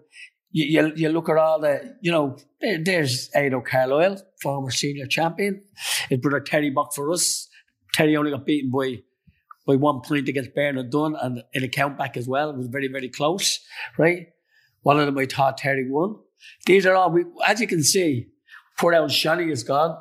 you, 0.50 0.82
you, 0.82 0.92
you 0.96 1.08
look 1.10 1.28
at 1.28 1.36
all 1.36 1.60
the, 1.60 1.96
you 2.00 2.10
know, 2.10 2.36
there, 2.60 2.78
there's 2.82 3.30
Ado 3.34 3.60
Carlisle, 3.60 4.22
former 4.40 4.70
senior 4.70 5.06
champion. 5.06 5.62
His 6.08 6.20
brother 6.20 6.40
Terry 6.40 6.70
Buck 6.70 6.94
for 6.94 7.10
us. 7.12 7.48
Terry 7.92 8.16
only 8.16 8.30
got 8.30 8.46
beaten 8.46 8.70
by 8.70 9.02
by 9.66 9.76
one 9.76 10.00
point 10.00 10.28
against 10.28 10.54
Bernard 10.54 10.90
Dunne 10.90 11.16
and 11.20 11.42
in 11.52 11.62
a 11.62 11.68
countback 11.68 12.16
as 12.16 12.26
well. 12.26 12.50
It 12.50 12.56
was 12.56 12.66
very, 12.66 12.88
very 12.88 13.08
close, 13.08 13.60
right? 13.96 14.26
One 14.82 14.98
of 14.98 15.06
them 15.06 15.16
I 15.18 15.26
thought 15.26 15.58
Terry 15.58 15.88
won. 15.88 16.16
These 16.66 16.86
are 16.86 16.94
all, 16.94 17.10
we, 17.10 17.24
as 17.46 17.60
you 17.60 17.66
can 17.66 17.82
see, 17.82 18.28
poor 18.78 18.92
down 18.92 19.08
Shani 19.08 19.50
is 19.50 19.62
gone. 19.62 20.00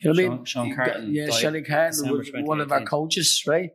You 0.00 0.12
know 0.12 0.22
what 0.22 0.32
I 0.32 0.36
mean? 0.36 0.44
Sean 0.44 0.74
Carton 0.74 1.14
Yeah, 1.14 1.28
Shani 1.28 1.66
Carton 1.66 2.10
was 2.16 2.30
one 2.34 2.60
of 2.60 2.72
our 2.72 2.82
coaches, 2.84 3.44
right? 3.46 3.70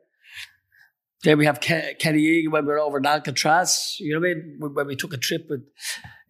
Then 1.23 1.37
we 1.37 1.45
have 1.45 1.59
Ke- 1.59 1.97
Kenny 1.99 2.21
Egan 2.21 2.51
when 2.51 2.65
we 2.65 2.71
were 2.71 2.79
over 2.79 2.97
in 2.99 3.05
Alcatraz. 3.05 3.95
You 3.99 4.13
know 4.13 4.19
what 4.19 4.29
I 4.29 4.33
mean? 4.35 4.57
When- 4.59 4.87
we 4.87 4.95
took 4.95 5.13
a 5.13 5.17
trip 5.17 5.47
with 5.49 5.61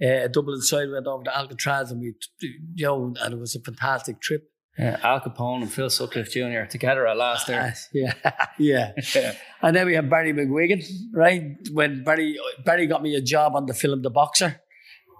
uh, 0.01 0.27
Dublin 0.27 0.61
side, 0.61 0.87
we 0.87 0.93
went 0.93 1.07
over 1.07 1.23
to 1.23 1.35
Alcatraz 1.35 1.91
and 1.91 1.99
we, 1.99 2.13
you 2.41 2.85
know, 2.85 3.13
and 3.21 3.33
it 3.33 3.39
was 3.39 3.55
a 3.55 3.59
fantastic 3.59 4.21
trip. 4.21 4.49
Yeah, 4.77 4.99
Al 5.03 5.21
Capone 5.21 5.61
and 5.61 5.71
Phil 5.71 5.89
Sutcliffe 5.89 6.31
Jr. 6.31 6.65
together 6.69 7.07
at 7.07 7.15
last 7.17 7.47
there. 7.47 7.73
Yeah, 7.93 8.13
yeah. 8.59 8.91
Yeah. 9.15 9.33
And 9.61 9.75
then 9.75 9.85
we 9.87 9.95
have 9.95 10.09
Barry 10.09 10.33
McGuigan, 10.33 10.83
right? 11.13 11.43
When 11.71 12.03
Barry 12.03 12.37
Barry 12.65 12.85
got 12.85 13.01
me 13.01 13.15
a 13.15 13.21
job 13.21 13.55
on 13.55 13.65
the 13.67 13.73
film 13.73 14.01
The 14.01 14.09
Boxer, 14.09 14.61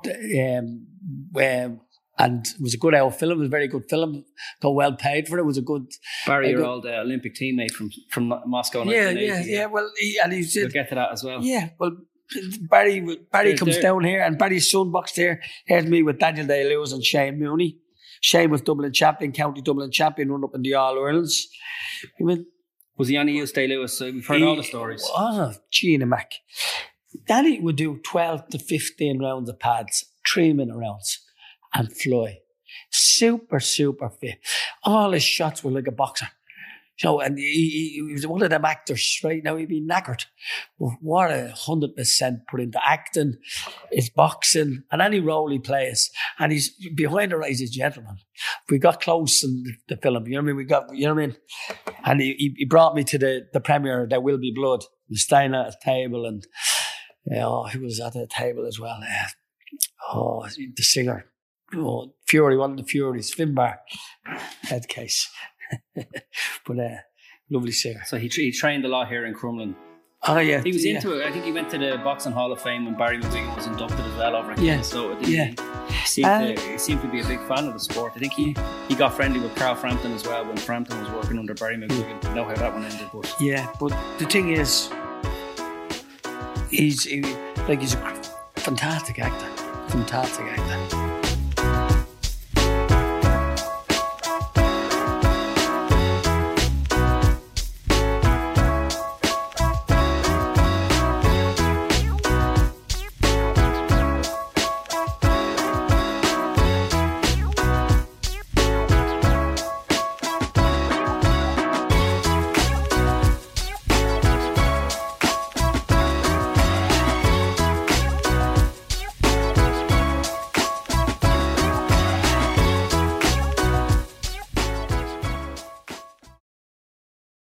um, 0.08 0.88
um, 1.36 1.82
and 2.18 2.46
it 2.46 2.62
was 2.62 2.74
a 2.74 2.78
good 2.78 2.96
old 2.96 3.16
film. 3.16 3.34
It 3.34 3.38
was 3.40 3.48
a 3.48 3.52
very 3.52 3.68
good 3.68 3.90
film. 3.90 4.24
Got 4.62 4.70
well 4.76 4.96
paid 4.96 5.28
for 5.28 5.38
it. 5.38 5.42
It 5.42 5.46
was 5.46 5.58
a 5.58 5.62
good. 5.62 5.86
Barry, 6.26 6.52
your 6.52 6.66
old 6.66 6.86
uh, 6.86 7.02
Olympic 7.02 7.36
teammate 7.36 7.72
from 7.72 7.90
from 8.10 8.34
Moscow. 8.46 8.84
Yeah, 8.84 9.10
yeah, 9.10 9.42
yeah. 9.46 9.66
Well, 9.66 9.92
he, 10.00 10.18
and 10.24 10.32
he 10.34 10.46
We'll 10.56 10.70
get 10.70 10.90
to 10.90 10.96
that 10.96 11.12
as 11.12 11.24
well. 11.24 11.42
yeah. 11.44 11.70
Well, 11.80 11.98
Barry 12.70 13.02
Barry 13.32 13.50
There's 13.50 13.60
comes 13.60 13.74
there. 13.74 13.82
down 13.84 14.04
here, 14.04 14.22
and 14.24 14.38
Barry's 14.38 14.70
son 14.72 14.92
boxed 14.92 15.16
here. 15.16 15.42
Here's 15.68 15.86
me 15.86 16.04
with 16.04 16.20
Daniel 16.20 16.48
Day 16.48 16.64
Lewis 16.68 16.92
and 16.94 17.04
Shane 17.04 17.38
Mooney. 17.40 17.78
Shane 18.22 18.50
was 18.50 18.62
Dublin 18.62 18.92
champion, 18.94 19.32
County 19.32 19.62
Dublin 19.62 19.92
champion, 19.92 20.32
run 20.32 20.44
up 20.44 20.56
in 20.56 20.62
the 20.64 20.74
All 20.74 20.96
Irelands. 20.98 21.48
I 22.20 22.24
mean, 22.24 22.46
Was 22.98 23.10
he 23.10 23.18
any 23.18 23.34
use 23.34 23.52
Day 23.52 23.68
Lewis? 23.68 23.98
So 23.98 24.06
we've 24.06 24.26
heard 24.26 24.42
all 24.42 24.56
the 24.56 24.64
stories. 24.64 25.06
Oh, 25.14 25.54
Gina 25.70 26.06
Mac. 26.08 26.32
Danny 27.28 27.60
would 27.60 27.76
do 27.76 28.00
12 28.04 28.50
to 28.50 28.60
15 28.60 29.22
rounds 29.22 29.50
of 29.50 29.60
pads, 29.60 30.06
three 30.28 30.54
minute 30.54 30.76
rounds, 30.76 31.20
and 31.74 31.96
fly. 31.96 32.40
Super, 32.92 33.60
super 33.60 34.10
fit. 34.10 34.40
All 34.84 35.12
his 35.12 35.24
shots 35.24 35.64
were 35.64 35.72
like 35.72 35.88
a 35.88 35.92
boxer. 35.92 36.28
So, 36.98 37.20
and 37.20 37.38
he, 37.38 37.92
he, 37.96 38.14
was 38.14 38.26
one 38.26 38.42
of 38.42 38.50
them 38.50 38.64
actors, 38.64 39.20
right? 39.22 39.44
Now 39.44 39.58
he'd 39.58 39.68
be 39.68 39.86
knackered. 39.86 40.26
But 40.80 40.92
what 41.02 41.30
a 41.30 41.50
hundred 41.54 41.96
percent 41.96 42.48
put 42.50 42.62
into 42.62 42.80
acting, 42.86 43.36
his 43.92 44.10
boxing, 44.10 44.84
and 44.92 45.02
any 45.02 45.20
role 45.20 45.52
he 45.52 45.60
plays. 45.60 46.10
And 46.40 46.54
he's 46.54 46.74
behind 46.96 47.34
the 47.34 47.38
eyes, 47.40 47.60
a 47.62 47.68
gentleman. 47.68 48.18
We 48.70 48.80
got 48.80 49.02
close 49.02 49.44
in 49.44 49.66
the, 49.90 49.98
film, 49.98 50.26
you 50.28 50.36
know 50.36 50.38
what 50.38 50.44
I 50.44 50.48
mean? 50.48 50.56
We 50.56 50.64
got, 50.64 50.96
you 50.96 51.08
know 51.08 51.16
what 51.16 51.24
I 51.24 51.28
mean? 51.28 51.38
And 52.06 52.22
he, 52.22 52.56
he, 52.58 52.66
brought 52.66 52.96
me 52.96 53.04
to 53.04 53.18
the, 53.18 53.48
the 53.52 53.60
premiere, 53.60 54.08
There 54.10 54.22
Will 54.22 54.38
Be 54.38 54.54
Blood. 54.56 54.86
Was 55.10 55.24
staying 55.24 55.54
at 55.54 55.68
a 55.68 55.78
table 55.84 56.26
and, 56.26 56.48
oh, 57.34 57.66
he 57.66 57.78
was 57.78 58.00
at 58.00 58.14
the 58.14 58.28
table 58.28 58.66
as 58.66 58.80
well. 58.80 58.98
Yeah. 59.02 59.28
Oh, 60.14 60.48
the 60.48 60.84
singer. 60.84 61.26
Oh, 61.76 62.14
Furey, 62.30 62.58
one 62.58 62.72
of 62.72 62.78
the 62.78 62.84
Fureys, 62.84 63.36
Finbar, 63.36 63.78
head 64.64 64.88
case. 64.88 65.30
but 65.96 66.80
uh, 66.80 66.90
lovely 67.50 67.72
singer. 67.72 68.02
So 68.06 68.18
he, 68.18 68.30
tra- 68.30 68.44
he 68.44 68.52
trained 68.52 68.86
a 68.86 68.88
lot 68.88 69.08
here 69.08 69.26
in 69.26 69.34
Crumlin. 69.34 69.76
Oh, 70.28 70.40
yeah. 70.40 70.62
He 70.64 70.72
was 70.72 70.84
yeah. 70.86 70.96
into 70.96 71.20
it. 71.20 71.26
I 71.28 71.32
think 71.32 71.46
he 71.46 71.52
went 71.52 71.70
to 71.72 71.78
the 71.78 72.00
Boxing 72.04 72.32
Hall 72.32 72.52
of 72.52 72.60
Fame 72.62 72.86
when 72.86 72.96
Barry 72.96 73.18
McGuigan 73.20 73.56
was 73.56 73.68
inducted 73.68 74.00
as 74.00 74.18
well 74.18 74.36
over 74.36 74.54
in 74.54 74.64
Yeah. 74.64 74.82
So 74.82 75.12
I 75.12 75.16
think 75.16 75.28
Yeah. 75.28 75.86
he, 75.88 76.06
seemed 76.08 76.26
Uh, 76.28 76.54
to, 76.56 76.62
he 76.72 76.78
seemed 76.80 77.02
to 77.02 77.08
be 77.08 77.22
a 77.22 77.28
big 77.28 77.40
fan 77.48 77.68
of 77.68 77.74
the 77.74 77.80
sport. 77.80 78.14
I 78.16 78.20
think 78.20 78.34
he, 78.34 78.56
he 78.88 78.96
got 78.96 79.14
friendly 79.14 79.40
with 79.40 79.54
Carl 79.56 79.76
Frampton 79.76 80.14
as 80.14 80.24
well 80.26 80.44
when 80.46 80.58
Frampton 80.58 81.00
was 81.00 81.10
working 81.12 81.38
under 81.38 81.54
Barry 81.54 81.78
McGuigan. 81.78 82.24
You 82.24 82.36
know 82.36 82.44
how 82.44 82.56
that 82.56 82.74
one 82.74 82.86
ended, 82.86 83.08
but 83.14 83.36
Yeah, 83.40 83.72
but 83.80 83.90
the 84.18 84.26
thing 84.26 84.50
is, 84.52 84.90
he's 86.76 87.04
he, 87.04 87.22
like 87.68 87.82
he's 87.82 87.94
a 87.94 88.14
fantastic 88.56 89.20
actor, 89.20 89.48
fantastic 89.88 90.46
actor. 90.46 91.15